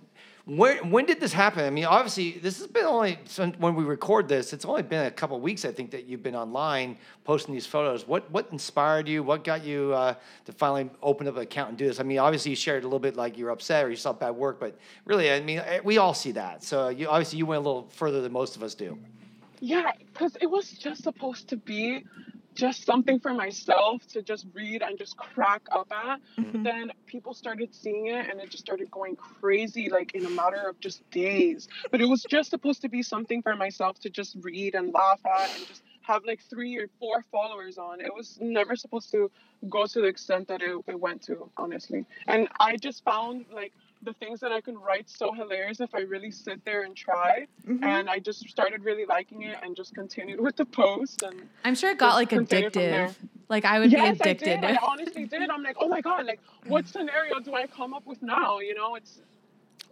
when 0.44 0.90
when 0.90 1.07
did 1.07 1.20
this 1.20 1.33
happen? 1.33 1.64
I 1.64 1.70
mean, 1.70 1.85
obviously, 1.85 2.33
this 2.33 2.59
has 2.59 2.66
been 2.66 2.85
only 2.85 3.18
when 3.59 3.76
we 3.76 3.85
record 3.85 4.26
this. 4.26 4.52
It's 4.52 4.64
only 4.64 4.83
been 4.83 5.07
a 5.07 5.11
couple 5.11 5.38
weeks, 5.40 5.64
I 5.64 5.70
think, 5.70 5.92
that 5.92 6.07
you've 6.07 6.22
been 6.22 6.35
online 6.35 6.96
posting 7.24 7.55
these 7.55 7.66
photos. 7.66 8.09
What 8.09 8.28
what 8.31 8.48
inspired 8.50 9.07
you? 9.07 9.22
What 9.22 9.44
got 9.44 9.64
you 9.64 9.92
uh, 9.94 10.14
to 10.44 10.52
finally 10.52 10.90
open 11.00 11.28
up 11.28 11.37
an 11.37 11.42
account 11.42 11.68
and 11.68 11.78
do 11.78 11.87
this? 11.87 12.00
I 12.00 12.02
mean, 12.02 12.18
obviously, 12.18 12.50
you 12.50 12.57
shared 12.57 12.83
a 12.83 12.87
little 12.87 12.98
bit 12.98 13.14
like 13.14 13.38
you're 13.38 13.50
upset 13.50 13.85
or 13.85 13.90
you 13.90 13.96
saw 13.96 14.12
bad 14.12 14.33
work, 14.33 14.59
but 14.59 14.76
really, 15.05 15.31
I 15.31 15.40
mean, 15.40 15.61
eh, 15.61 15.81
we 15.85 15.98
all 15.98 16.14
see 16.14 16.33
that. 16.33 16.64
So 16.64 16.88
you 16.88 17.09
obviously 17.09 17.38
you 17.38 17.46
went 17.46 17.61
a 17.61 17.68
little 17.68 17.88
further 17.90 18.20
than 18.20 18.33
most 18.33 18.57
of 18.57 18.64
us 18.64 18.74
do. 18.74 18.98
Yeah, 19.61 19.92
because 20.07 20.37
it 20.40 20.46
was 20.46 20.72
just 20.72 21.05
supposed 21.05 21.48
to 21.50 21.57
be 21.57 22.05
just 22.54 22.84
something 22.84 23.20
for 23.20 23.32
myself 23.34 24.06
to 24.08 24.22
just 24.22 24.46
read 24.54 24.82
and 24.82 24.98
just 24.98 25.16
crack 25.16 25.62
up 25.70 25.90
at. 25.92 26.20
But 26.36 26.62
then 26.64 26.92
people 27.06 27.34
started 27.34 27.74
seeing 27.74 28.06
it 28.08 28.30
and 28.30 28.40
it 28.40 28.50
just 28.50 28.64
started 28.64 28.90
going 28.90 29.16
crazy, 29.16 29.88
like 29.88 30.14
in 30.14 30.26
a 30.26 30.30
matter 30.30 30.68
of 30.68 30.78
just 30.80 31.08
days. 31.10 31.68
But 31.90 32.00
it 32.00 32.06
was 32.06 32.24
just 32.28 32.50
supposed 32.50 32.82
to 32.82 32.88
be 32.88 33.02
something 33.02 33.42
for 33.42 33.56
myself 33.56 33.98
to 34.00 34.10
just 34.10 34.36
read 34.40 34.74
and 34.74 34.92
laugh 34.92 35.20
at 35.24 35.56
and 35.56 35.66
just 35.66 35.82
have 36.02 36.24
like 36.24 36.40
three 36.50 36.76
or 36.76 36.88
four 36.98 37.24
followers 37.30 37.78
on. 37.78 38.00
It 38.00 38.12
was 38.14 38.38
never 38.40 38.76
supposed 38.76 39.10
to 39.12 39.30
go 39.68 39.86
to 39.86 40.00
the 40.00 40.06
extent 40.06 40.48
that 40.48 40.62
it, 40.62 40.76
it 40.86 40.98
went 40.98 41.22
to, 41.22 41.50
honestly. 41.56 42.04
And 42.26 42.48
I 42.58 42.76
just 42.76 43.04
found 43.04 43.46
like 43.52 43.72
the 44.02 44.12
things 44.14 44.40
that 44.40 44.52
I 44.52 44.60
can 44.60 44.76
write 44.76 45.08
so 45.08 45.32
hilarious 45.32 45.80
if 45.80 45.94
I 45.94 46.00
really 46.00 46.30
sit 46.30 46.64
there 46.64 46.82
and 46.82 46.96
try. 46.96 47.46
Mm-hmm. 47.66 47.84
And 47.84 48.10
I 48.10 48.18
just 48.18 48.48
started 48.48 48.84
really 48.84 49.04
liking 49.06 49.42
it 49.42 49.56
and 49.62 49.76
just 49.76 49.94
continued 49.94 50.40
with 50.40 50.56
the 50.56 50.64
post. 50.64 51.22
And 51.22 51.48
I'm 51.64 51.74
sure 51.74 51.90
it 51.90 51.98
got 51.98 52.14
like 52.14 52.30
continue 52.30 52.70
addictive. 52.70 53.14
Like 53.48 53.64
I 53.64 53.78
would 53.78 53.92
yes, 53.92 54.18
be 54.18 54.30
addicted. 54.30 54.64
I 54.64 54.72
did. 54.72 54.78
I 54.78 54.78
honestly 54.82 55.24
did. 55.26 55.50
I'm 55.50 55.62
like, 55.62 55.76
oh 55.78 55.88
my 55.88 56.00
god, 56.00 56.26
like 56.26 56.40
what 56.66 56.86
scenario 56.88 57.40
do 57.40 57.54
I 57.54 57.66
come 57.66 57.94
up 57.94 58.06
with 58.06 58.22
now? 58.22 58.60
You 58.60 58.74
know, 58.74 58.94
it's. 58.94 59.20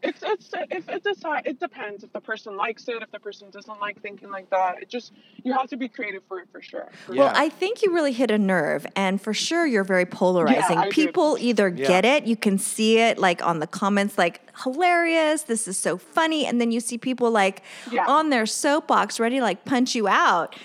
It's 0.02 0.22
it's 0.22 0.50
if 0.70 0.88
it 0.88 1.04
decide 1.04 1.46
it 1.46 1.60
depends 1.60 2.04
if 2.04 2.12
the 2.12 2.20
person 2.20 2.56
likes 2.56 2.88
it 2.88 3.02
if 3.02 3.10
the 3.10 3.18
person 3.18 3.50
doesn't 3.50 3.80
like 3.80 4.00
thinking 4.00 4.30
like 4.30 4.48
that 4.50 4.82
it 4.82 4.88
just 4.88 5.12
you 5.44 5.52
have 5.52 5.68
to 5.68 5.76
be 5.76 5.88
creative 5.88 6.22
for 6.26 6.40
it 6.40 6.48
for 6.50 6.62
sure 6.62 6.88
for 7.06 7.14
Yeah. 7.14 7.24
Well, 7.24 7.32
I 7.34 7.48
think 7.50 7.82
you 7.82 7.92
really 7.92 8.12
hit 8.12 8.30
a 8.30 8.38
nerve, 8.38 8.86
and 8.96 9.20
for 9.20 9.34
sure 9.34 9.66
you're 9.66 9.84
very 9.84 10.06
polarizing. 10.06 10.78
I 10.78 10.84
did. 10.84 10.92
People 10.92 11.36
either 11.38 11.68
Yeah. 11.68 11.86
get 11.86 12.04
it, 12.04 12.24
you 12.24 12.36
can 12.36 12.58
see 12.58 12.98
it 12.98 13.18
like 13.18 13.44
on 13.44 13.58
the 13.60 13.66
comments, 13.66 14.16
like 14.16 14.40
hilarious, 14.62 15.42
this 15.42 15.68
is 15.68 15.76
so 15.76 15.98
funny, 15.98 16.46
and 16.46 16.60
then 16.60 16.72
you 16.72 16.80
see 16.80 16.96
people 16.98 17.30
like 17.30 17.62
Yeah. 17.90 18.06
on 18.06 18.30
their 18.30 18.46
soapbox, 18.46 19.20
ready 19.20 19.36
to 19.36 19.42
like 19.42 19.64
punch 19.64 19.94
you 19.94 20.08
out. 20.08 20.56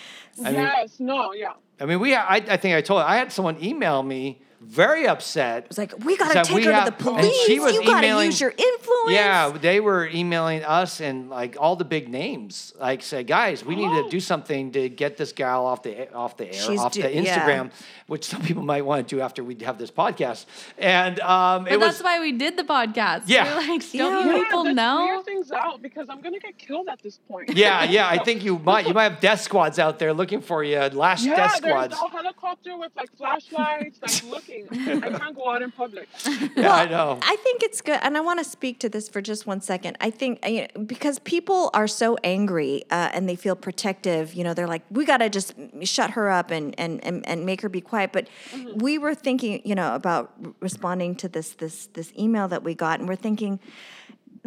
I 0.43 0.51
mean- 0.51 0.53
yes 0.61 0.99
no 0.99 1.33
yeah 1.33 1.53
I 1.79 1.85
mean, 1.85 1.99
we 1.99 2.15
I, 2.15 2.35
I 2.37 2.55
think 2.57 2.73
I 2.75 2.81
told 2.81 3.01
I 3.01 3.17
had 3.17 3.33
someone 3.33 3.61
email 3.61 4.01
me 4.01 4.41
very 4.67 5.07
upset. 5.07 5.63
It 5.63 5.69
was 5.69 5.77
like 5.77 5.93
we 6.05 6.17
got 6.17 6.33
to 6.33 6.43
take 6.43 6.55
we 6.55 6.63
her 6.65 6.71
have- 6.73 6.97
to 6.97 7.03
the 7.03 7.09
and 7.09 7.19
police. 7.19 7.45
she 7.45 7.59
was 7.59 7.73
you 7.73 7.83
got 7.85 8.01
to 8.01 8.25
use 8.25 8.39
your 8.41 8.51
influence. 8.51 9.11
Yeah, 9.11 9.49
they 9.49 9.79
were 9.79 10.07
emailing 10.07 10.63
us 10.63 10.99
and 11.01 11.29
like 11.29 11.55
all 11.59 11.75
the 11.75 11.85
big 11.85 12.09
names, 12.09 12.73
like 12.79 13.03
say, 13.03 13.23
guys, 13.23 13.63
we 13.63 13.75
need 13.75 13.89
to 13.89 14.05
Oh. 14.05 14.09
do 14.09 14.19
something 14.19 14.71
to 14.71 14.89
get 14.89 15.17
this 15.17 15.31
gal 15.31 15.65
off 15.65 15.83
the 15.83 16.11
off 16.13 16.37
the 16.37 16.47
air, 16.47 16.53
She's 16.53 16.79
off 16.79 16.91
do- 16.93 17.01
the 17.03 17.13
yeah. 17.13 17.39
Instagram, 17.39 17.71
which 18.07 18.25
some 18.25 18.41
people 18.41 18.63
might 18.63 18.83
want 18.85 19.07
to 19.07 19.15
do 19.15 19.21
after 19.21 19.43
we 19.43 19.55
have 19.63 19.77
this 19.77 19.91
podcast. 19.91 20.45
And 20.77 21.19
um, 21.21 21.63
But 21.65 21.73
it 21.73 21.79
that's 21.79 21.97
was 21.99 22.03
why 22.03 22.19
we 22.19 22.31
did 22.31 22.57
the 22.57 22.63
podcast. 22.63 23.23
Yeah. 23.27 23.43
We're 23.57 23.67
like, 23.73 23.93
Yeah. 23.93 24.01
don't 24.03 24.27
yeah, 24.27 24.33
you 24.37 24.43
people 24.43 24.63
let's 24.63 24.75
know? 24.75 25.05
clear 25.07 25.23
things 25.23 25.51
out 25.51 25.81
because 25.81 26.07
I'm 26.09 26.21
gonna 26.21 26.39
get 26.39 26.57
killed 26.57 26.87
at 26.89 27.01
this 27.01 27.19
point 27.29 27.55
yeah, 27.55 27.83
yeah. 27.83 28.07
I 28.07 28.17
think 28.25 28.43
you 28.43 28.57
might 28.59 28.87
you 28.87 28.93
might 28.93 29.03
have 29.11 29.19
death 29.19 29.41
squads 29.41 29.77
out 29.79 29.99
there 29.99 30.13
looking 30.13 30.41
for 30.41 30.63
you, 30.63 30.77
lash 30.79 31.23
yeah 31.23 31.35
death 31.35 31.61
there's 31.61 31.73
squads. 31.73 31.93
a 31.93 32.09
helicopter 32.09 32.77
with 32.77 32.91
like 32.95 33.09
flashlights 33.17 33.99
like 34.01 34.31
looking 34.31 34.54
I 34.71 35.09
can't 35.09 35.35
go 35.35 35.49
out 35.51 35.61
in 35.61 35.71
public 35.71 36.07
Yeah, 36.55 36.73
I 36.73 36.85
know. 36.87 37.19
I 37.21 37.35
think 37.37 37.63
it's 37.63 37.81
good, 37.81 37.99
and 38.01 38.17
I 38.17 38.21
want 38.21 38.39
to 38.39 38.45
speak 38.45 38.79
to 38.79 38.89
this 38.89 39.09
for 39.09 39.21
just 39.21 39.45
one 39.45 39.61
second. 39.61 39.97
I 40.01 40.09
think 40.09 40.45
you 40.47 40.61
know, 40.61 40.83
because 40.83 41.19
people 41.19 41.69
are 41.73 41.87
so 41.87 42.17
angry 42.23 42.83
uh, 42.91 43.09
and 43.13 43.27
they 43.27 43.35
feel 43.35 43.55
protective. 43.55 44.33
You 44.33 44.43
know, 44.43 44.53
they're 44.53 44.67
like, 44.67 44.83
we 44.89 45.05
got 45.05 45.17
to 45.17 45.29
just 45.29 45.53
shut 45.83 46.11
her 46.11 46.29
up 46.29 46.51
and, 46.51 46.73
and 46.79 47.03
and 47.03 47.27
and 47.27 47.45
make 47.45 47.61
her 47.61 47.69
be 47.69 47.81
quiet. 47.81 48.11
But 48.13 48.27
we 48.75 48.97
were 48.97 49.15
thinking, 49.15 49.61
you 49.65 49.75
know, 49.75 49.95
about 49.95 50.33
responding 50.59 51.15
to 51.15 51.27
this 51.27 51.51
this 51.51 51.87
this 51.87 52.11
email 52.17 52.47
that 52.47 52.63
we 52.63 52.75
got, 52.75 52.99
and 52.99 53.09
we're 53.09 53.15
thinking. 53.15 53.59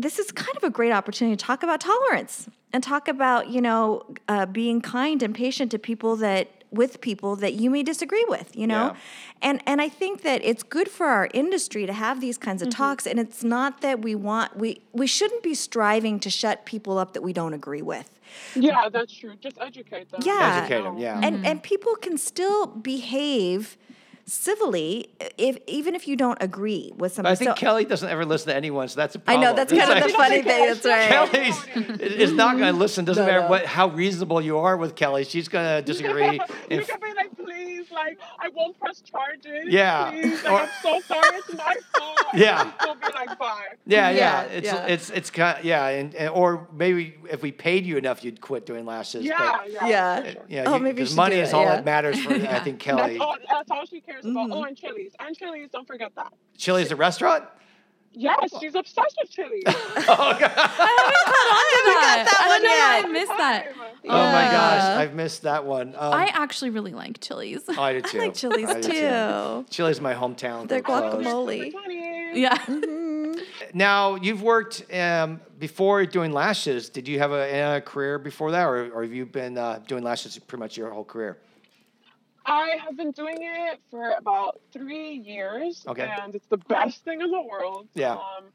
This 0.01 0.21
is 0.21 0.31
kind 0.31 0.57
of 0.57 0.62
a 0.62 0.71
great 0.71 0.92
opportunity 0.92 1.37
to 1.37 1.44
talk 1.44 1.64
about 1.64 1.81
tolerance 1.81 2.49
and 2.73 2.85
talk 2.85 3.09
about, 3.09 3.49
you 3.49 3.61
know, 3.61 4.03
uh, 4.29 4.47
being 4.47 4.81
kind 4.81 5.25
and 5.25 5.35
patient 5.35 5.73
to 5.73 5.79
people 5.81 6.14
that 6.16 6.58
with 6.70 7.00
people 7.00 7.37
that 7.37 7.54
you 7.54 7.70
may 7.70 7.83
disagree 7.83 8.24
with, 8.28 8.54
you 8.57 8.66
know. 8.66 8.88
Yeah. 8.88 8.96
And 9.42 9.62
and 9.66 9.81
I 9.81 9.88
think 9.88 10.22
that 10.22 10.42
it's 10.44 10.62
good 10.62 10.88
for 10.88 11.07
our 11.07 11.28
industry 11.33 11.87
to 11.87 11.92
have 11.92 12.20
these 12.20 12.38
kinds 12.38 12.62
of 12.62 12.68
mm-hmm. 12.68 12.83
talks. 12.83 13.07
And 13.07 13.18
it's 13.18 13.44
not 13.44 13.81
that 13.81 14.00
we 14.02 14.14
want 14.14 14.57
we 14.57 14.81
we 14.92 15.07
shouldn't 15.07 15.42
be 15.42 15.54
striving 15.54 16.20
to 16.20 16.31
shut 16.31 16.64
people 16.66 16.98
up 16.98 17.12
that 17.14 17.22
we 17.22 17.33
don't 17.33 17.54
agree 17.54 17.83
with. 17.83 18.11
yeah 18.54 18.88
that's 18.90 19.12
true 19.12 19.35
just 19.40 19.57
educate 19.59 20.11
them 20.11 20.20
Yeah. 20.22 20.61
Educate 20.62 20.87
'em, 20.87 20.98
yeah. 20.98 21.20
And 21.22 21.37
mm-hmm. 21.37 21.46
and 21.46 21.62
people 21.62 21.94
can 21.96 22.18
still 22.18 22.66
behave 22.66 23.78
civilly 24.28 25.08
if 25.36 25.58
even 25.66 25.94
if 25.94 26.06
you 26.06 26.16
don't 26.16 26.38
agree 26.40 26.92
with 26.96 26.98
But 26.98 27.12
somebody. 27.12 27.32
I 27.32 27.36
think 27.36 27.50
So- 27.50 27.54
Kelly 27.54 27.84
doesn't 27.84 28.08
ever 28.08 28.24
listen 28.24 28.48
to 28.48 28.54
anyone, 28.56 28.88
so 28.88 28.96
that's 29.00 29.14
a 29.14 29.18
I 29.18 29.22
problem. 29.22 29.42
I 29.42 29.46
know 29.50 29.56
that's 29.56 29.72
It's 29.72 29.80
kind 29.84 29.92
of 29.92 29.98
like- 30.02 30.12
the 30.12 30.16
funny 30.18 30.42
thing. 30.42 30.66
That's 30.66 30.84
right. 30.84 31.08
Kelly's 31.08 32.00
is 32.00 32.32
not 32.32 32.58
going 32.58 32.72
to 32.72 32.78
listen. 32.78 33.04
Doesn't 33.04 33.24
No, 33.24 33.30
matter 33.30 33.42
no. 33.44 33.48
what 33.50 33.64
how 33.66 33.88
reasonable 33.88 34.40
you 34.40 34.58
are 34.58 34.76
with 34.76 34.94
Kelly. 34.94 35.24
She's 35.24 35.48
going 35.48 35.64
to 35.66 35.82
disagree. 35.82 36.34
you 36.34 36.40
If- 36.70 36.88
can 36.88 37.00
be 37.00 37.12
like, 37.98 38.18
please, 38.18 38.18
like, 38.18 38.18
I 38.40 38.48
won't 38.54 38.78
press 38.80 39.00
charges. 39.02 39.64
Yeah. 39.68 40.11
Please. 40.11 40.44
Or- 40.44 40.50
Like, 40.52 40.62
I'm 40.62 40.68
so 40.82 41.00
sorry. 41.00 41.37
It's 41.38 41.54
my 41.54 41.74
fault. 41.98 42.18
Yeah. 42.34 42.62
And 42.62 42.72
Still 42.80 42.94
be 42.94 43.06
like, 43.14 43.38
bye. 43.38 43.62
yeah, 43.87 44.11
yeah, 44.11 44.16
Yeah, 44.16 44.42
It's 44.42 44.66
yeah. 44.66 44.87
it's 44.87 45.11
it's 45.11 45.30
kind 45.30 45.64
yeah, 45.64 45.87
and, 45.88 46.14
and 46.14 46.28
or 46.30 46.68
maybe 46.72 47.16
if 47.30 47.42
we 47.42 47.52
paid 47.52 47.87
you 47.87 47.96
enough, 47.96 48.22
you'd 48.24 48.40
quit 48.40 48.66
doing 48.66 48.84
lashes. 48.84 49.24
Yeah, 49.24 49.56
but, 49.62 49.72
yeah. 49.72 49.87
Yeah. 49.88 50.20
for 50.22 50.30
sure. 50.32 50.42
yeah, 50.48 50.64
Oh, 50.66 50.74
you- 50.76 50.82
maybe 50.82 50.98
you 51.00 51.04
'cause 51.04 51.11
should 51.11 51.16
money 51.16 51.37
do 51.37 51.42
is 51.42 51.48
it, 51.50 51.54
all 51.54 51.64
yeah. 51.64 51.76
that 51.76 51.84
matters 51.84 52.22
for 52.22 52.32
I 52.56 52.61
think 52.61 52.78
Kelly. 52.80 53.18
That's 53.18 53.20
all, 53.20 53.37
that's 53.50 53.70
all 53.70 53.84
she 53.87 54.00
cares 54.00 54.24
about. 54.24 54.44
Mm-hmm. 54.48 54.52
Oh, 54.52 54.62
and 54.64 54.76
chilies. 54.76 55.12
And 55.20 55.37
chilies, 55.37 55.68
don't 55.72 55.87
forget 55.87 56.12
that. 56.16 56.32
Chili's 56.56 56.90
a 56.92 56.96
restaurant. 56.96 57.44
Yes, 58.12 58.53
she's 58.61 58.75
obsessed 58.75 59.16
with 59.21 59.31
chilies. 59.31 59.62
that. 61.99 62.25
that 62.27 62.40
I 62.40 62.49
one 62.49 62.62
don't 62.62 62.64
know 62.64 62.71
why 62.71 62.97
yet. 62.97 63.05
I 63.05 63.09
missed 63.09 63.37
that. 63.38 63.73
Oh 64.05 64.33
my 64.33 64.51
gosh, 64.51 64.83
I've 64.83 65.14
missed 65.14 65.42
that 65.42 65.64
one. 65.64 65.94
Um, 65.97 66.12
I 66.12 66.27
actually 66.33 66.71
really 66.71 66.92
like 66.92 67.21
chilies. 67.21 67.61
oh, 67.68 67.83
I 67.83 67.94
do 67.94 68.03
too. 68.03 68.18
I 68.21 68.25
like 68.25 68.35
chilies 68.35 68.68
I 68.68 68.81
do 68.81 68.90
too. 68.90 69.66
Chili's 69.71 70.01
my 70.01 70.14
hometown. 70.14 70.68
They're 70.68 70.83
closed. 70.83 71.27
guacamole. 71.27 71.73
Funny. 71.73 72.40
yeah. 72.40 72.57
Now 73.75 74.14
you've 74.16 74.42
worked 74.42 74.83
um, 74.92 75.40
before 75.59 76.05
doing 76.07 76.33
lashes. 76.33 76.88
Did 76.88 77.07
you 77.07 77.18
have 77.18 77.33
a, 77.33 77.77
a 77.77 77.81
career 77.81 78.18
before 78.18 78.51
that, 78.53 78.64
or, 78.64 78.90
or 78.90 79.03
have 79.03 79.12
you 79.12 79.27
been 79.27 79.59
uh, 79.59 79.81
doing 79.87 80.03
lashes 80.03 80.38
pretty 80.38 80.61
much 80.61 80.77
your 80.77 80.90
whole 80.90 81.05
career? 81.05 81.38
I 82.48 82.78
have 82.84 82.96
been 82.96 83.12
doing 83.12 83.37
it 83.40 83.81
for 83.90 84.12
about 84.18 84.60
three 84.73 85.12
years. 85.12 85.85
Okay. 85.87 86.10
And 86.23 86.35
it's 86.35 86.46
the 86.46 86.56
best 86.56 87.04
thing 87.04 87.20
in 87.20 87.31
the 87.31 87.42
world. 87.42 87.88
Yeah. 87.94 88.12
Um, 88.12 88.46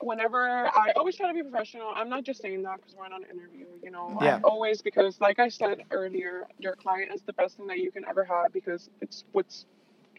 whenever 0.00 0.66
I 0.66 0.92
always 0.96 1.16
try 1.16 1.28
to 1.28 1.34
be 1.34 1.42
professional. 1.48 1.92
I'm 1.94 2.08
not 2.08 2.24
just 2.24 2.42
saying 2.42 2.62
that 2.64 2.76
because 2.76 2.94
we're 2.94 3.04
on 3.04 3.12
an 3.12 3.24
interview, 3.30 3.66
you 3.82 3.90
know. 3.90 4.18
Yeah. 4.20 4.36
I'm 4.36 4.44
always 4.44 4.82
because, 4.82 5.20
like 5.20 5.38
I 5.38 5.48
said 5.48 5.84
earlier, 5.90 6.46
your 6.58 6.76
client 6.76 7.12
is 7.14 7.22
the 7.22 7.32
best 7.32 7.56
thing 7.56 7.68
that 7.68 7.78
you 7.78 7.90
can 7.90 8.04
ever 8.06 8.24
have 8.24 8.52
because 8.52 8.90
it's 9.00 9.24
what's 9.32 9.64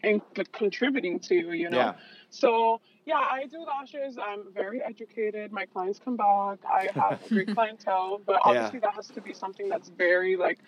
in, 0.02 0.20
contributing 0.52 1.20
to, 1.20 1.34
you 1.34 1.52
you 1.52 1.70
know. 1.70 1.76
Yeah. 1.76 1.94
So 2.30 2.80
yeah, 3.06 3.16
I 3.16 3.46
do 3.46 3.58
lashes. 3.58 4.16
I'm 4.18 4.52
very 4.52 4.82
educated. 4.82 5.52
My 5.52 5.66
clients 5.66 6.00
come 6.02 6.16
back. 6.16 6.58
I 6.66 6.88
have 6.94 7.22
a 7.24 7.28
great 7.28 7.48
clientele, 7.54 8.20
but 8.24 8.40
obviously 8.42 8.78
that 8.80 8.94
has 8.94 9.08
to 9.08 9.20
be 9.20 9.34
something 9.34 9.68
that's 9.68 9.90
very 9.90 10.36
like, 10.36 10.58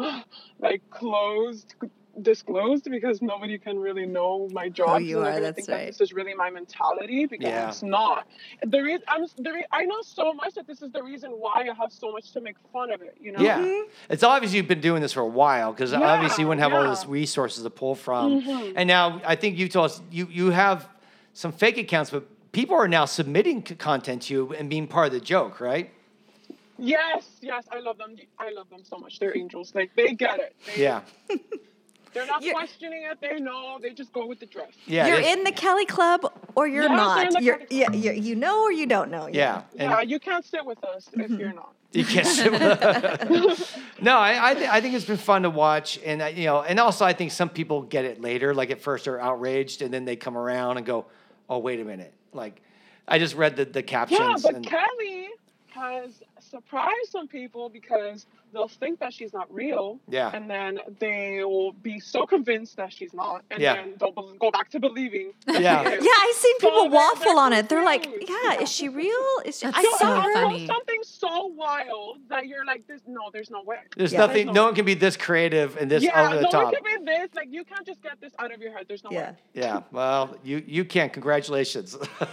like 0.58 0.82
closed, 0.90 1.74
disclosed 2.22 2.90
because 2.90 3.22
nobody 3.22 3.56
can 3.56 3.78
really 3.78 4.04
know 4.04 4.48
my 4.52 4.68
job. 4.68 5.00
you 5.02 5.14
so 5.16 5.20
they're 5.20 5.30
are, 5.30 5.32
gonna 5.34 5.42
that's 5.46 5.56
think 5.56 5.68
right. 5.68 5.78
That 5.78 5.86
this 5.86 6.00
is 6.00 6.12
really 6.12 6.34
my 6.34 6.50
mentality 6.50 7.26
because 7.26 7.46
Yeah. 7.48 7.68
it's 7.68 7.82
not. 7.82 8.26
The 8.66 8.80
reason 8.82 9.02
I'm 9.08 9.24
the 9.38 9.52
re- 9.52 9.66
I 9.72 9.84
know 9.84 10.00
so 10.02 10.32
much 10.34 10.54
that 10.54 10.66
this 10.66 10.82
is 10.82 10.90
the 10.92 11.02
reason 11.02 11.30
why 11.30 11.66
I 11.70 11.74
have 11.80 11.92
so 11.92 12.10
much 12.12 12.32
to 12.32 12.40
make 12.40 12.56
fun 12.72 12.90
of 12.92 13.00
it. 13.00 13.16
You 13.20 13.32
know. 13.32 13.40
Yeah. 13.40 13.82
It's 14.10 14.22
obvious 14.22 14.52
you've 14.52 14.68
been 14.68 14.80
doing 14.80 15.02
this 15.02 15.12
for 15.12 15.20
a 15.20 15.26
while 15.26 15.72
because 15.72 15.92
obviously 15.94 16.42
you 16.42 16.48
wouldn't 16.48 16.62
have 16.62 16.72
all 16.72 16.84
Yeah, 16.84 16.90
these 16.90 17.04
yeah. 17.04 17.10
resources 17.10 17.62
to 17.62 17.70
pull 17.70 17.94
from. 17.94 18.42
Mhm. 18.42 18.72
And 18.76 18.88
now 18.88 19.20
I 19.24 19.36
think 19.36 19.56
you 19.56 19.68
told 19.68 19.86
us 19.86 20.00
you, 20.10 20.26
you 20.30 20.50
have 20.50 20.88
some 21.32 21.52
fake 21.52 21.78
accounts, 21.78 22.10
but 22.10 22.24
people 22.52 22.74
are 22.76 22.88
now 22.88 23.04
submitting 23.04 23.62
content 23.62 24.22
to 24.22 24.34
you 24.34 24.54
and 24.54 24.68
being 24.68 24.88
part 24.88 25.06
of 25.06 25.12
the 25.12 25.20
joke, 25.20 25.60
right? 25.60 25.90
Yes, 26.80 27.24
yes, 27.40 27.64
I 27.70 27.80
love 27.80 27.98
them. 27.98 28.16
I 28.38 28.50
love 28.52 28.68
them 28.70 28.82
so 28.84 28.96
much. 28.98 29.18
They're 29.18 29.36
angels. 29.36 29.74
Like 29.74 29.94
they 29.96 30.14
get 30.14 30.40
it. 30.40 30.56
They, 30.66 30.82
Yeah. 30.82 31.02
They're 32.12 32.26
not 32.26 32.42
You're- 32.42 32.54
questioning 32.54 33.04
it. 33.04 33.18
They 33.20 33.38
know. 33.38 33.78
They 33.80 33.90
just 33.90 34.12
go 34.12 34.26
with 34.26 34.40
the 34.40 34.46
dress. 34.46 34.72
Yeah. 34.84 35.06
you're 35.06 35.20
in 35.20 35.44
the 35.44 35.52
Kelly 35.52 35.86
Club 35.86 36.32
or 36.56 36.66
you're 36.66 36.82
Yes, 36.82 36.90
not. 36.90 37.26
in 37.28 37.32
the 37.34 37.42
You're, 37.42 37.56
Kelly 37.58 37.66
yeah, 37.70 37.86
Club. 37.86 38.02
you 38.02 38.12
you 38.12 38.34
know 38.34 38.62
or 38.64 38.72
you 38.72 38.86
don't 38.86 39.12
know. 39.12 39.28
Yeah. 39.32 39.62
And 39.78 39.90
yeah, 39.92 40.00
you 40.00 40.18
can't 40.18 40.44
sit 40.44 40.64
with 40.66 40.82
us 40.82 41.08
Mm-hmm. 41.16 41.20
if 41.34 41.38
you're 41.38 41.52
not. 41.52 41.72
you 41.92 42.04
can't 42.04 42.26
sit 42.38 42.50
with- 42.50 43.78
No, 44.02 44.16
I 44.18 44.50
I, 44.50 44.54
th- 44.54 44.68
I 44.68 44.80
think 44.80 44.94
it's 44.96 45.04
been 45.04 45.18
fun 45.18 45.42
to 45.42 45.50
watch, 45.50 46.00
and 46.04 46.20
I, 46.20 46.28
you 46.30 46.46
know, 46.46 46.62
and 46.62 46.80
also 46.80 47.04
I 47.04 47.12
think 47.12 47.30
some 47.30 47.48
people 47.48 47.82
get 47.82 48.04
it 48.04 48.20
later. 48.20 48.54
Like 48.54 48.70
at 48.72 48.80
first 48.80 49.04
they're 49.04 49.20
outraged, 49.20 49.80
and 49.82 49.94
then 49.94 50.04
they 50.04 50.16
come 50.16 50.36
around 50.36 50.78
and 50.78 50.86
go, 50.86 51.06
"Oh, 51.48 51.58
wait 51.58 51.78
a 51.78 51.84
minute!" 51.84 52.12
Like 52.32 52.60
I 53.06 53.18
just 53.20 53.36
read 53.36 53.54
the 53.56 53.66
the 53.66 53.82
captions. 53.84 54.18
Yeah, 54.20 54.36
but 54.42 54.54
and, 54.56 54.66
Kelly 54.66 55.28
has 55.68 56.10
surprised 56.50 57.10
some 57.10 57.28
people 57.28 57.70
because 57.70 58.26
they'll 58.52 58.68
think 58.68 59.00
that 59.00 59.12
she's 59.12 59.32
not 59.32 59.52
real. 59.52 59.98
Yeah. 60.08 60.30
And 60.32 60.50
then 60.50 60.78
they 60.98 61.42
will 61.44 61.72
be 61.72 62.00
so 62.00 62.26
convinced 62.26 62.76
that 62.76 62.92
she's 62.92 63.12
not, 63.14 63.44
and 63.50 63.60
Yeah. 63.60 63.74
then 63.76 63.94
they'll 63.98 64.12
go 64.38 64.50
back 64.50 64.70
to 64.70 64.80
believing. 64.80 65.32
that 65.46 65.60
Yeah. 65.62 65.82
she 65.88 65.96
is. 65.96 66.04
Yeah, 66.04 66.10
I've 66.20 66.34
seen 66.36 66.54
So 66.60 66.66
people 66.68 66.82
they're- 66.82 66.90
waffle 66.92 67.24
they're 67.34 67.38
on 67.44 67.52
it. 67.52 67.68
They're 67.68 67.84
like, 67.84 68.04
"Yeah, 68.28 68.36
Yeah. 68.54 68.60
is 68.62 68.70
she 68.70 68.88
real? 68.88 69.26
Is 69.44 69.58
she?" 69.58 69.66
That's 69.66 69.78
I 69.78 69.82
So 69.82 69.90
so 69.92 69.96
saw 69.98 70.14
I'll 70.14 70.22
her. 70.22 70.32
funny. 70.34 70.66
something 70.66 71.00
so 71.02 71.46
wild 71.46 72.18
that 72.28 72.46
you're 72.46 72.64
like, 72.64 72.86
"This 72.86 73.00
no, 73.06 73.30
there's 73.32 73.50
no 73.50 73.62
way." 73.62 73.78
There's 73.96 74.12
Yeah. 74.12 74.18
nothing. 74.20 74.46
There's 74.46 74.54
No 74.54 74.62
no- 74.62 74.64
one 74.66 74.74
can 74.74 74.84
be 74.84 74.94
this 74.94 75.16
creative 75.16 75.76
and 75.76 75.90
this 75.90 76.02
yeah, 76.02 76.26
over 76.26 76.36
the 76.36 76.42
no 76.42 76.50
top. 76.50 76.64
one 76.64 76.74
can 76.74 77.04
be 77.04 77.04
this. 77.10 77.28
Like 77.34 77.48
you 77.50 77.64
can't 77.64 77.86
just 77.86 78.02
get 78.02 78.20
this 78.20 78.32
out 78.38 78.52
of 78.52 78.60
your 78.60 78.72
head. 78.72 78.86
There's 78.88 79.04
no 79.04 79.10
Yeah. 79.10 79.30
way. 79.30 79.36
Yeah. 79.54 79.80
Well, 79.92 80.36
you 80.44 80.62
you 80.66 80.84
can. 80.84 81.10
Congratulations. 81.10 81.96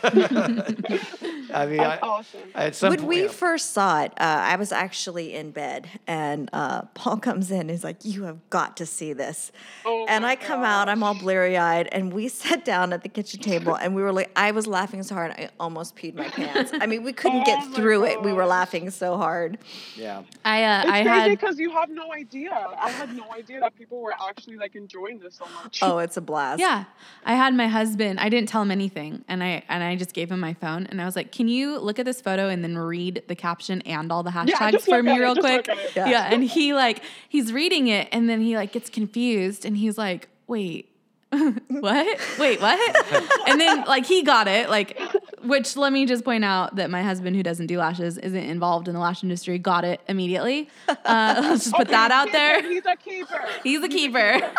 I 1.53 1.65
mean, 1.65 1.79
I, 1.79 1.87
That's 1.87 2.03
awesome. 2.03 2.39
at 2.55 2.75
some 2.75 2.89
when 2.89 2.99
point, 2.99 3.09
we 3.09 3.21
yeah. 3.23 3.27
first 3.29 3.71
saw 3.73 4.01
it, 4.03 4.11
uh, 4.19 4.23
I 4.23 4.55
was 4.57 4.71
actually 4.71 5.33
in 5.33 5.51
bed, 5.51 5.87
and 6.07 6.49
uh, 6.53 6.83
Paul 6.93 7.17
comes 7.17 7.51
in. 7.51 7.61
and 7.61 7.69
He's 7.69 7.83
like, 7.83 7.97
"You 8.03 8.23
have 8.23 8.49
got 8.49 8.77
to 8.77 8.85
see 8.85 9.13
this." 9.13 9.51
Oh 9.85 10.05
and 10.09 10.25
I 10.25 10.35
come 10.35 10.63
out, 10.63 10.89
I'm 10.89 11.03
all 11.03 11.13
bleary 11.13 11.57
eyed, 11.57 11.87
and 11.91 12.13
we 12.13 12.27
sat 12.43 12.63
down 12.65 12.93
at 12.93 13.03
the 13.03 13.09
kitchen 13.09 13.41
table, 13.41 13.75
and 13.75 13.93
we 13.95 14.01
were 14.01 14.11
like, 14.13 14.31
I 14.35 14.51
was 14.51 14.67
laughing 14.67 15.03
so 15.03 15.15
hard, 15.15 15.31
I 15.31 15.49
almost 15.59 15.95
peed 15.95 16.15
my 16.15 16.29
pants. 16.29 16.71
I 16.73 16.85
mean, 16.85 17.03
we 17.03 17.13
couldn't 17.21 17.41
Oh 17.41 17.45
get 17.45 17.67
my 17.69 17.75
through 17.75 18.05
it. 18.05 18.21
We 18.21 18.33
were 18.33 18.45
laughing 18.45 18.89
so 18.89 19.17
hard. 19.17 19.57
yeah. 19.95 20.23
I 20.45 20.63
uh, 20.63 20.79
It's 20.81 20.89
I 20.91 21.03
crazy 21.03 21.09
had 21.19 21.29
because 21.31 21.59
you 21.59 21.71
have 21.71 21.89
no 21.89 22.13
idea. 22.13 22.51
I 22.79 22.89
had 22.89 23.15
no 23.15 23.25
idea 23.33 23.59
that 23.59 23.75
people 23.75 24.01
were 24.01 24.13
actually 24.29 24.57
like 24.57 24.75
enjoying 24.75 25.19
this 25.19 25.35
so 25.35 25.45
much. 25.63 25.79
Oh, 25.81 25.97
it's 25.99 26.17
a 26.17 26.21
blast. 26.21 26.59
Yeah, 26.59 26.85
I 27.25 27.33
had 27.35 27.53
my 27.53 27.67
husband. 27.67 28.19
I 28.19 28.29
didn't 28.29 28.49
tell 28.49 28.61
him 28.61 28.71
anything, 28.71 29.25
and 29.27 29.43
I 29.43 29.63
and 29.69 29.83
I 29.83 29.95
just 29.95 30.13
gave 30.13 30.31
him 30.31 30.39
my 30.39 30.53
phone, 30.53 30.85
and 30.87 31.01
I 31.01 31.05
was 31.05 31.15
like, 31.15 31.31
"Can 31.31 31.47
you 31.47 31.77
look 31.79 31.99
at 31.99 32.05
this 32.05 32.21
photo 32.21 32.47
and 32.49 32.63
then 32.63 32.77
read 32.77 33.23
the 33.27 33.35
caption 33.35 33.81
and 33.81 34.11
all 34.11 34.23
the 34.23 34.31
hashtags 34.31 34.71
just 34.71 34.85
for 34.85 35.03
me 35.03 35.19
real 35.19 35.35
quick?" 35.35 35.67
Look 35.97 36.07
at 36.07 36.09
it. 36.09 36.11
Yeah. 36.11 36.27
Yeah. 36.29 36.33
and 36.33 36.43
he 36.43 36.73
like 36.73 37.01
he's 37.29 37.51
reading 37.53 37.87
it, 37.87 38.07
and 38.11 38.29
then 38.29 38.41
he 38.41 38.55
like 38.55 38.71
gets 38.71 38.89
confused, 38.89 39.65
and 39.65 39.77
he's 39.77 39.97
like, 39.97 40.27
"Wait." 40.47 40.93
what? 41.67 42.19
Wait, 42.39 42.61
what? 42.61 43.49
and 43.49 43.59
then 43.59 43.83
like 43.83 44.05
he 44.05 44.23
got 44.23 44.47
it, 44.47 44.69
like 44.69 44.97
which 45.43 45.75
let 45.75 45.91
me 45.91 46.05
just 46.05 46.23
point 46.23 46.45
out 46.45 46.77
that 46.77 46.89
my 46.89 47.03
husband 47.03 47.35
who 47.35 47.43
doesn't 47.43 47.67
do 47.67 47.77
lashes 47.77 48.17
isn't 48.17 48.43
involved 48.45 48.87
in 48.87 48.93
the 48.93 48.99
lash 49.01 49.23
industry, 49.23 49.59
got 49.59 49.83
it 49.83 49.99
immediately. 50.07 50.69
Uh, 50.87 50.95
let's 51.41 51.65
just 51.65 51.75
put 51.75 51.81
Okay, 51.87 51.91
that 51.91 52.11
out 52.11 52.27
keeper. 52.27 52.37
there. 52.37 52.61
He's 52.71 52.85
a 52.85 52.95
keeper. 52.95 53.45
He's 53.61 53.83
a 53.83 53.89
keeper. 53.89 54.17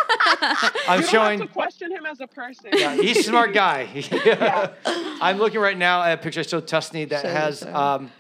I'm 0.87 1.01
you 1.01 1.07
don't 1.07 1.09
showing. 1.09 1.39
have 1.39 1.49
to 1.49 1.55
question 1.55 1.91
him 1.91 2.05
as 2.05 2.21
a 2.21 2.27
person. 2.27 2.69
Yeah, 2.75 2.95
he's 2.97 3.17
a 3.21 3.23
smart 3.23 3.55
guy. 3.55 3.89
I'm 4.85 5.39
looking 5.39 5.61
right 5.61 5.77
now 5.77 6.03
at 6.03 6.19
a 6.19 6.23
picture 6.23 6.41
I 6.41 6.43
showed 6.43 6.67
Tusney 6.67 7.09
that 7.09 7.23
Show 7.23 7.29
has 7.31 7.63
um, 7.63 8.11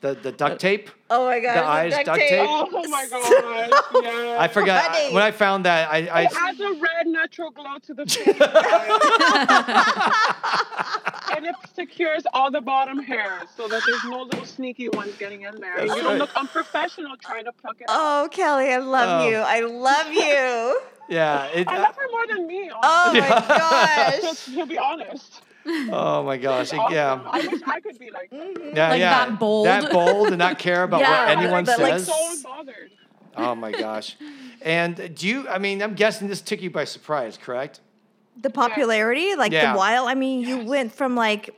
the 0.00 0.14
the 0.14 0.32
duct 0.32 0.54
uh, 0.54 0.58
tape. 0.58 0.90
Oh 1.10 1.26
my 1.26 1.40
god. 1.40 1.56
The 1.56 1.64
eyes 1.64 2.04
duct 2.04 2.18
tape. 2.20 2.46
Oh 2.48 2.88
my 2.88 3.06
god. 3.10 3.72
Yeah. 4.02 4.36
I 4.38 4.48
forgot 4.48 4.94
funny. 4.94 5.14
when 5.14 5.22
I 5.22 5.30
found 5.32 5.64
that. 5.64 5.90
I, 5.90 6.06
I 6.06 6.22
It 6.22 6.32
has 6.34 6.60
a 6.60 6.72
red 6.74 7.06
natural 7.06 7.50
glow 7.50 7.78
to 7.86 7.94
the 7.94 8.06
face. 8.06 8.26
and 11.36 11.46
it 11.46 11.54
secures 11.74 12.22
all 12.32 12.50
the 12.50 12.60
bottom 12.60 12.98
hairs 13.02 13.48
so 13.56 13.66
that 13.68 13.82
there's 13.86 14.04
no 14.04 14.22
little 14.22 14.44
sneaky 14.44 14.88
ones 14.90 15.14
getting 15.18 15.42
in 15.42 15.58
there. 15.60 15.76
That's 15.78 15.88
you 15.90 15.96
don't 16.02 16.12
right. 16.12 16.18
look 16.18 16.34
unprofessional 16.36 17.16
trying 17.16 17.44
to 17.46 17.52
pluck 17.52 17.80
it 17.80 17.88
out. 17.88 18.24
Oh, 18.24 18.28
Kelly, 18.30 18.70
I 18.72 18.78
love 18.78 19.22
Oh. 19.22 19.28
you. 19.28 19.36
I 19.36 19.60
love 19.60 20.12
you. 20.12 20.80
yeah. 21.16 21.44
It, 21.46 21.66
I 21.68 21.78
love 21.78 21.96
her 21.96 22.08
more 22.12 22.26
than 22.28 22.46
me. 22.46 22.70
Oh 22.82 23.12
my 23.14 23.28
gosh. 23.28 24.20
Just 24.20 24.54
to 24.54 24.66
be 24.66 24.78
honest. 24.78 25.42
Oh 25.92 26.22
my 26.24 26.36
gosh. 26.36 26.72
Awesome. 26.72 26.92
yeah. 26.94 27.20
I 27.26 27.46
wish 27.46 27.62
I 27.66 27.80
could 27.80 27.98
be 27.98 28.10
like 28.10 28.30
that. 28.30 28.72
Yeah, 28.74 28.88
Like 28.90 29.00
yeah. 29.00 29.26
that 29.26 29.38
bold. 29.38 29.66
That 29.66 29.90
bold 29.92 30.28
and 30.28 30.38
not 30.38 30.58
care 30.58 30.82
about 30.82 31.00
Yeah, 31.02 31.26
what 31.26 31.38
anyone 31.38 31.64
but 31.64 31.78
like 31.78 31.92
says. 31.94 32.06
So 32.08 32.12
unbothered. 32.48 32.90
oh 33.36 33.54
my 33.54 33.72
gosh. 33.72 34.16
And 34.62 35.14
do 35.14 35.28
you? 35.28 35.48
I 35.48 35.58
mean, 35.58 35.82
I'm 35.82 35.94
guessing 35.94 36.28
this 36.28 36.40
took 36.40 36.60
you 36.62 36.70
by 36.70 36.84
surprise, 36.84 37.36
correct? 37.36 37.80
The 38.40 38.50
popularity, 38.50 39.34
like 39.36 39.52
Yeah. 39.52 39.72
the 39.72 39.78
while. 39.78 40.06
I 40.06 40.14
mean, 40.14 40.40
you 40.40 40.58
went 40.64 40.92
from 40.92 41.14
like 41.16 41.57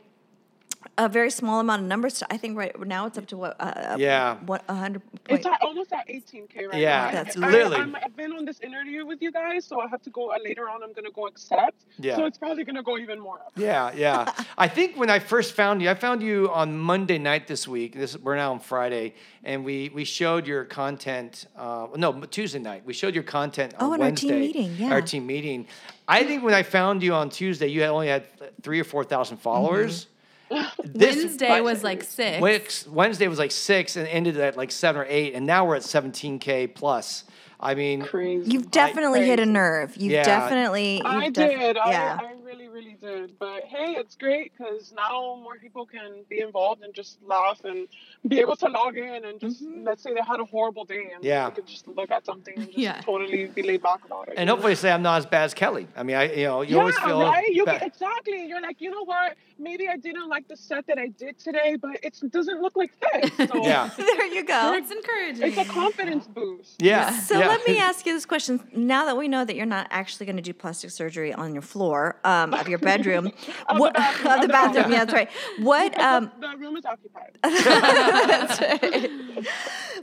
a 0.97 1.07
very 1.09 1.31
small 1.31 1.59
amount 1.59 1.81
of 1.81 1.87
numbers 1.87 2.15
to 2.19 2.27
I 2.31 2.37
think 2.37 2.57
right 2.57 2.77
now 2.85 3.05
it's 3.07 3.17
up 3.17 3.25
to 3.27 3.37
what? 3.37 3.55
Uh, 3.59 3.95
Yeah. 3.97 4.35
What 4.45 4.63
a 4.67 4.75
hundred. 4.75 5.01
It's 5.29 5.45
at, 5.45 5.61
almost 5.61 5.91
at 5.93 6.07
18k 6.07 6.67
right 6.67 6.79
Yeah, 6.81 7.05
now. 7.05 7.11
That's 7.11 7.37
I, 7.37 7.39
literally- 7.49 7.77
I'm, 7.77 7.95
I've 7.95 8.15
been 8.15 8.33
on 8.33 8.45
this 8.45 8.59
interview 8.59 9.05
with 9.05 9.21
you 9.21 9.31
guys, 9.31 9.65
so 9.65 9.79
I 9.79 9.87
have 9.87 10.01
to 10.03 10.09
go 10.09 10.31
uh, 10.31 10.35
later 10.43 10.69
on. 10.69 10.83
I'm 10.83 10.93
gonna 10.93 11.11
go 11.11 11.27
accept. 11.27 11.85
Yeah. 11.97 12.15
So 12.17 12.25
it's 12.25 12.37
probably 12.37 12.63
gonna 12.65 12.83
go 12.83 12.97
even 12.97 13.19
more 13.19 13.39
up. 13.39 13.51
Yeah, 13.55 13.91
yeah. 13.95 14.31
I 14.57 14.67
think 14.67 14.97
when 14.97 15.09
I 15.09 15.19
first 15.19 15.53
found 15.55 15.81
you, 15.81 15.89
I 15.89 15.93
found 15.95 16.21
you 16.21 16.49
on 16.51 16.77
Monday 16.77 17.17
night 17.17 17.47
this 17.47 17.67
week. 17.67 17.93
This 17.95 18.17
we're 18.17 18.35
now 18.35 18.51
on 18.51 18.59
Friday, 18.59 19.15
and 19.43 19.63
we 19.63 19.89
we 19.93 20.03
showed 20.03 20.45
your 20.45 20.65
content. 20.65 21.47
Uh, 21.55 21.87
no, 21.95 22.11
Tuesday 22.25 22.59
night. 22.59 22.83
We 22.85 22.93
showed 22.93 23.15
your 23.15 23.23
content 23.23 23.73
on 23.79 23.89
Oh, 23.89 23.93
in 23.93 24.01
our 24.01 24.11
team 24.11 24.29
Wednesday. 24.31 24.39
meeting, 24.39 24.75
yeah. 24.77 24.91
Our 24.93 25.01
team 25.01 25.25
meeting. 25.25 25.67
I 26.07 26.23
think 26.25 26.43
when 26.43 26.53
I 26.53 26.63
found 26.63 27.01
you 27.01 27.13
on 27.13 27.29
Tuesday, 27.29 27.67
you 27.67 27.81
had 27.81 27.89
only 27.89 28.09
had 28.09 28.25
three 28.61 28.79
or 28.79 28.83
four 28.83 29.03
thousand 29.05 29.37
followers. 29.37 30.07
This- 30.83 31.15
Wednesday 31.17 31.61
was 31.61 31.83
like 31.83 32.03
six. 32.03 32.41
Wix- 32.41 32.87
Wednesday 32.87 33.27
was 33.27 33.39
like 33.39 33.51
six 33.51 33.95
and 33.95 34.07
ended 34.07 34.37
at 34.37 34.57
like 34.57 34.71
seven 34.71 35.01
or 35.01 35.05
eight, 35.09 35.33
and 35.33 35.45
now 35.45 35.65
we're 35.65 35.75
at 35.77 35.83
17k 35.83 36.73
plus. 36.75 37.23
I 37.63 37.75
mean, 37.75 38.01
Crazy. 38.01 38.49
You've 38.51 38.71
definitely 38.71 39.23
hit 39.23 39.39
a 39.39 39.45
nerve. 39.45 39.95
You've 39.95 40.13
Yeah. 40.13 40.23
definitely. 40.23 40.97
You've 40.97 41.05
I 41.05 41.29
def- 41.29 41.35
did. 41.59 41.75
Yeah. 41.75 42.17
I, 42.19 42.25
I 42.25 42.33
really, 42.43 42.67
really 42.67 42.97
did. 42.99 43.37
But 43.37 43.65
hey, 43.65 43.93
it's 43.99 44.15
great 44.15 44.51
because 44.57 44.91
now 44.95 45.39
more 45.43 45.57
people 45.59 45.85
can 45.85 46.23
be 46.27 46.39
involved 46.41 46.81
and 46.83 46.91
just 46.91 47.21
laugh 47.21 47.63
and 47.63 47.87
be 48.27 48.39
able 48.39 48.55
to 48.55 48.67
log 48.67 48.97
in 48.97 49.25
and 49.25 49.39
just 49.39 49.63
Mm-hmm. 49.63 49.83
let's 49.85 50.01
say 50.01 50.11
they 50.11 50.21
had 50.27 50.39
a 50.39 50.45
horrible 50.45 50.85
day 50.85 51.11
and 51.13 51.23
Yeah. 51.23 51.49
they 51.49 51.55
could 51.57 51.67
just 51.67 51.87
look 51.87 52.09
at 52.09 52.25
something 52.25 52.55
and 52.57 52.65
just 52.65 52.79
Yeah. 52.79 52.99
totally 53.01 53.45
be 53.45 53.61
laid 53.61 53.83
back 53.83 53.99
about 54.05 54.29
it. 54.29 54.31
and 54.31 54.39
you 54.39 54.45
know? 54.47 54.53
hopefully 54.53 54.73
say 54.73 54.91
I'm 54.91 55.03
not 55.03 55.19
as 55.19 55.27
bad 55.27 55.43
as 55.43 55.53
Kelly. 55.53 55.87
I 55.95 56.01
mean, 56.01 56.15
I 56.15 56.33
you 56.33 56.45
know 56.45 56.63
you 56.63 56.73
yeah, 56.77 56.79
always 56.79 56.97
feel 56.97 57.21
right. 57.21 57.47
You 57.53 57.63
bad. 57.63 57.81
get, 57.81 57.87
exactly. 57.89 58.43
You're 58.47 58.61
like, 58.61 58.81
you 58.81 58.89
know 58.89 59.05
what? 59.05 59.35
Maybe 59.61 59.87
I 59.87 59.95
didn't 59.97 60.27
like 60.27 60.47
the 60.47 60.57
set 60.57 60.87
that 60.87 60.97
I 60.97 61.07
did 61.07 61.37
today, 61.37 61.77
but 61.79 61.97
it 62.03 62.19
doesn't 62.31 62.61
look 62.61 62.75
like 62.75 62.91
this. 63.37 63.49
So 63.49 63.63
yeah. 63.63 63.89
there 63.97 64.25
you 64.25 64.43
go. 64.43 64.73
It's 64.73 64.91
encouraging. 64.91 65.43
it's 65.47 65.57
a 65.57 65.71
confidence 65.71 66.27
boost. 66.27 66.81
Yeah. 66.81 67.11
So 67.19 67.39
yeah. 67.39 67.47
let 67.47 67.67
me 67.67 67.77
ask 67.89 68.05
you 68.05 68.13
this 68.13 68.25
question. 68.25 68.59
Now 68.73 69.05
that 69.05 69.15
we 69.17 69.27
know 69.27 69.45
that 69.45 69.55
you're 69.55 69.65
not 69.65 69.87
actually 69.91 70.25
going 70.25 70.37
to 70.37 70.41
do 70.41 70.53
plastic 70.53 70.89
surgery 70.91 71.33
on 71.33 71.53
your 71.53 71.61
floor 71.61 72.17
um, 72.23 72.53
of 72.53 72.67
your 72.67 72.79
bedroom, 72.79 73.27
Of 73.69 73.77
the 73.77 73.91
bathroom, 73.93 74.31
of 74.31 74.35
of 74.35 74.41
the 74.41 74.47
the 74.47 74.51
bathroom, 74.51 74.73
bathroom. 74.73 74.91
yeah, 74.91 75.05
that's 75.05 75.13
right. 75.13 75.29
What 75.59 75.99
um, 75.99 76.31
the 76.39 76.57
room 76.57 76.75
is 76.77 76.85
occupied. 76.85 77.37
That's 77.43 78.61
right. 78.61 79.11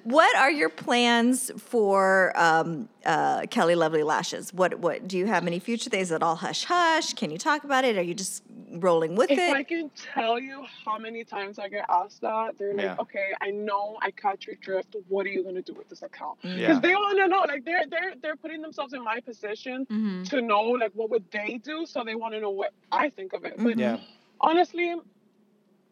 What 0.04 0.36
are 0.36 0.50
your 0.50 0.68
plans 0.68 1.50
for 1.58 2.32
um, 2.36 2.88
uh, 3.08 3.46
Kelly 3.50 3.74
Lovely 3.74 4.02
Lashes? 4.02 4.52
What 4.52 4.78
what 4.78 5.08
do 5.08 5.16
you 5.16 5.26
have 5.26 5.46
any 5.46 5.58
future 5.58 5.88
things? 5.90 6.08
Is 6.08 6.12
it 6.12 6.22
all 6.22 6.36
hush 6.36 6.64
hush? 6.64 7.14
Can 7.14 7.30
you 7.30 7.38
talk 7.38 7.64
about 7.64 7.84
it? 7.84 7.96
Are 7.96 8.02
you 8.02 8.14
just 8.14 8.42
rolling 8.72 9.16
with 9.16 9.30
If 9.30 9.38
it? 9.38 9.50
I 9.56 9.62
can 9.62 9.90
tell 10.14 10.38
you 10.38 10.64
how 10.84 10.98
many 10.98 11.24
times 11.24 11.58
I 11.58 11.68
get 11.70 11.86
asked 11.88 12.20
that, 12.20 12.58
they're 12.58 12.74
like, 12.74 12.84
Yeah. 12.84 12.96
"Okay, 13.04 13.28
I 13.40 13.50
know 13.50 13.96
I 14.02 14.10
catch 14.10 14.46
your 14.46 14.56
drift. 14.56 14.94
What 15.08 15.24
are 15.26 15.30
you 15.30 15.42
gonna 15.42 15.62
do 15.62 15.72
with 15.72 15.88
this 15.88 16.02
account?" 16.02 16.36
Because 16.42 16.60
Yeah. 16.60 16.78
they 16.80 16.94
want 16.94 17.18
to 17.18 17.28
know. 17.28 17.40
Like 17.52 17.64
they're 17.64 17.86
they're 17.92 18.12
they're 18.22 18.36
putting 18.36 18.60
themselves 18.60 18.92
in 18.92 19.02
my 19.02 19.20
position 19.20 19.86
Mm-hmm. 19.90 20.24
to 20.24 20.42
know 20.42 20.62
like 20.82 20.92
what 20.92 21.08
would 21.10 21.24
they 21.32 21.58
do. 21.64 21.86
So 21.86 22.04
they 22.04 22.14
want 22.14 22.34
to 22.34 22.40
know 22.40 22.50
what 22.50 22.72
I 22.92 23.08
think 23.08 23.32
of 23.32 23.44
it. 23.46 23.54
But 23.56 23.78
Yeah. 23.78 23.96
honestly, 24.40 24.94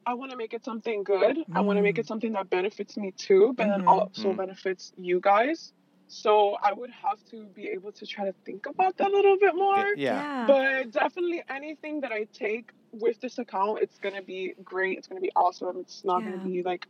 I 0.04 0.14
want 0.14 0.30
to 0.32 0.36
make 0.36 0.52
it 0.54 0.64
something 0.64 1.02
good. 1.02 1.38
I 1.52 1.60
want 1.62 1.78
to 1.78 1.82
make 1.82 1.98
it 1.98 2.06
something 2.06 2.32
that 2.34 2.48
benefits 2.50 2.96
me 2.96 3.12
too, 3.16 3.54
but 3.56 3.66
then 3.66 3.86
also 3.88 4.28
Mm. 4.32 4.36
benefits 4.36 4.92
you 4.96 5.18
guys. 5.20 5.72
So 6.08 6.56
I 6.62 6.72
would 6.72 6.90
have 6.90 7.22
to 7.30 7.46
be 7.46 7.68
able 7.68 7.92
to 7.92 8.06
try 8.06 8.26
to 8.26 8.34
think 8.44 8.66
about 8.66 8.96
that 8.98 9.08
a 9.08 9.10
little 9.10 9.38
bit 9.38 9.54
more. 9.54 9.86
Yeah. 9.96 10.46
But 10.46 10.92
definitely 10.92 11.42
anything 11.48 12.00
that 12.02 12.12
I 12.12 12.26
take 12.32 12.70
with 12.92 13.20
this 13.20 13.38
account, 13.38 13.80
it's 13.82 13.98
gonna 13.98 14.22
be 14.22 14.54
great. 14.62 14.98
It's 14.98 15.08
gonna 15.08 15.20
be 15.20 15.32
awesome. 15.34 15.78
It's 15.78 16.04
not 16.04 16.22
Yeah. 16.22 16.30
gonna 16.30 16.44
be 16.44 16.62
like 16.62 16.86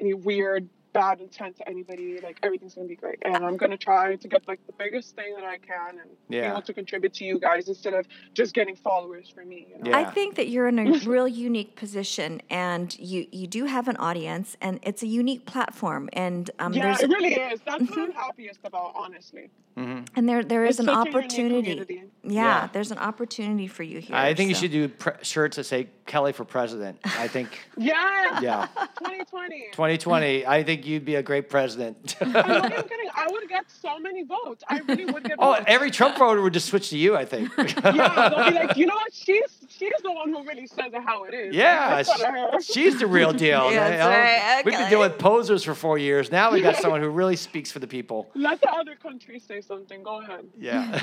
any 0.00 0.14
weird, 0.14 0.68
bad 0.94 1.20
intent 1.20 1.56
to 1.58 1.68
anybody. 1.68 2.18
Like 2.22 2.38
everything's 2.42 2.74
gonna 2.74 2.88
be 2.88 2.96
great. 2.96 3.18
And 3.22 3.44
I'm 3.44 3.56
gonna 3.58 3.76
try 3.76 4.16
to 4.16 4.28
get 4.28 4.48
like 4.48 4.64
the 4.66 4.72
biggest 4.72 5.14
thing 5.16 5.34
that 5.34 5.44
I 5.44 5.58
can 5.58 5.98
and 6.00 6.10
be 6.30 6.36
Yeah. 6.36 6.52
able 6.52 6.62
to 6.62 6.72
contribute 6.72 7.12
to 7.14 7.24
you 7.24 7.38
guys 7.38 7.68
instead 7.68 7.92
of 7.94 8.06
just 8.32 8.54
getting 8.54 8.76
followers 8.76 9.28
for 9.28 9.44
me. 9.44 9.66
You 9.76 9.90
know? 9.90 9.98
I 9.98 10.04
think 10.04 10.36
that 10.36 10.48
you're 10.48 10.68
in 10.68 10.78
a 10.78 10.98
real 11.14 11.28
unique 11.28 11.76
position, 11.76 12.40
and 12.48 12.96
you 12.98 13.26
you 13.30 13.46
do 13.46 13.64
have 13.66 13.88
an 13.88 13.96
audience, 13.98 14.56
and 14.62 14.78
it's 14.82 15.02
a 15.02 15.06
unique 15.06 15.44
platform, 15.44 16.08
and 16.14 16.50
um, 16.60 16.72
Yeah, 16.72 16.84
there's 16.84 17.02
it 17.02 17.10
really 17.10 17.34
is. 17.34 17.60
That's 17.66 17.82
what 17.90 17.98
I'm 17.98 18.12
happiest 18.12 18.60
about, 18.64 18.92
honestly. 18.94 19.50
and 19.76 20.28
there 20.28 20.44
there 20.44 20.64
is 20.64 20.78
It's 20.78 20.86
an 20.88 20.94
such 20.94 20.94
a 20.94 20.98
unique 21.10 21.16
opportunity. 21.16 22.02
Yeah, 22.22 22.30
Yeah. 22.32 22.68
there's 22.72 22.92
an 22.92 22.98
opportunity 22.98 23.66
for 23.66 23.82
you 23.82 23.98
here. 23.98 24.14
I 24.16 24.32
think 24.32 24.48
you 24.48 24.54
should 24.54 24.70
do 24.70 24.88
pre- 24.88 25.14
shirts 25.22 25.56
that 25.56 25.64
say 25.64 25.88
Kelly 26.06 26.32
for 26.32 26.44
president. 26.44 27.00
I 27.04 27.26
think, 27.28 27.48
Yeah. 27.76 28.40
yeah, 28.40 28.66
2020. 28.98 29.68
2020. 29.72 30.46
I 30.46 30.62
think 30.62 30.83
you'd 30.86 31.04
be 31.04 31.14
a 31.16 31.22
great 31.22 31.48
president. 31.48 32.16
I'm 32.20 32.32
not 32.32 32.72
even 32.72 32.82
kidding. 32.82 33.08
I 33.14 33.26
would 33.30 33.48
get 33.48 33.64
so 33.70 33.98
many 33.98 34.24
votes. 34.24 34.62
I 34.68 34.78
really 34.80 35.04
would 35.06 35.24
get 35.24 35.36
oh, 35.38 35.52
votes. 35.52 35.64
every 35.66 35.90
Trump 35.90 36.18
voter 36.18 36.42
would 36.42 36.52
just 36.52 36.66
switch 36.68 36.90
to 36.90 36.98
you. 36.98 37.16
I 37.16 37.24
think. 37.24 37.50
yeah, 37.58 38.28
they'll 38.30 38.50
be 38.50 38.54
like, 38.54 38.76
you 38.76 38.86
know 38.86 38.94
what? 38.94 39.12
She's 39.14 39.42
she's 39.68 39.92
the 40.02 40.12
one 40.12 40.30
who 40.30 40.44
really 40.44 40.66
says 40.66 40.92
it 40.92 41.02
how 41.04 41.24
it 41.24 41.34
is. 41.34 41.54
Yeah, 41.54 41.94
Let's 41.96 42.08
go 42.08 42.24
to 42.24 42.30
her. 42.30 42.60
she- 42.60 42.72
she's 42.72 42.98
the 42.98 43.06
real 43.06 43.32
deal. 43.32 43.44
Yeah, 43.74 43.88
you 43.88 43.96
that's 43.96 43.98
know? 43.98 44.08
right. 44.08 44.64
We've 44.64 44.74
been 44.74 44.90
dealing 44.90 45.10
with 45.10 45.18
posers 45.18 45.64
for 45.64 45.74
four 45.74 45.98
years. 45.98 46.30
Now 46.30 46.52
we 46.52 46.60
got 46.60 46.76
someone 46.76 47.00
who 47.00 47.08
really 47.08 47.36
speaks 47.36 47.72
for 47.72 47.78
the 47.78 47.86
people. 47.86 48.28
Let 48.34 48.60
the 48.60 48.70
other 48.70 48.94
country 48.94 49.38
say 49.38 49.60
something. 49.60 50.02
Go 50.02 50.20
ahead. 50.20 50.46
Yeah. 50.58 51.00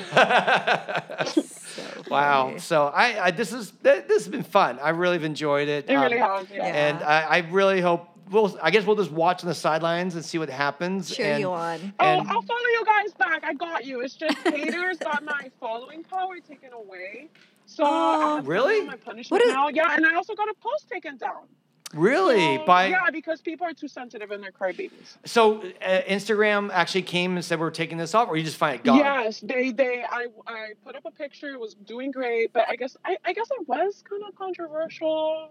wow. 2.09 2.57
So 2.57 2.87
I, 2.87 3.25
I 3.27 3.31
this 3.31 3.51
is 3.53 3.71
this 3.81 4.07
has 4.09 4.27
been 4.27 4.43
fun. 4.43 4.79
I 4.79 4.89
really 4.89 5.15
have 5.15 5.23
enjoyed 5.23 5.67
it. 5.67 5.89
It 5.89 5.95
really 5.95 6.19
Um, 6.19 6.45
has. 6.45 6.47
Yeah. 6.53 6.65
And 6.65 7.03
I, 7.03 7.21
I 7.23 7.37
really 7.49 7.81
hope 7.81 8.07
we'll. 8.29 8.57
I 8.61 8.71
guess 8.71 8.85
we'll 8.85 8.95
just 8.95 9.11
watch 9.11 9.43
on 9.43 9.47
the 9.49 9.55
sidelines 9.55 10.15
and 10.15 10.23
see 10.23 10.37
what 10.37 10.49
happens. 10.49 11.15
cheer 11.15 11.33
and, 11.33 11.39
you 11.41 11.51
on. 11.51 11.93
Oh, 11.99 12.05
I'll 12.05 12.41
follow 12.41 12.59
you 12.59 12.83
guys 12.85 13.13
back. 13.13 13.43
I 13.43 13.53
got 13.53 13.85
you. 13.85 14.01
It's 14.01 14.15
just 14.15 14.37
haters 14.47 14.97
got 14.97 15.23
my 15.23 15.49
following 15.59 16.03
power 16.03 16.39
taken 16.39 16.73
away. 16.73 17.29
So 17.65 17.83
Oh, 17.85 17.87
I 17.87 18.35
have 18.35 18.43
to 18.45 18.49
really? 18.49 18.81
my 18.85 18.95
punishment 18.97 19.31
What 19.31 19.41
is- 19.47 19.53
now. 19.53 19.69
Yeah, 19.69 19.95
and 19.95 20.05
I 20.05 20.15
also 20.15 20.35
got 20.35 20.49
a 20.49 20.53
post 20.61 20.89
taken 20.89 21.17
down. 21.17 21.43
Really? 21.93 22.57
So, 22.57 22.65
By 22.65 22.87
yeah, 22.87 23.09
because 23.11 23.41
people 23.41 23.67
are 23.67 23.73
too 23.73 23.87
sensitive 23.87 24.31
and 24.31 24.41
they're 24.43 24.51
crybabies. 24.51 25.17
so 25.25 25.61
uh, 25.61 26.01
Instagram 26.07 26.69
actually 26.71 27.01
came 27.01 27.35
and 27.35 27.43
said 27.43 27.59
we're 27.59 27.69
taking 27.69 27.97
this 27.97 28.15
off, 28.15 28.29
or 28.29 28.37
you 28.37 28.43
just 28.43 28.57
find 28.57 28.75
it 28.75 28.83
gone? 28.83 28.97
Yes, 28.97 29.39
they 29.41 29.71
they 29.71 30.03
I 30.09 30.27
I 30.47 30.69
put 30.85 30.95
up 30.95 31.05
a 31.05 31.11
picture. 31.11 31.49
It 31.49 31.59
was 31.59 31.73
doing 31.73 32.11
great, 32.11 32.53
but 32.53 32.65
I 32.69 32.75
guess 32.75 32.95
I, 33.03 33.17
I 33.25 33.33
guess 33.33 33.47
it 33.51 33.67
was 33.67 34.03
kind 34.09 34.23
of 34.27 34.35
controversial. 34.35 35.49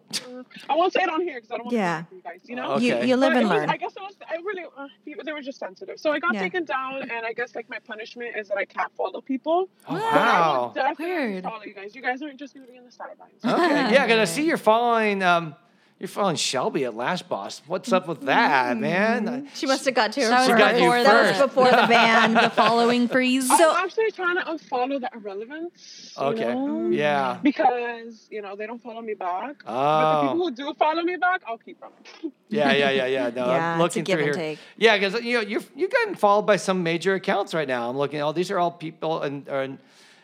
I 0.68 0.74
won't 0.74 0.92
say 0.92 1.02
it 1.02 1.08
on 1.10 1.20
here 1.22 1.34
because 1.36 1.50
I 1.50 1.56
don't 1.56 1.66
want 1.66 1.74
Yeah. 1.76 2.04
to 2.08 2.14
you 2.16 2.22
guys. 2.22 2.40
You 2.44 2.56
know. 2.56 2.72
Okay. 2.72 3.02
You 3.02 3.08
you 3.08 3.16
live 3.16 3.32
But 3.32 3.42
and 3.42 3.46
it 3.46 3.50
was- 3.54 3.60
learn. 3.60 3.70
I 3.70 3.76
guess 3.76 3.92
it 3.96 4.00
was. 4.02 4.14
I 4.28 4.36
really. 4.36 4.64
Uh, 4.76 4.86
people, 5.04 5.24
they 5.24 5.32
were 5.32 5.42
just 5.42 5.58
sensitive, 5.58 5.98
so 6.00 6.12
I 6.12 6.18
got 6.18 6.34
Yeah. 6.34 6.40
taken 6.42 6.64
down, 6.64 7.02
and 7.10 7.26
I 7.26 7.32
guess 7.32 7.54
like 7.54 7.68
my 7.68 7.78
punishment 7.80 8.36
is 8.36 8.48
that 8.48 8.56
I 8.58 8.64
can't 8.64 8.92
follow 8.96 9.20
people. 9.20 9.68
Oh, 9.88 9.94
But 9.94 10.02
I 10.02 10.16
wow. 10.16 10.72
definitely 10.74 11.06
Weird. 11.06 11.44
follow 11.44 11.62
you 11.64 11.74
guys. 11.74 11.94
You 11.94 12.02
guys 12.02 12.22
aren't 12.22 12.38
just 12.38 12.54
gonna 12.54 12.66
be 12.66 12.76
in 12.76 12.84
the 12.84 12.92
sidelines. 12.92 13.44
Okay. 13.44 13.90
Yeah, 13.94 14.06
because 14.06 14.20
I 14.30 14.32
see 14.32 14.46
you're 14.46 14.56
following. 14.56 15.22
Um, 15.22 15.54
you're 16.00 16.08
following 16.08 16.36
Shelby 16.36 16.86
at 16.86 16.96
Lash 16.96 17.20
Boss. 17.20 17.60
What's 17.66 17.92
up 17.92 18.08
with 18.08 18.22
that, 18.22 18.72
mm-hmm. 18.72 18.80
man? 18.80 19.48
She 19.54 19.66
must 19.66 19.84
have 19.84 19.92
got 19.94 20.12
to 20.12 20.22
her 20.22 20.28
That 20.30 20.38
was 20.40 20.46
She 20.48 20.52
got 20.54 20.80
you 20.80 20.90
first. 20.90 21.04
That 21.04 21.32
was 21.38 21.48
before 21.48 21.66
the 21.70 21.86
ban. 21.86 22.32
the 22.32 22.48
following 22.56 23.06
freeze. 23.06 23.46
So- 23.46 23.70
I'm 23.74 23.84
actually 23.84 24.10
trying 24.12 24.36
to 24.36 24.44
unfollow 24.44 24.98
the 24.98 25.10
irrelevance. 25.14 26.14
Okay. 26.16 26.40
know? 26.54 26.56
Mm-hmm. 26.56 26.92
Yeah. 26.94 27.38
Because 27.42 28.28
you 28.30 28.40
know 28.40 28.56
they 28.56 28.66
don't 28.66 28.82
follow 28.82 29.02
me 29.02 29.12
back. 29.12 29.62
But 29.64 29.72
the 29.72 29.78
Oh. 29.78 30.32
people 30.32 30.48
who 30.48 30.50
do 30.52 30.74
follow 30.78 31.02
me 31.02 31.16
back, 31.16 31.42
I'll 31.46 31.58
keep 31.58 31.78
them. 31.80 31.90
Yeah, 32.48 32.72
yeah, 32.72 32.90
yeah, 32.90 33.06
yeah. 33.06 33.30
No, 33.36 33.46
Yeah, 33.46 33.74
I'm 33.74 33.80
it's 33.82 33.94
a 33.96 33.98
looking 33.98 34.04
give 34.04 34.18
through 34.20 34.26
and 34.28 34.36
here. 34.36 34.50
take. 34.52 34.58
Yeah, 34.78 34.96
because 34.98 35.22
you 35.22 35.34
know 35.34 35.40
you're 35.42 35.62
you're 35.76 35.90
getting 35.90 36.14
followed 36.14 36.46
by 36.46 36.56
some 36.56 36.82
major 36.82 37.12
accounts 37.14 37.52
right 37.52 37.68
now. 37.68 37.90
I'm 37.90 37.98
looking. 37.98 38.22
Oh, 38.22 38.32
these 38.32 38.50
are 38.50 38.58
all 38.58 38.70
people, 38.70 39.20
and 39.20 39.46
and 39.48 39.78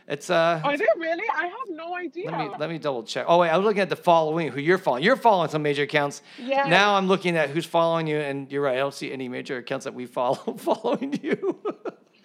it's 0.09 0.31
uh. 0.31 0.61
Are 0.65 0.77
they 0.77 0.87
really? 0.97 1.25
I 1.35 1.47
have 1.47 1.69
no 1.71 1.95
idea. 1.97 2.31
Let 2.31 2.39
me 2.39 2.51
let 2.59 2.71
me 2.71 2.79
double 2.79 3.03
check. 3.03 3.27
Oh 3.29 3.39
wait, 3.39 3.51
I 3.51 3.57
was 3.57 3.65
looking 3.65 3.83
at 3.83 3.89
the 3.89 3.97
following. 3.97 4.49
Who 4.49 4.61
you're 4.61 4.79
following? 4.79 5.03
You're 5.03 5.17
following 5.17 5.51
some 5.51 5.63
major 5.63 5.83
accounts. 5.83 6.23
Yes. 6.39 6.69
Now 6.69 6.95
I'm 6.95 7.09
looking 7.09 7.37
at 7.37 7.51
who's 7.51 7.67
following 7.67 8.07
you, 8.07 8.19
and 8.19 8.51
you're 8.51 8.63
right. 8.63 8.75
I 8.75 8.79
don't 8.79 8.95
see 8.95 9.13
any 9.13 9.29
major 9.29 9.57
accounts 9.59 9.85
that 9.85 9.95
we 9.95 10.07
follow 10.07 10.37
following 10.59 11.19
you. 11.23 11.59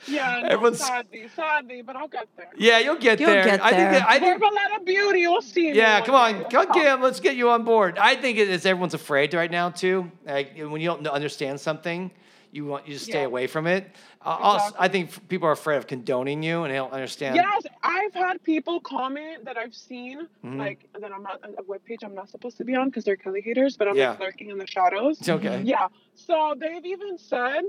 yeah, 0.07 0.39
no, 0.43 0.47
everyone's- 0.49 0.79
sadly, 0.79 1.27
sadly, 1.35 1.81
but 1.81 1.95
I'll 1.95 2.07
get 2.07 2.27
there. 2.37 2.49
yeah, 2.57 2.79
you'll 2.79 2.95
get 2.97 3.19
You'll 3.19 3.29
there. 3.29 3.43
get 3.45 3.61
I 3.61 3.69
think. 3.69 3.79
there. 3.81 3.91
That, 3.93 4.09
I 4.09 4.19
think. 4.19 4.39
Verbal 4.39 4.57
of 4.79 4.85
beauty, 4.85 5.19
you'll 5.21 5.41
see. 5.41 5.71
Yeah, 5.73 6.01
come 6.05 6.15
on, 6.15 6.39
day. 6.43 6.45
come 6.51 6.67
Cam, 6.73 7.01
let's 7.01 7.19
get 7.19 7.35
you 7.35 7.49
on 7.49 7.63
board. 7.63 7.97
I 7.97 8.15
think 8.15 8.37
it 8.37 8.49
is 8.49 8.65
everyone's 8.65 8.93
afraid 8.93 9.33
right 9.33 9.49
now 9.51 9.69
too. 9.69 10.11
Like 10.25 10.55
when 10.57 10.81
you 10.81 10.87
don't 10.87 11.05
understand 11.07 11.59
something, 11.59 12.11
you 12.51 12.65
want 12.65 12.87
you 12.87 12.93
just 12.93 13.05
stay 13.05 13.21
Yeah. 13.21 13.25
away 13.27 13.47
from 13.47 13.65
it. 13.67 13.89
Uh, 14.23 14.37
also, 14.41 14.75
I 14.77 14.87
think 14.87 15.27
people 15.29 15.47
are 15.47 15.51
afraid 15.53 15.77
of 15.77 15.87
condoning 15.87 16.43
you, 16.43 16.63
and 16.63 16.71
they 16.71 16.77
don't 16.77 16.91
understand. 16.93 17.35
Yes, 17.35 17.63
I've 17.81 18.13
had 18.13 18.43
people 18.43 18.79
comment 18.81 19.45
that 19.45 19.57
I've 19.57 19.73
seen, 19.73 20.27
Mhm. 20.43 20.57
like 20.57 20.85
that 20.99 21.11
I'm 21.11 21.23
not 21.23 21.39
a 21.57 21.63
webpage 21.63 22.03
I'm 22.03 22.13
not 22.13 22.29
supposed 22.29 22.57
to 22.57 22.63
be 22.65 22.75
on 22.75 22.89
because 22.89 23.03
they're 23.05 23.15
Kelly 23.15 23.41
haters, 23.41 23.77
but 23.77 23.87
I'm 23.87 23.95
Yeah. 23.95 24.11
like 24.11 24.19
lurking 24.19 24.49
in 24.49 24.57
the 24.57 24.67
shadows. 24.67 25.19
It's 25.19 25.29
okay. 25.29 25.61
Yeah. 25.63 25.87
So 26.13 26.53
they've 26.57 26.85
even 26.85 27.17
said 27.17 27.63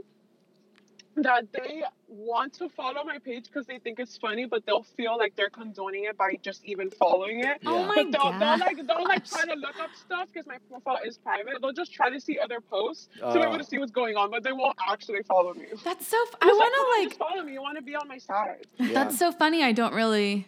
that 1.17 1.53
they 1.53 1.83
want 2.09 2.53
to 2.55 2.69
follow 2.69 3.05
my 3.05 3.19
page 3.19 3.45
because 3.45 3.67
they 3.67 3.79
think 3.79 3.99
it's 3.99 4.17
funny, 4.17 4.45
but 4.47 4.65
they'll 4.67 4.83
feel 4.83 5.17
like 5.19 5.35
they're 5.37 5.51
condoning 5.51 6.05
it 6.05 6.17
by 6.17 6.35
just 6.43 6.65
even 6.65 6.91
following 6.91 7.41
it. 7.41 7.59
Oh 7.67 7.85
my 7.87 7.95
but 8.05 8.13
they'll, 8.13 8.39
they'll 8.39 8.59
like 8.59 8.87
they'll 8.87 9.05
like 9.05 9.25
try 9.25 9.45
to 9.45 9.55
look 9.55 9.79
up 9.81 9.91
stuff 9.95 10.29
because 10.33 10.47
my 10.47 10.59
profile 10.69 10.99
is 11.05 11.19
private. 11.19 11.55
They'll 11.61 11.73
just 11.73 11.93
try 11.93 12.11
to 12.11 12.21
see 12.21 12.39
other 12.39 12.61
posts 12.61 13.09
to 13.19 13.33
be 13.33 13.39
Oh. 13.41 13.43
able 13.43 13.59
to 13.59 13.61
oh. 13.61 13.63
see 13.63 13.79
what's 13.79 13.93
going 13.93 14.17
on, 14.17 14.31
but 14.31 14.43
they 14.43 14.53
won't 14.53 14.77
actually 14.89 15.23
follow 15.23 15.55
me. 15.55 15.67
That's 15.85 16.07
so. 16.07 16.17
F- 16.29 16.35
I 16.41 16.47
Just 16.47 16.59
want 16.59 16.75
to 16.75 17.09
just 17.09 17.21
like. 17.21 17.29
follow 17.29 17.43
me. 17.45 17.53
You 17.53 17.63
want 17.63 17.77
to 17.77 17.83
be 17.83 17.95
on 17.95 18.09
my 18.09 18.19
side. 18.19 18.67
Yeah. 18.79 18.93
That's 18.93 19.19
so 19.19 19.33
funny. 19.33 19.63
I 19.63 19.73
don't 19.73 19.95
really. 19.95 20.47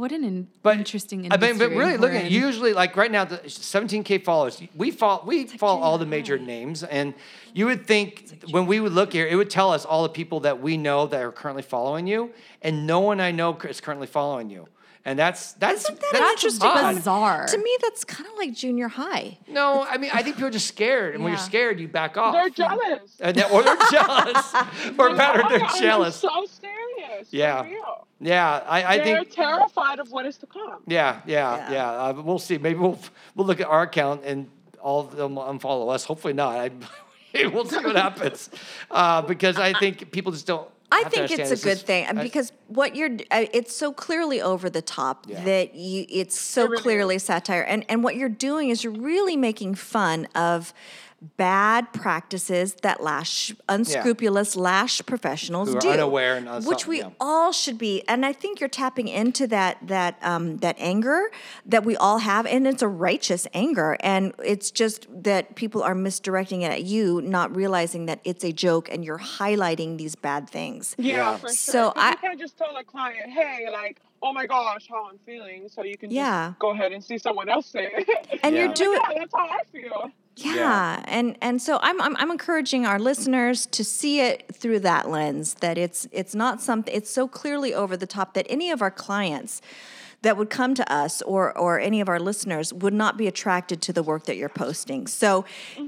What 0.00 0.12
an 0.12 0.24
in- 0.24 0.48
But 0.62 0.78
interesting 0.78 1.30
I 1.30 1.36
mean, 1.36 1.58
but 1.58 1.70
really, 1.70 1.98
look 1.98 2.12
at 2.12 2.30
usually 2.30 2.72
like 2.72 2.96
right 2.96 3.10
now, 3.10 3.26
the 3.26 3.36
17k 3.38 4.24
followers. 4.24 4.62
We 4.74 4.90
follow 4.90 5.22
we 5.26 5.44
follow 5.46 5.80
all 5.82 5.98
the 5.98 6.06
major 6.06 6.38
names, 6.38 6.82
and 6.82 7.12
you 7.52 7.66
would 7.66 7.86
think 7.86 8.42
when 8.50 8.64
we 8.66 8.80
would 8.80 8.92
look 8.92 9.12
here, 9.12 9.26
it 9.26 9.36
would 9.36 9.50
tell 9.50 9.70
us 9.72 9.84
all 9.84 10.02
the 10.02 10.08
people 10.08 10.40
that 10.40 10.62
we 10.62 10.78
know 10.78 11.06
that 11.06 11.20
are 11.22 11.30
currently 11.32 11.62
following 11.62 12.06
you, 12.06 12.32
and 12.62 12.86
no 12.86 13.00
one 13.00 13.20
I 13.20 13.30
know 13.30 13.54
is 13.68 13.82
currently 13.82 14.06
following 14.06 14.48
you, 14.48 14.68
and 15.04 15.18
that's 15.18 15.52
that's 15.54 15.84
Isn't 15.84 16.00
that 16.00 16.12
that's 16.12 16.30
interesting? 16.32 16.70
odd. 16.70 16.94
bizarre. 16.94 17.46
To 17.48 17.58
me, 17.58 17.76
that's 17.82 18.02
kind 18.04 18.26
of 18.30 18.36
like 18.38 18.54
junior 18.54 18.88
high. 18.88 19.36
No, 19.48 19.84
I 19.88 19.98
mean 19.98 20.10
I 20.14 20.22
think 20.22 20.36
people 20.36 20.48
are 20.48 20.50
just 20.60 20.68
scared, 20.68 21.14
and 21.14 21.22
when 21.22 21.32
you're 21.34 21.38
scared, 21.52 21.78
you 21.78 21.88
back 21.88 22.16
off. 22.16 22.32
They're 22.32 22.48
jealous. 22.48 23.20
Uh, 23.20 23.24
and 23.26 23.36
then- 23.36 23.50
or 23.52 23.62
they're 23.62 23.76
jealous, 23.90 24.54
or 24.98 25.14
better, 25.14 25.42
they're 25.50 25.62
I'm 25.64 25.78
jealous. 25.80 26.16
so 26.16 26.46
serious. 27.24 27.32
Yeah. 27.32 27.64
real. 27.64 28.06
Yeah, 28.22 28.62
I, 28.66 28.84
I 28.84 28.96
They're 28.98 29.16
think. 29.24 29.30
terrified 29.30 29.98
of 29.98 30.10
what 30.12 30.26
is 30.26 30.36
to 30.38 30.46
come. 30.46 30.82
Yeah, 30.86 31.20
yeah, 31.26 31.56
Yeah. 31.56 31.72
yeah. 31.72 31.90
Uh, 32.08 32.12
we'll 32.22 32.38
see. 32.38 32.58
Maybe 32.58 32.78
we'll 32.78 32.98
we'll 33.34 33.46
look 33.46 33.60
at 33.60 33.66
our 33.66 33.82
account 33.82 34.24
and 34.24 34.48
all 34.82 35.00
of 35.00 35.16
them 35.16 35.36
unfollow 35.36 35.92
us. 35.94 36.04
Hopefully 36.04 36.34
not. 36.34 36.54
I, 36.56 36.70
we'll 37.46 37.64
see 37.64 37.76
what 37.82 37.96
happens 37.96 38.50
uh, 38.90 39.22
because 39.22 39.56
I 39.56 39.72
think 39.78 40.10
people 40.12 40.32
just 40.32 40.46
don't. 40.46 40.68
I 40.92 41.02
have 41.04 41.12
think 41.12 41.30
it's 41.30 41.50
a 41.52 41.64
good 41.64 41.76
is- 41.78 41.82
thing 41.82 42.04
and 42.06 42.18
I- 42.18 42.22
because 42.24 42.52
what 42.66 42.96
you're 42.96 43.10
uh, 43.30 43.46
it's 43.54 43.74
so 43.74 43.92
clearly 43.92 44.42
over 44.42 44.68
the 44.68 44.82
top 44.82 45.24
Yeah. 45.28 45.42
that 45.44 45.74
you 45.76 46.04
it's 46.10 46.38
so 46.38 46.64
It 46.64 46.70
really 46.70 46.82
clearly 46.82 47.18
satire 47.20 47.62
and 47.62 47.84
and 47.88 48.02
what 48.02 48.16
you're 48.16 48.28
doing 48.28 48.70
is 48.70 48.82
you're 48.82 48.92
really 48.92 49.36
making 49.36 49.76
fun 49.76 50.26
of 50.34 50.74
bad 51.36 51.92
practices 51.92 52.74
that 52.82 53.02
lash 53.02 53.52
unscrupulous 53.68 54.56
lash 54.56 55.02
professionals 55.04 55.68
Who 55.70 55.76
are 55.76 55.80
do, 55.80 55.90
unaware 55.90 56.36
and 56.36 56.46
unso- 56.48 56.66
which 56.66 56.86
we 56.86 57.00
yeah. 57.00 57.10
all 57.20 57.52
should 57.52 57.76
be. 57.78 58.02
And 58.08 58.24
I 58.24 58.32
think 58.32 58.58
you're 58.60 58.68
tapping 58.70 59.08
into 59.08 59.46
that 59.48 59.76
that 59.86 60.16
um, 60.22 60.58
that 60.58 60.76
anger 60.78 61.30
that 61.66 61.84
we 61.84 61.96
all 61.96 62.18
have, 62.18 62.46
and 62.46 62.66
it's 62.66 62.82
a 62.82 62.88
righteous 62.88 63.46
anger, 63.52 63.96
and 64.00 64.32
it's 64.42 64.70
just 64.70 65.06
that 65.22 65.54
people 65.56 65.82
are 65.82 65.94
misdirecting 65.94 66.62
it 66.62 66.70
at 66.72 66.84
you, 66.84 67.20
not 67.20 67.54
realizing 67.54 68.06
that 68.06 68.20
it's 68.24 68.44
a 68.44 68.52
joke, 68.52 68.88
and 68.90 69.04
you're 69.04 69.18
highlighting 69.18 69.98
these 69.98 70.14
bad 70.14 70.48
things. 70.48 70.94
Yeah, 70.98 71.16
Yeah. 71.16 71.36
for 71.36 71.48
sure. 71.48 71.54
So 71.56 71.90
'Cause 71.90 72.02
I- 72.02 72.10
you 72.12 72.16
can't 72.16 72.40
just 72.40 72.56
tell 72.56 72.76
a 72.76 72.84
client, 72.84 73.30
hey, 73.30 73.68
like, 73.70 74.00
oh 74.22 74.32
my 74.32 74.46
gosh, 74.46 74.86
how 74.88 75.08
I'm 75.10 75.18
feeling. 75.26 75.68
So 75.68 75.82
you 75.82 75.96
can 75.98 76.10
Yeah. 76.10 76.48
just 76.50 76.58
go 76.60 76.70
ahead 76.70 76.92
and 76.92 77.02
see 77.04 77.18
someone 77.18 77.48
else 77.48 77.66
say 77.66 77.90
it. 77.92 78.40
And 78.42 78.54
Yeah. 78.54 78.64
you're 78.64 78.74
doing 78.74 79.00
yeah, 79.10 79.14
that's 79.18 79.34
how 79.34 79.46
I 79.48 79.60
feel. 79.72 80.10
Yeah, 80.36 81.02
and 81.06 81.36
and 81.42 81.60
so 81.60 81.78
I'm, 81.82 82.00
I'm 82.00 82.16
I'm 82.16 82.30
encouraging 82.30 82.86
our 82.86 82.98
listeners 82.98 83.66
to 83.66 83.84
see 83.84 84.20
it 84.20 84.54
through 84.54 84.80
that 84.80 85.10
lens 85.10 85.54
that 85.54 85.76
it's 85.76 86.06
it's 86.12 86.34
not 86.34 86.62
something 86.62 86.94
it's 86.94 87.10
so 87.10 87.28
clearly 87.28 87.74
over 87.74 87.96
the 87.96 88.06
top 88.06 88.34
that 88.34 88.46
any 88.48 88.70
of 88.70 88.80
our 88.80 88.90
clients 88.90 89.60
that 90.22 90.36
would 90.36 90.50
come 90.50 90.74
to 90.74 90.92
us 90.92 91.22
or 91.22 91.56
or 91.56 91.80
any 91.80 92.00
of 92.00 92.08
our 92.08 92.20
listeners 92.20 92.72
would 92.72 92.94
not 92.94 93.16
be 93.16 93.26
attracted 93.26 93.82
to 93.82 93.92
the 93.92 94.02
work 94.02 94.24
that 94.24 94.36
you're 94.36 94.48
posting. 94.48 95.06
So 95.06 95.44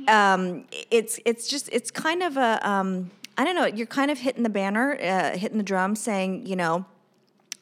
um, 0.09 0.65
it's 0.91 1.19
it's 1.25 1.49
just 1.49 1.69
it's 1.73 1.91
kind 1.91 2.23
of 2.23 2.37
a 2.37 2.69
um, 2.69 3.11
I 3.37 3.45
don't 3.45 3.55
know. 3.55 3.67
You're 3.67 3.87
kind 3.87 4.11
of 4.11 4.19
hitting 4.19 4.43
the 4.43 4.51
banner, 4.51 4.99
uh, 5.01 5.37
hitting 5.37 5.59
the 5.59 5.65
drum, 5.65 5.97
saying 5.97 6.47
you 6.47 6.57
know. 6.57 6.85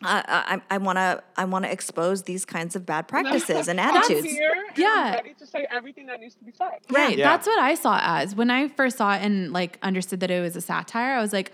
I 0.02 0.60
I 0.70 0.78
want 0.78 0.96
to 0.96 1.22
I 1.36 1.44
want 1.44 1.64
to 1.66 1.70
expose 1.72 2.22
these 2.22 2.44
kinds 2.44 2.74
of 2.76 2.86
bad 2.86 3.06
practices 3.12 3.68
and 3.68 3.80
I'm 3.80 3.94
attitudes. 3.96 4.26
here 4.30 4.52
and 4.68 4.78
Yeah. 4.78 4.88
I'm 4.88 5.12
ready 5.14 5.34
to 5.34 5.46
say 5.46 5.66
everything 5.70 6.06
that 6.06 6.20
needs 6.20 6.34
to 6.36 6.44
be 6.44 6.52
said. 6.52 6.78
Right. 6.90 7.16
Yeah. 7.18 7.28
That's 7.28 7.46
what 7.46 7.58
I 7.58 7.74
saw 7.74 7.98
as. 8.02 8.34
When 8.34 8.50
I 8.50 8.68
first 8.68 8.96
saw 8.98 9.12
it 9.14 9.22
and 9.22 9.52
like 9.52 9.78
understood 9.82 10.20
that 10.20 10.30
it 10.30 10.40
was 10.40 10.56
a 10.56 10.60
satire, 10.60 11.14
I 11.16 11.20
was 11.20 11.32
like, 11.32 11.52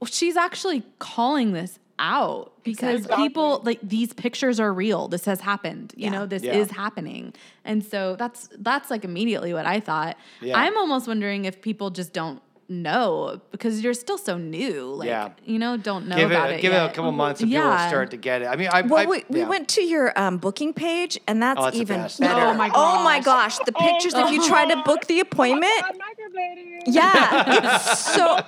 well, 0.00 0.06
she's 0.08 0.36
actually 0.36 0.84
calling 1.00 1.52
this 1.52 1.78
out 2.00 2.52
because 2.62 3.00
Exactly. 3.00 3.26
people 3.28 3.60
like 3.64 3.80
these 3.82 4.12
pictures 4.12 4.60
are 4.60 4.72
real. 4.72 5.08
This 5.08 5.24
has 5.24 5.40
happened. 5.40 5.92
You 5.96 6.04
Yeah. 6.04 6.10
know, 6.10 6.26
this 6.26 6.44
Yeah. 6.44 6.52
is 6.52 6.70
happening. 6.70 7.34
And 7.64 7.84
so 7.84 8.14
that's 8.14 8.48
that's 8.60 8.88
like 8.92 9.04
immediately 9.04 9.52
what 9.52 9.66
I 9.66 9.80
thought. 9.80 10.16
Yeah. 10.40 10.56
I'm 10.56 10.76
almost 10.78 11.08
wondering 11.08 11.44
if 11.46 11.60
people 11.60 11.90
just 11.90 12.12
don't 12.12 12.40
know 12.68 13.40
because 13.50 13.80
you're 13.82 13.94
still 13.94 14.18
so 14.18 14.36
new. 14.36 14.84
Like, 14.94 15.06
Yeah. 15.08 15.30
you 15.44 15.58
know, 15.58 15.76
don't 15.76 16.06
know 16.06 16.16
give 16.16 16.30
about 16.30 16.50
it, 16.50 16.56
it. 16.58 16.62
give 16.62 16.72
it 16.72 16.76
a 16.76 16.88
couple 16.88 17.12
months 17.12 17.40
and 17.40 17.50
people 17.50 17.64
will 17.64 17.72
Yeah. 17.72 17.88
start 17.88 18.10
to 18.10 18.16
get 18.16 18.42
it. 18.42 18.46
I 18.46 18.56
mean, 18.56 18.68
I, 18.72 18.82
Well, 18.82 19.00
I 19.02 19.06
we, 19.06 19.24
we 19.30 19.44
went 19.44 19.68
to 19.70 19.82
your 19.82 20.18
um, 20.18 20.38
booking 20.38 20.72
page, 20.74 21.18
and 21.26 21.42
that's 21.42 21.60
Oh, 21.60 21.66
it's 21.66 21.76
even 21.78 22.02
better. 22.20 22.46
Oh 22.46 22.54
my 22.54 22.70
Oh 22.74 23.02
my 23.02 23.20
gosh. 23.20 23.58
gosh, 23.58 23.66
the 23.66 23.72
pictures. 23.72 24.14
If 24.14 24.30
you 24.30 24.46
try 24.46 24.66
to 24.66 24.76
book 24.84 25.06
the 25.06 25.20
appointment, 25.20 25.72
I'm 25.84 25.94
microblading. 25.94 26.82
yeah, 26.86 27.74
it's 27.76 27.98
so. 28.14 28.38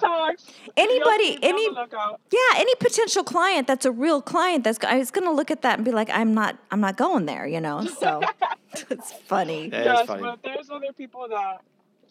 Anybody- 0.76 1.38
You'll 1.40 1.40
be 1.40 1.46
on 1.46 1.88
any- 1.88 2.16
Yeah, 2.32 2.38
any 2.60 2.74
potential 2.76 3.24
client 3.24 3.66
that's 3.66 3.84
a 3.86 3.90
real 3.92 4.20
client 4.22 4.64
that's 4.64 4.78
I 4.84 4.98
was 4.98 5.10
going 5.10 5.24
to 5.24 5.32
look 5.32 5.50
at 5.50 5.62
that 5.62 5.76
and 5.78 5.84
be 5.84 5.92
like, 5.92 6.10
I'm 6.10 6.34
not, 6.34 6.56
I'm 6.70 6.80
not 6.80 6.96
going 6.96 7.26
there, 7.26 7.46
you 7.46 7.60
know. 7.60 7.84
So 7.86 8.20
it's 8.90 9.12
funny, 9.12 9.68
That 9.70 9.80
is 9.80 9.86
Yes, 9.86 10.06
funny. 10.06 10.22
but 10.22 10.42
there's 10.42 10.70
other 10.70 10.92
people 10.96 11.26
that 11.28 11.60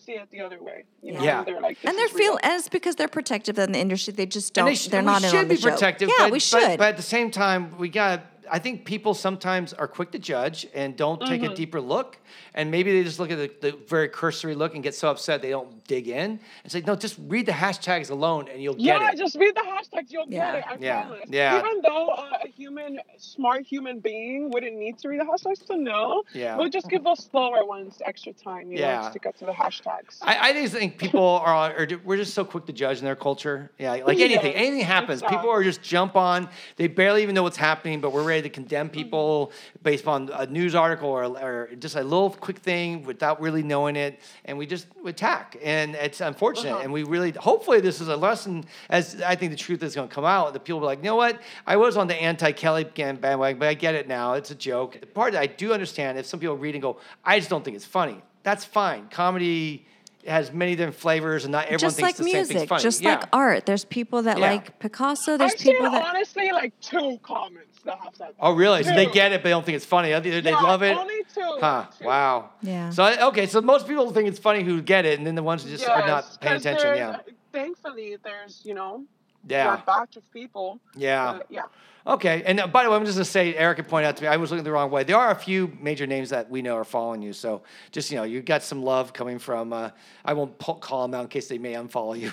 see 0.10 0.18
it 0.20 0.30
the 0.32 0.41
other 0.41 0.62
way. 0.62 0.84
You 1.01 1.14
know, 1.14 1.22
Yeah. 1.24 1.39
and 1.39 1.47
they're 1.47 1.62
like, 1.62 1.78
and 1.84 1.97
they're 1.97 2.05
is 2.05 2.12
feel, 2.12 2.39
and 2.43 2.53
it's 2.60 2.70
because 2.70 2.95
they're 2.95 3.07
protective 3.07 3.57
in 3.60 3.72
the 3.72 3.80
industry. 3.80 4.14
They 4.14 4.26
just 4.26 4.53
don't. 4.53 4.66
they 4.66 4.76
sh- 4.76 4.88
They're 4.88 5.01
we 5.01 5.05
not 5.05 5.24
in 5.24 5.30
on 5.30 5.47
the 5.47 5.55
be 5.55 5.62
joke. 5.62 5.72
protective. 5.74 6.10
Yeah, 6.10 6.16
but, 6.26 6.32
we 6.32 6.38
but- 6.38 6.41
should. 6.41 6.78
But, 6.78 6.88
at 6.89 6.97
the 6.97 7.03
same 7.03 7.32
time, 7.32 7.78
we 7.78 7.89
got. 7.89 8.22
I 8.52 8.60
think 8.60 8.86
people 8.86 9.14
sometimes 9.14 9.74
are 9.74 9.88
quick 9.88 10.12
to 10.12 10.20
judge 10.20 10.68
and 10.74 10.95
don't 10.95 11.20
take 11.22 11.41
Mm-hmm. 11.41 11.52
a 11.54 11.56
deeper 11.56 11.80
look, 11.82 12.18
and 12.54 12.70
maybe 12.70 12.91
they 12.91 13.04
just 13.04 13.20
look 13.20 13.32
at 13.32 13.38
the, 13.38 13.72
the 13.72 13.78
very 13.88 14.10
cursory 14.10 14.56
look 14.56 14.74
and 14.76 14.84
get 14.84 14.93
so 14.95 15.10
upset 15.10 15.41
they 15.41 15.50
don't 15.52 15.84
dig 15.88 16.08
in 16.08 16.39
and 16.64 16.72
say, 16.72 16.82
"No, 16.86 16.95
just 16.95 17.18
read 17.28 17.45
the 17.45 17.52
hashtags 17.54 18.10
alone, 18.12 18.47
and 18.52 18.62
you'll 18.62 18.74
get 18.74 18.82
it. 18.82 19.02
Yeah, 19.02 19.14
just 19.16 19.36
read 19.38 19.56
the 19.56 19.62
hashtags. 19.62 20.12
You'll 20.12 20.26
Yeah. 20.28 20.52
get 20.52 20.56
it. 20.60 20.66
I 20.70 20.78
Yeah. 20.80 21.04
promise. 21.06 21.26
Yeah. 21.30 21.60
Even 21.60 21.82
though 21.82 22.10
uh, 22.10 22.30
a 22.43 22.47
human, 22.50 23.00
smart 23.18 23.66
human 23.66 24.00
being 24.00 24.50
wouldn't 24.52 24.76
need 24.76 24.97
to 25.00 25.10
read 25.10 25.20
the 25.22 25.26
hashtags 25.26 25.66
to 25.68 25.78
know, 25.78 26.24
Yeah. 26.34 26.58
we'll 26.58 26.70
just 26.70 26.89
give 26.89 27.04
those 27.04 27.24
slower 27.24 27.66
ones 27.66 28.02
extra 28.06 28.34
time, 28.34 28.72
you 28.72 28.80
Yeah. 28.80 29.02
know, 29.04 29.14
to 29.14 29.20
get 29.20 29.38
to 29.39 29.45
the 29.45 29.52
hashtags. 29.54 30.18
I, 30.22 30.50
I 30.50 30.54
just 30.54 30.74
think 30.74 30.97
people 30.97 31.24
are, 31.45 31.74
are 31.78 31.88
we're 32.04 32.18
just 32.18 32.34
so 32.34 32.43
quick 32.43 32.66
to 32.66 32.74
judge 32.74 33.00
in 33.00 33.06
their 33.06 33.16
culture. 33.16 33.72
Yeah, 33.78 33.91
like 33.93 34.20
anything, 34.20 34.52
Yeah, 34.54 34.58
anything 34.60 34.82
happens, 34.82 35.20
exactly. 35.22 35.38
people 35.38 35.52
are 35.52 35.64
just 35.64 35.82
jump 35.82 36.16
on. 36.16 36.50
They 36.76 36.88
barely 36.88 37.24
even 37.24 37.36
know 37.36 37.43
what's 37.43 37.58
happening, 37.58 38.02
but 38.02 38.12
we're 38.12 38.24
ready 38.24 38.39
to 38.42 38.50
condemn 38.50 38.90
people 38.90 39.52
based 39.84 40.08
on 40.08 40.30
a 40.34 40.46
news 40.46 40.76
article 40.76 41.10
or, 41.10 41.24
or 41.26 41.70
just 41.80 41.96
a 41.96 42.04
little 42.04 42.30
quick 42.30 42.60
thing 42.60 43.04
without 43.04 43.42
really 43.42 43.64
knowing 43.64 43.96
it, 43.96 44.20
and 44.46 44.58
we 44.58 44.66
just 44.66 44.88
attack. 45.06 45.58
And 45.64 45.96
it's 45.96 46.22
unfortunate. 46.22 46.72
Uh-huh. 46.72 46.82
And 46.84 46.94
we 46.94 47.04
really, 47.04 47.32
hopefully, 47.32 47.80
this 47.80 48.02
is 48.02 48.08
a 48.08 48.18
lesson. 48.18 48.66
As 48.90 49.22
I 49.22 49.36
think 49.36 49.52
the 49.52 49.58
truth 49.58 49.84
is 49.84 49.96
going 49.96 50.08
to 50.08 50.14
come 50.14 50.26
out, 50.26 50.54
that 50.54 50.64
people 50.64 50.80
are 50.82 50.86
like, 50.86 51.00
you 51.00 51.06
know 51.06 51.16
what? 51.16 51.40
I 51.66 51.76
was 51.78 51.98
on 51.98 52.08
the 52.08 52.16
anti-Kelly 52.16 52.86
bandwagon, 52.96 53.60
but 53.60 53.68
I 53.68 53.74
get 53.74 53.96
it 53.96 54.08
now. 54.08 54.34
It's 54.34 54.52
a 54.52 54.56
joke. 54.56 55.00
The 55.00 55.08
part 55.08 55.34
that 55.34 55.42
I 55.42 55.48
do 55.48 55.74
understand, 55.74 56.18
if 56.18 56.26
some 56.26 56.40
people 56.40 56.58
read 56.58 56.76
and 56.76 56.82
go, 56.82 57.00
I 57.24 57.40
just 57.40 57.50
don't 57.50 57.64
think 57.64 57.76
it's 57.76 57.86
funny. 57.86 58.22
That's 58.44 58.66
fine. 58.66 59.08
Comedy 59.10 59.86
has 60.28 60.52
many 60.52 60.76
different 60.76 60.98
flavors, 60.98 61.46
and 61.46 61.52
not 61.52 61.66
everyone 61.66 61.80
just 61.80 61.96
thinks 61.96 62.10
like 62.10 62.18
the 62.18 62.24
same 62.24 62.34
thing's 62.34 62.50
music, 62.50 62.70
funny. 62.70 62.84
just 62.84 63.02
yeah. 63.02 63.16
like 63.16 63.30
art. 63.32 63.66
There's 63.66 63.86
people 63.86 64.22
that 64.24 64.38
Yeah. 64.38 64.52
like 64.52 64.80
Picasso. 64.80 65.38
There's 65.38 65.54
I've 65.54 65.60
seen 65.60 65.76
people 65.76 65.92
that. 65.92 66.06
honestly 66.06 66.52
like 66.52 66.78
two 66.82 67.20
comments 67.24 67.69
that 67.90 68.00
have 68.04 68.16
said. 68.16 68.34
Oh, 68.40 68.54
really? 68.54 68.84
So 68.84 68.94
they 68.94 69.06
get 69.08 69.32
it, 69.32 69.40
but 69.42 69.46
they 69.46 69.50
don't 69.52 69.66
think 69.66 69.76
it's 69.76 69.86
funny. 69.86 70.12
They, 70.20 70.40
they 70.42 70.50
Yeah, 70.52 70.60
love 70.62 70.82
it. 70.84 70.98
Only 70.98 71.24
two. 71.34 71.58
Huh? 71.60 71.86
Two. 72.00 72.06
Wow. 72.06 72.50
Yeah. 72.62 72.90
So 72.92 73.28
okay, 73.30 73.46
so 73.48 73.62
most 73.62 73.88
people 73.88 74.10
think 74.12 74.28
it's 74.28 74.40
funny 74.40 74.64
who 74.64 74.82
get 74.82 75.06
it, 75.06 75.18
and 75.18 75.28
then 75.28 75.36
the 75.36 75.44
ones 75.44 75.64
who 75.64 75.70
just 75.70 75.88
are 75.88 76.06
not 76.08 76.38
paying 76.42 76.58
attention. 76.58 76.96
Yeah. 76.96 77.18
Thankfully, 77.52 78.18
there's 78.24 78.62
you 78.64 78.74
know 78.74 79.04
Yeah. 79.48 79.82
A 79.82 79.86
batch 79.86 80.16
of 80.18 80.32
people. 80.32 80.80
Yeah. 80.96 81.34
that- 81.34 81.46
yeah. 81.50 81.62
Okay. 82.08 82.43
And 82.45 82.60
uh, 82.60 82.68
by 82.68 82.84
the 82.84 82.89
way, 82.89 82.95
I'm 82.95 83.06
just 83.06 83.18
gonna 83.18 83.26
say, 83.26 83.56
Erica 83.56 83.84
pointed 83.84 84.08
out 84.08 84.18
to 84.18 84.24
me, 84.24 84.28
I 84.30 84.38
was 84.38 84.52
looking 84.52 84.64
the 84.64 84.72
wrong 84.72 84.89
way. 84.89 85.04
There 85.04 85.18
are 85.18 85.32
a 85.32 85.36
few 85.36 85.72
major 85.82 86.08
names 86.08 86.30
that 86.30 86.50
we 86.50 86.62
know 86.62 86.76
are 86.76 86.84
following 86.84 87.22
you. 87.22 87.34
So 87.34 87.62
just 87.91 88.10
you 88.12 88.18
know, 88.18 88.24
you 88.24 88.41
got 88.41 88.64
some 88.64 88.84
love 88.84 89.14
coming 89.14 89.39
from. 89.39 89.74
Uh, 89.74 89.91
I 90.24 90.34
won't 90.34 90.58
po- 90.58 90.76
call 90.76 91.04
them 91.04 91.14
out 91.14 91.24
in 91.24 91.28
case 91.28 91.47
they 91.47 91.58
may 91.58 91.74
unfollow 91.74 92.20
you. 92.20 92.32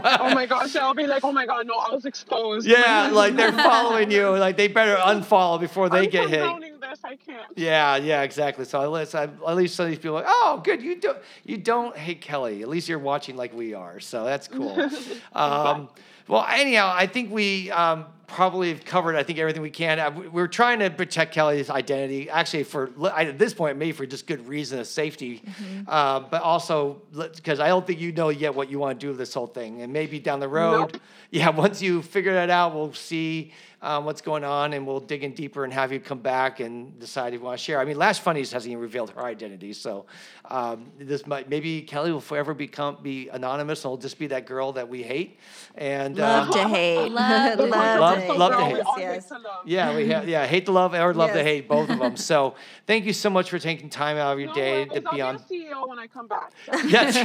Oh 0.02 0.34
my 0.34 0.46
gosh, 0.46 0.76
I'll 0.76 0.94
be 0.94 1.06
like, 1.06 1.24
oh 1.24 1.32
my 1.32 1.46
god, 1.46 1.66
no, 1.66 1.74
I 1.74 1.94
was 1.94 2.04
exposed. 2.04 2.66
yeah, 2.66 3.10
like 3.12 3.36
they're 3.36 3.52
following 3.52 4.10
you. 4.10 4.30
Like 4.36 4.56
they 4.56 4.68
better 4.68 4.96
unfollow 4.96 5.60
before 5.60 5.88
they 5.88 6.04
I'm 6.04 6.10
get 6.10 6.28
hit. 6.28 6.80
this. 6.80 6.98
I 7.04 7.16
can't. 7.16 7.46
Yeah, 7.56 7.96
yeah, 7.96 8.22
exactly. 8.22 8.64
So 8.64 8.80
at 8.82 8.90
least, 8.90 9.14
at 9.14 9.56
least 9.56 9.74
some 9.76 9.84
of 9.84 9.90
these 9.90 9.98
people 9.98 10.18
are 10.18 10.22
like, 10.22 10.26
oh, 10.28 10.60
good, 10.64 10.82
you 10.82 11.00
don't 11.00 11.18
you 11.44 11.56
don't 11.56 11.96
hate 11.96 12.20
Kelly. 12.20 12.62
At 12.62 12.68
least 12.68 12.88
you're 12.88 12.98
watching 12.98 13.36
like 13.36 13.54
we 13.54 13.74
are. 13.74 14.00
So 14.00 14.24
that's 14.24 14.48
cool. 14.48 14.88
um, 15.32 15.88
well, 16.28 16.46
anyhow, 16.48 16.92
I 16.94 17.06
think 17.06 17.32
we 17.32 17.70
um, 17.70 18.06
probably 18.32 18.68
have 18.70 18.84
covered. 18.84 19.16
I 19.16 19.22
think 19.22 19.38
everything 19.38 19.62
we 19.62 19.70
can. 19.70 19.98
Uh, 19.98 20.10
we- 20.10 20.28
We're 20.28 20.48
trying 20.48 20.78
to 20.80 20.90
protect 20.90 21.34
Kelly's 21.34 21.70
identity. 21.70 22.30
Actually, 22.30 22.64
for 22.64 22.90
at 23.16 23.38
this 23.38 23.52
point, 23.54 23.76
maybe 23.78 23.92
for 23.92 24.06
just 24.06 24.26
good 24.26 24.46
reason 24.48 24.78
of 24.78 24.86
safety, 24.86 25.42
uh, 25.88 26.20
but 26.20 26.42
also 26.42 27.02
because 27.34 27.60
I 27.60 27.68
don't 27.68 27.86
think 27.86 28.00
you 28.00 28.12
know 28.12 28.28
yet 28.30 28.54
what 28.54 28.70
you 28.70 28.78
want 28.78 28.98
to 29.00 29.04
do 29.04 29.10
with 29.10 29.18
this 29.18 29.34
whole 29.34 29.46
thing, 29.46 29.82
and 29.82 29.92
maybe 29.92 30.18
down 30.18 30.40
the 30.40 30.48
road. 30.48 30.92
Nope. 30.92 31.02
Yeah, 31.30 31.50
once 31.56 31.80
you 31.82 32.02
figure 32.02 32.34
that 32.34 32.50
out, 32.50 32.74
we'll 32.74 32.92
see 32.92 33.52
um, 33.82 34.04
what's 34.04 34.20
going 34.20 34.44
on, 34.44 34.74
and 34.74 34.86
we'll 34.86 35.00
dig 35.00 35.24
in 35.24 35.32
deeper 35.32 35.64
and 35.64 35.72
have 35.72 35.90
you 35.90 36.00
come 36.00 36.18
back 36.18 36.60
and 36.60 36.98
decide 37.00 37.32
if 37.32 37.40
you 37.40 37.44
want 37.46 37.58
to 37.58 37.64
share. 37.64 37.80
I 37.80 37.86
mean, 37.86 37.96
Lash 37.96 38.18
Funnies 38.20 38.52
hasn't 38.52 38.70
even 38.70 38.82
revealed 38.82 39.08
her 39.12 39.22
identity, 39.22 39.72
so 39.72 40.04
um, 40.50 40.90
this 40.98 41.26
might 41.26 41.48
maybe 41.48 41.80
Kelly 41.80 42.12
will 42.12 42.20
forever 42.20 42.52
become 42.52 42.98
be 43.02 43.30
anonymous, 43.30 43.82
and 43.84 43.90
will 43.90 43.96
just 43.96 44.18
be 44.18 44.26
that 44.26 44.44
girl 44.44 44.72
that 44.72 44.86
we 44.90 45.02
hate. 45.02 45.38
And 45.76 46.18
Love 46.18 46.48
um, 46.48 46.52
to 46.52 46.68
hate. 46.68 47.08
Love 47.10 47.56
to 47.58 47.64
Love- 47.64 48.18
hate. 48.18 48.36
love 48.36 48.52
to 48.52 48.64
hate. 48.64 48.72
we 48.74 48.78
Yes, 48.80 48.86
all 48.86 48.94
hate 48.96 49.02
yes. 49.04 49.28
to 49.28 49.34
love. 49.38 49.66
yeah, 49.66 49.96
we 49.96 50.10
ha- 50.12 50.22
yeah 50.26 50.46
hate 50.46 50.66
to 50.66 50.72
love 50.72 50.92
or 50.92 51.14
love 51.14 51.32
to 51.32 51.42
hate 51.42 51.66
both 51.66 51.88
of 51.88 51.98
them. 52.00 52.16
So 52.18 52.56
thank 52.86 53.06
you 53.06 53.14
so 53.14 53.30
much 53.30 53.48
for 53.48 53.58
taking 53.58 53.88
time 53.88 54.18
out 54.18 54.34
of 54.34 54.40
your 54.40 54.48
No 54.48 54.54
day 54.54 54.84
to 54.86 55.02
I'll 55.06 55.12
be 55.14 55.20
on. 55.22 55.36
be 55.48 55.68
a 55.68 55.70
CEO 55.74 55.88
when 55.88 55.98
I 55.98 56.06
come 56.06 56.26
back. 56.26 56.52
so. 56.70 56.76
Yes. 56.86 57.16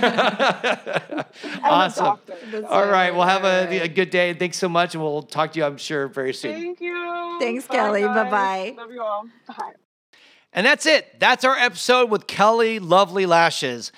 Awesome. 1.63 2.05
doctor. 2.05 2.65
All 2.67 2.87
right. 2.87 3.13
Well, 3.13 3.27
have 3.27 3.43
a, 3.43 3.81
a 3.81 3.87
good 3.95 4.09
day. 4.09 4.33
Thanks 4.33 4.57
so 4.57 4.69
much, 4.69 4.93
and 4.93 5.03
we'll 5.03 5.23
talk 5.23 5.53
to 5.53 5.59
you, 5.59 5.65
I'm 5.65 5.77
sure, 5.77 6.07
very 6.07 6.33
soon. 6.33 6.53
Thank 6.53 6.81
you. 6.81 7.37
Thanks, 7.39 7.65
Bye, 7.67 7.75
Kelly. 7.75 8.03
Bye-bye. 8.03 8.75
Love 8.77 8.91
you 8.91 9.01
all. 9.01 9.27
Bye. 9.47 9.71
And 10.53 10.65
that's 10.65 10.85
it. 10.85 11.19
That's 11.19 11.43
our 11.43 11.57
episode 11.57 12.09
with 12.09 12.27
Kelly 12.27 12.79
Lovely 12.79 13.25
Lashes. 13.25 13.91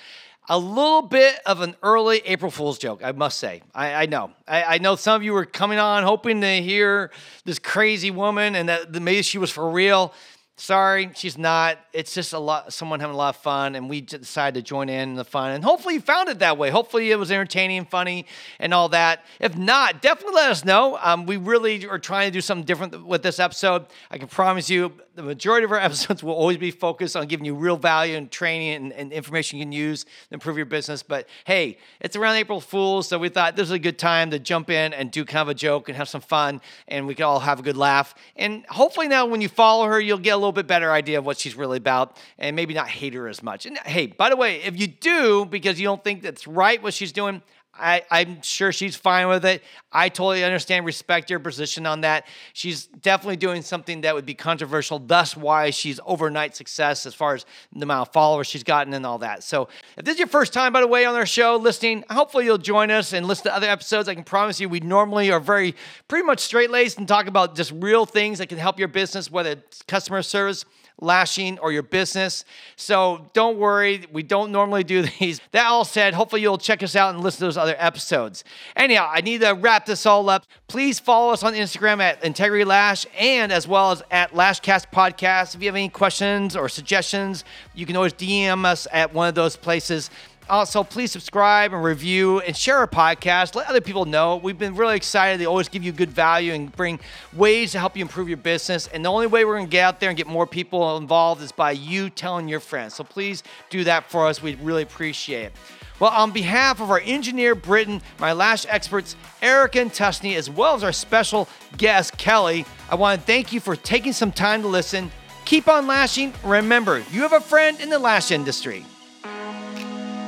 A 0.48 0.58
little 0.58 1.02
bit 1.02 1.38
of 1.44 1.60
an 1.60 1.76
early 1.82 2.22
April 2.24 2.50
Fool's 2.50 2.78
joke, 2.78 3.02
I 3.04 3.12
must 3.12 3.38
say. 3.38 3.62
I, 3.74 3.92
I 3.94 4.06
know. 4.06 4.32
I, 4.46 4.62
I 4.62 4.78
know 4.78 4.96
some 4.96 5.14
of 5.14 5.22
you 5.22 5.34
were 5.34 5.44
coming 5.44 5.78
on 5.78 6.04
hoping 6.04 6.40
to 6.40 6.62
hear 6.62 7.10
this 7.44 7.58
crazy 7.58 8.10
woman 8.10 8.54
and 8.54 8.68
that 8.68 8.92
that 8.92 9.00
maybe 9.00 9.22
she 9.22 9.36
was 9.36 9.50
for 9.50 9.68
real. 9.68 10.14
Sorry, 10.60 11.12
she's 11.14 11.38
not. 11.38 11.78
It's 11.92 12.12
just 12.12 12.32
a 12.32 12.38
lot, 12.38 12.72
someone 12.72 12.98
having 12.98 13.14
a 13.14 13.16
lot 13.16 13.36
of 13.36 13.40
fun, 13.40 13.76
and 13.76 13.88
we 13.88 14.00
decided 14.00 14.58
to 14.58 14.68
join 14.68 14.88
in 14.88 15.14
the 15.14 15.24
fun. 15.24 15.52
And 15.52 15.62
hopefully, 15.62 15.94
you 15.94 16.00
found 16.00 16.28
it 16.28 16.40
that 16.40 16.58
way. 16.58 16.70
Hopefully, 16.70 17.12
it 17.12 17.16
was 17.16 17.30
entertaining 17.30 17.78
and 17.78 17.88
funny 17.88 18.26
and 18.58 18.74
all 18.74 18.88
that. 18.88 19.24
If 19.38 19.56
not, 19.56 20.02
definitely 20.02 20.34
let 20.34 20.50
us 20.50 20.64
know. 20.64 20.98
Um, 21.00 21.26
we 21.26 21.36
really 21.36 21.86
are 21.86 22.00
trying 22.00 22.26
to 22.26 22.32
do 22.32 22.40
something 22.40 22.64
different 22.64 23.06
with 23.06 23.22
this 23.22 23.38
episode. 23.38 23.86
I 24.10 24.18
can 24.18 24.26
promise 24.26 24.68
you, 24.68 24.92
the 25.18 25.22
majority 25.22 25.64
of 25.64 25.72
our 25.72 25.78
episodes 25.80 26.22
will 26.22 26.34
always 26.34 26.56
be 26.56 26.70
focused 26.70 27.14
on 27.16 27.26
giving 27.26 27.44
you 27.44 27.54
real 27.54 27.76
value 27.76 28.16
and 28.16 28.30
training 28.30 28.74
and, 28.74 28.92
and 28.92 29.12
information 29.12 29.58
you 29.58 29.64
can 29.64 29.72
use 29.72 30.04
to 30.04 30.10
improve 30.32 30.56
your 30.56 30.66
business. 30.66 31.02
But 31.02 31.28
hey, 31.44 31.78
it's 32.00 32.16
around 32.16 32.36
April 32.36 32.60
Fools, 32.60 33.08
so 33.08 33.18
we 33.18 33.28
thought 33.28 33.54
this 33.54 33.64
was 33.64 33.72
a 33.72 33.78
good 33.78 33.98
time 33.98 34.30
to 34.30 34.38
jump 34.38 34.70
in 34.70 34.92
and 34.92 35.10
do 35.10 35.24
kind 35.24 35.42
of 35.42 35.48
a 35.48 35.54
joke 35.54 35.88
and 35.88 35.96
have 35.96 36.08
some 36.08 36.20
fun, 36.20 36.60
and 36.86 37.06
we 37.06 37.14
can 37.14 37.26
all 37.26 37.40
have 37.40 37.60
a 37.60 37.62
good 37.62 37.76
laugh. 37.76 38.14
And 38.36 38.64
hopefully, 38.66 39.08
now 39.08 39.26
when 39.26 39.40
you 39.40 39.48
follow 39.48 39.86
her, 39.86 40.00
you'll 40.00 40.18
get 40.18 40.30
a 40.30 40.36
little 40.36 40.47
bit 40.52 40.66
better 40.66 40.92
idea 40.92 41.18
of 41.18 41.26
what 41.26 41.38
she's 41.38 41.54
really 41.54 41.78
about 41.78 42.16
and 42.38 42.54
maybe 42.56 42.74
not 42.74 42.88
hate 42.88 43.14
her 43.14 43.28
as 43.28 43.42
much. 43.42 43.66
And 43.66 43.78
hey, 43.78 44.06
by 44.06 44.30
the 44.30 44.36
way, 44.36 44.62
if 44.62 44.78
you 44.78 44.86
do 44.86 45.44
because 45.44 45.80
you 45.80 45.86
don't 45.86 46.02
think 46.02 46.22
that's 46.22 46.46
right 46.46 46.82
what 46.82 46.94
she's 46.94 47.12
doing, 47.12 47.42
I, 47.78 48.02
I'm 48.10 48.42
sure 48.42 48.72
she's 48.72 48.96
fine 48.96 49.28
with 49.28 49.44
it. 49.44 49.62
I 49.92 50.08
totally 50.08 50.44
understand, 50.44 50.84
respect 50.84 51.30
your 51.30 51.40
position 51.40 51.86
on 51.86 52.02
that. 52.02 52.26
She's 52.52 52.86
definitely 52.86 53.36
doing 53.36 53.62
something 53.62 54.02
that 54.02 54.14
would 54.14 54.26
be 54.26 54.34
controversial, 54.34 54.98
thus 54.98 55.36
why 55.36 55.70
she's 55.70 56.00
overnight 56.04 56.56
success 56.56 57.06
as 57.06 57.14
far 57.14 57.34
as 57.34 57.46
the 57.72 57.82
amount 57.82 58.08
of 58.08 58.12
followers 58.12 58.46
she's 58.46 58.64
gotten 58.64 58.92
and 58.94 59.06
all 59.06 59.18
that. 59.18 59.42
So 59.42 59.68
if 59.96 60.04
this 60.04 60.14
is 60.14 60.18
your 60.18 60.28
first 60.28 60.52
time, 60.52 60.72
by 60.72 60.80
the 60.80 60.86
way, 60.86 61.04
on 61.04 61.14
our 61.14 61.26
show 61.26 61.56
listening, 61.56 62.04
hopefully 62.10 62.44
you'll 62.44 62.58
join 62.58 62.90
us 62.90 63.12
and 63.12 63.26
listen 63.26 63.44
to 63.44 63.54
other 63.54 63.68
episodes. 63.68 64.08
I 64.08 64.14
can 64.14 64.24
promise 64.24 64.60
you 64.60 64.68
we 64.68 64.80
normally 64.80 65.30
are 65.30 65.40
very 65.40 65.74
pretty 66.08 66.26
much 66.26 66.40
straight 66.40 66.70
laced 66.70 66.98
and 66.98 67.08
talk 67.08 67.26
about 67.26 67.54
just 67.54 67.72
real 67.72 68.04
things 68.04 68.38
that 68.38 68.48
can 68.48 68.58
help 68.58 68.78
your 68.78 68.88
business, 68.88 69.30
whether 69.30 69.52
it's 69.52 69.82
customer 69.82 70.22
service 70.22 70.64
lashing 71.00 71.58
or 71.58 71.72
your 71.72 71.82
business. 71.82 72.44
So 72.76 73.30
don't 73.32 73.58
worry, 73.58 74.04
we 74.12 74.22
don't 74.22 74.52
normally 74.52 74.84
do 74.84 75.02
these. 75.20 75.40
That 75.52 75.66
all 75.66 75.84
said, 75.84 76.14
hopefully 76.14 76.42
you'll 76.42 76.58
check 76.58 76.82
us 76.82 76.96
out 76.96 77.14
and 77.14 77.22
listen 77.22 77.40
to 77.40 77.44
those 77.46 77.56
other 77.56 77.76
episodes. 77.78 78.44
Anyhow, 78.76 79.08
I 79.10 79.20
need 79.20 79.40
to 79.42 79.52
wrap 79.52 79.86
this 79.86 80.06
all 80.06 80.28
up. 80.28 80.46
Please 80.66 80.98
follow 80.98 81.32
us 81.32 81.42
on 81.42 81.54
Instagram 81.54 82.00
at 82.00 82.22
Integrity 82.24 82.64
Lash 82.64 83.06
and 83.18 83.52
as 83.52 83.66
well 83.66 83.92
as 83.92 84.02
at 84.10 84.32
Lashcast 84.32 84.92
Podcast. 84.92 85.54
If 85.54 85.62
you 85.62 85.68
have 85.68 85.76
any 85.76 85.88
questions 85.88 86.56
or 86.56 86.68
suggestions, 86.68 87.44
you 87.74 87.86
can 87.86 87.96
always 87.96 88.12
DM 88.12 88.64
us 88.64 88.86
at 88.92 89.14
one 89.14 89.28
of 89.28 89.34
those 89.34 89.56
places. 89.56 90.10
Uh, 90.48 90.58
also, 90.58 90.82
please 90.82 91.12
subscribe 91.12 91.72
and 91.72 91.82
review 91.82 92.40
and 92.40 92.56
share 92.56 92.78
our 92.78 92.86
podcast. 92.86 93.54
Let 93.54 93.68
other 93.68 93.80
people 93.80 94.04
know. 94.04 94.36
We've 94.36 94.58
been 94.58 94.74
really 94.74 94.96
excited. 94.96 95.40
They 95.40 95.46
always 95.46 95.68
give 95.68 95.82
you 95.82 95.92
good 95.92 96.10
value 96.10 96.52
and 96.52 96.74
bring 96.74 96.98
ways 97.32 97.72
to 97.72 97.78
help 97.78 97.96
you 97.96 98.02
improve 98.02 98.28
your 98.28 98.38
business. 98.38 98.88
And 98.88 99.04
the 99.04 99.08
only 99.08 99.26
way 99.26 99.44
we're 99.44 99.56
going 99.56 99.66
to 99.66 99.70
get 99.70 99.84
out 99.84 100.00
there 100.00 100.10
and 100.10 100.16
get 100.16 100.26
more 100.26 100.46
people 100.46 100.96
involved 100.96 101.42
is 101.42 101.52
by 101.52 101.72
you 101.72 102.10
telling 102.10 102.48
your 102.48 102.60
friends. 102.60 102.94
So 102.94 103.04
please 103.04 103.42
do 103.70 103.84
that 103.84 104.10
for 104.10 104.26
us. 104.26 104.42
We'd 104.42 104.60
really 104.60 104.82
appreciate 104.82 105.44
it. 105.44 105.52
Well, 106.00 106.10
on 106.10 106.30
behalf 106.30 106.80
of 106.80 106.90
our 106.90 107.00
engineer, 107.00 107.54
Britton, 107.54 108.02
my 108.18 108.32
lash 108.32 108.64
experts, 108.68 109.16
Erica 109.42 109.80
and 109.80 109.90
Tusney, 109.90 110.36
as 110.36 110.48
well 110.48 110.74
as 110.76 110.84
our 110.84 110.92
special 110.92 111.48
guest, 111.76 112.16
Kelly, 112.18 112.64
I 112.88 112.94
want 112.94 113.20
to 113.20 113.26
thank 113.26 113.52
you 113.52 113.60
for 113.60 113.74
taking 113.74 114.12
some 114.12 114.30
time 114.30 114.62
to 114.62 114.68
listen. 114.68 115.10
Keep 115.44 115.66
on 115.68 115.86
lashing. 115.86 116.32
Remember, 116.44 117.02
you 117.10 117.22
have 117.22 117.32
a 117.32 117.40
friend 117.40 117.80
in 117.80 117.90
the 117.90 117.98
lash 117.98 118.30
industry. 118.30 118.84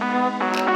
Música 0.00 0.69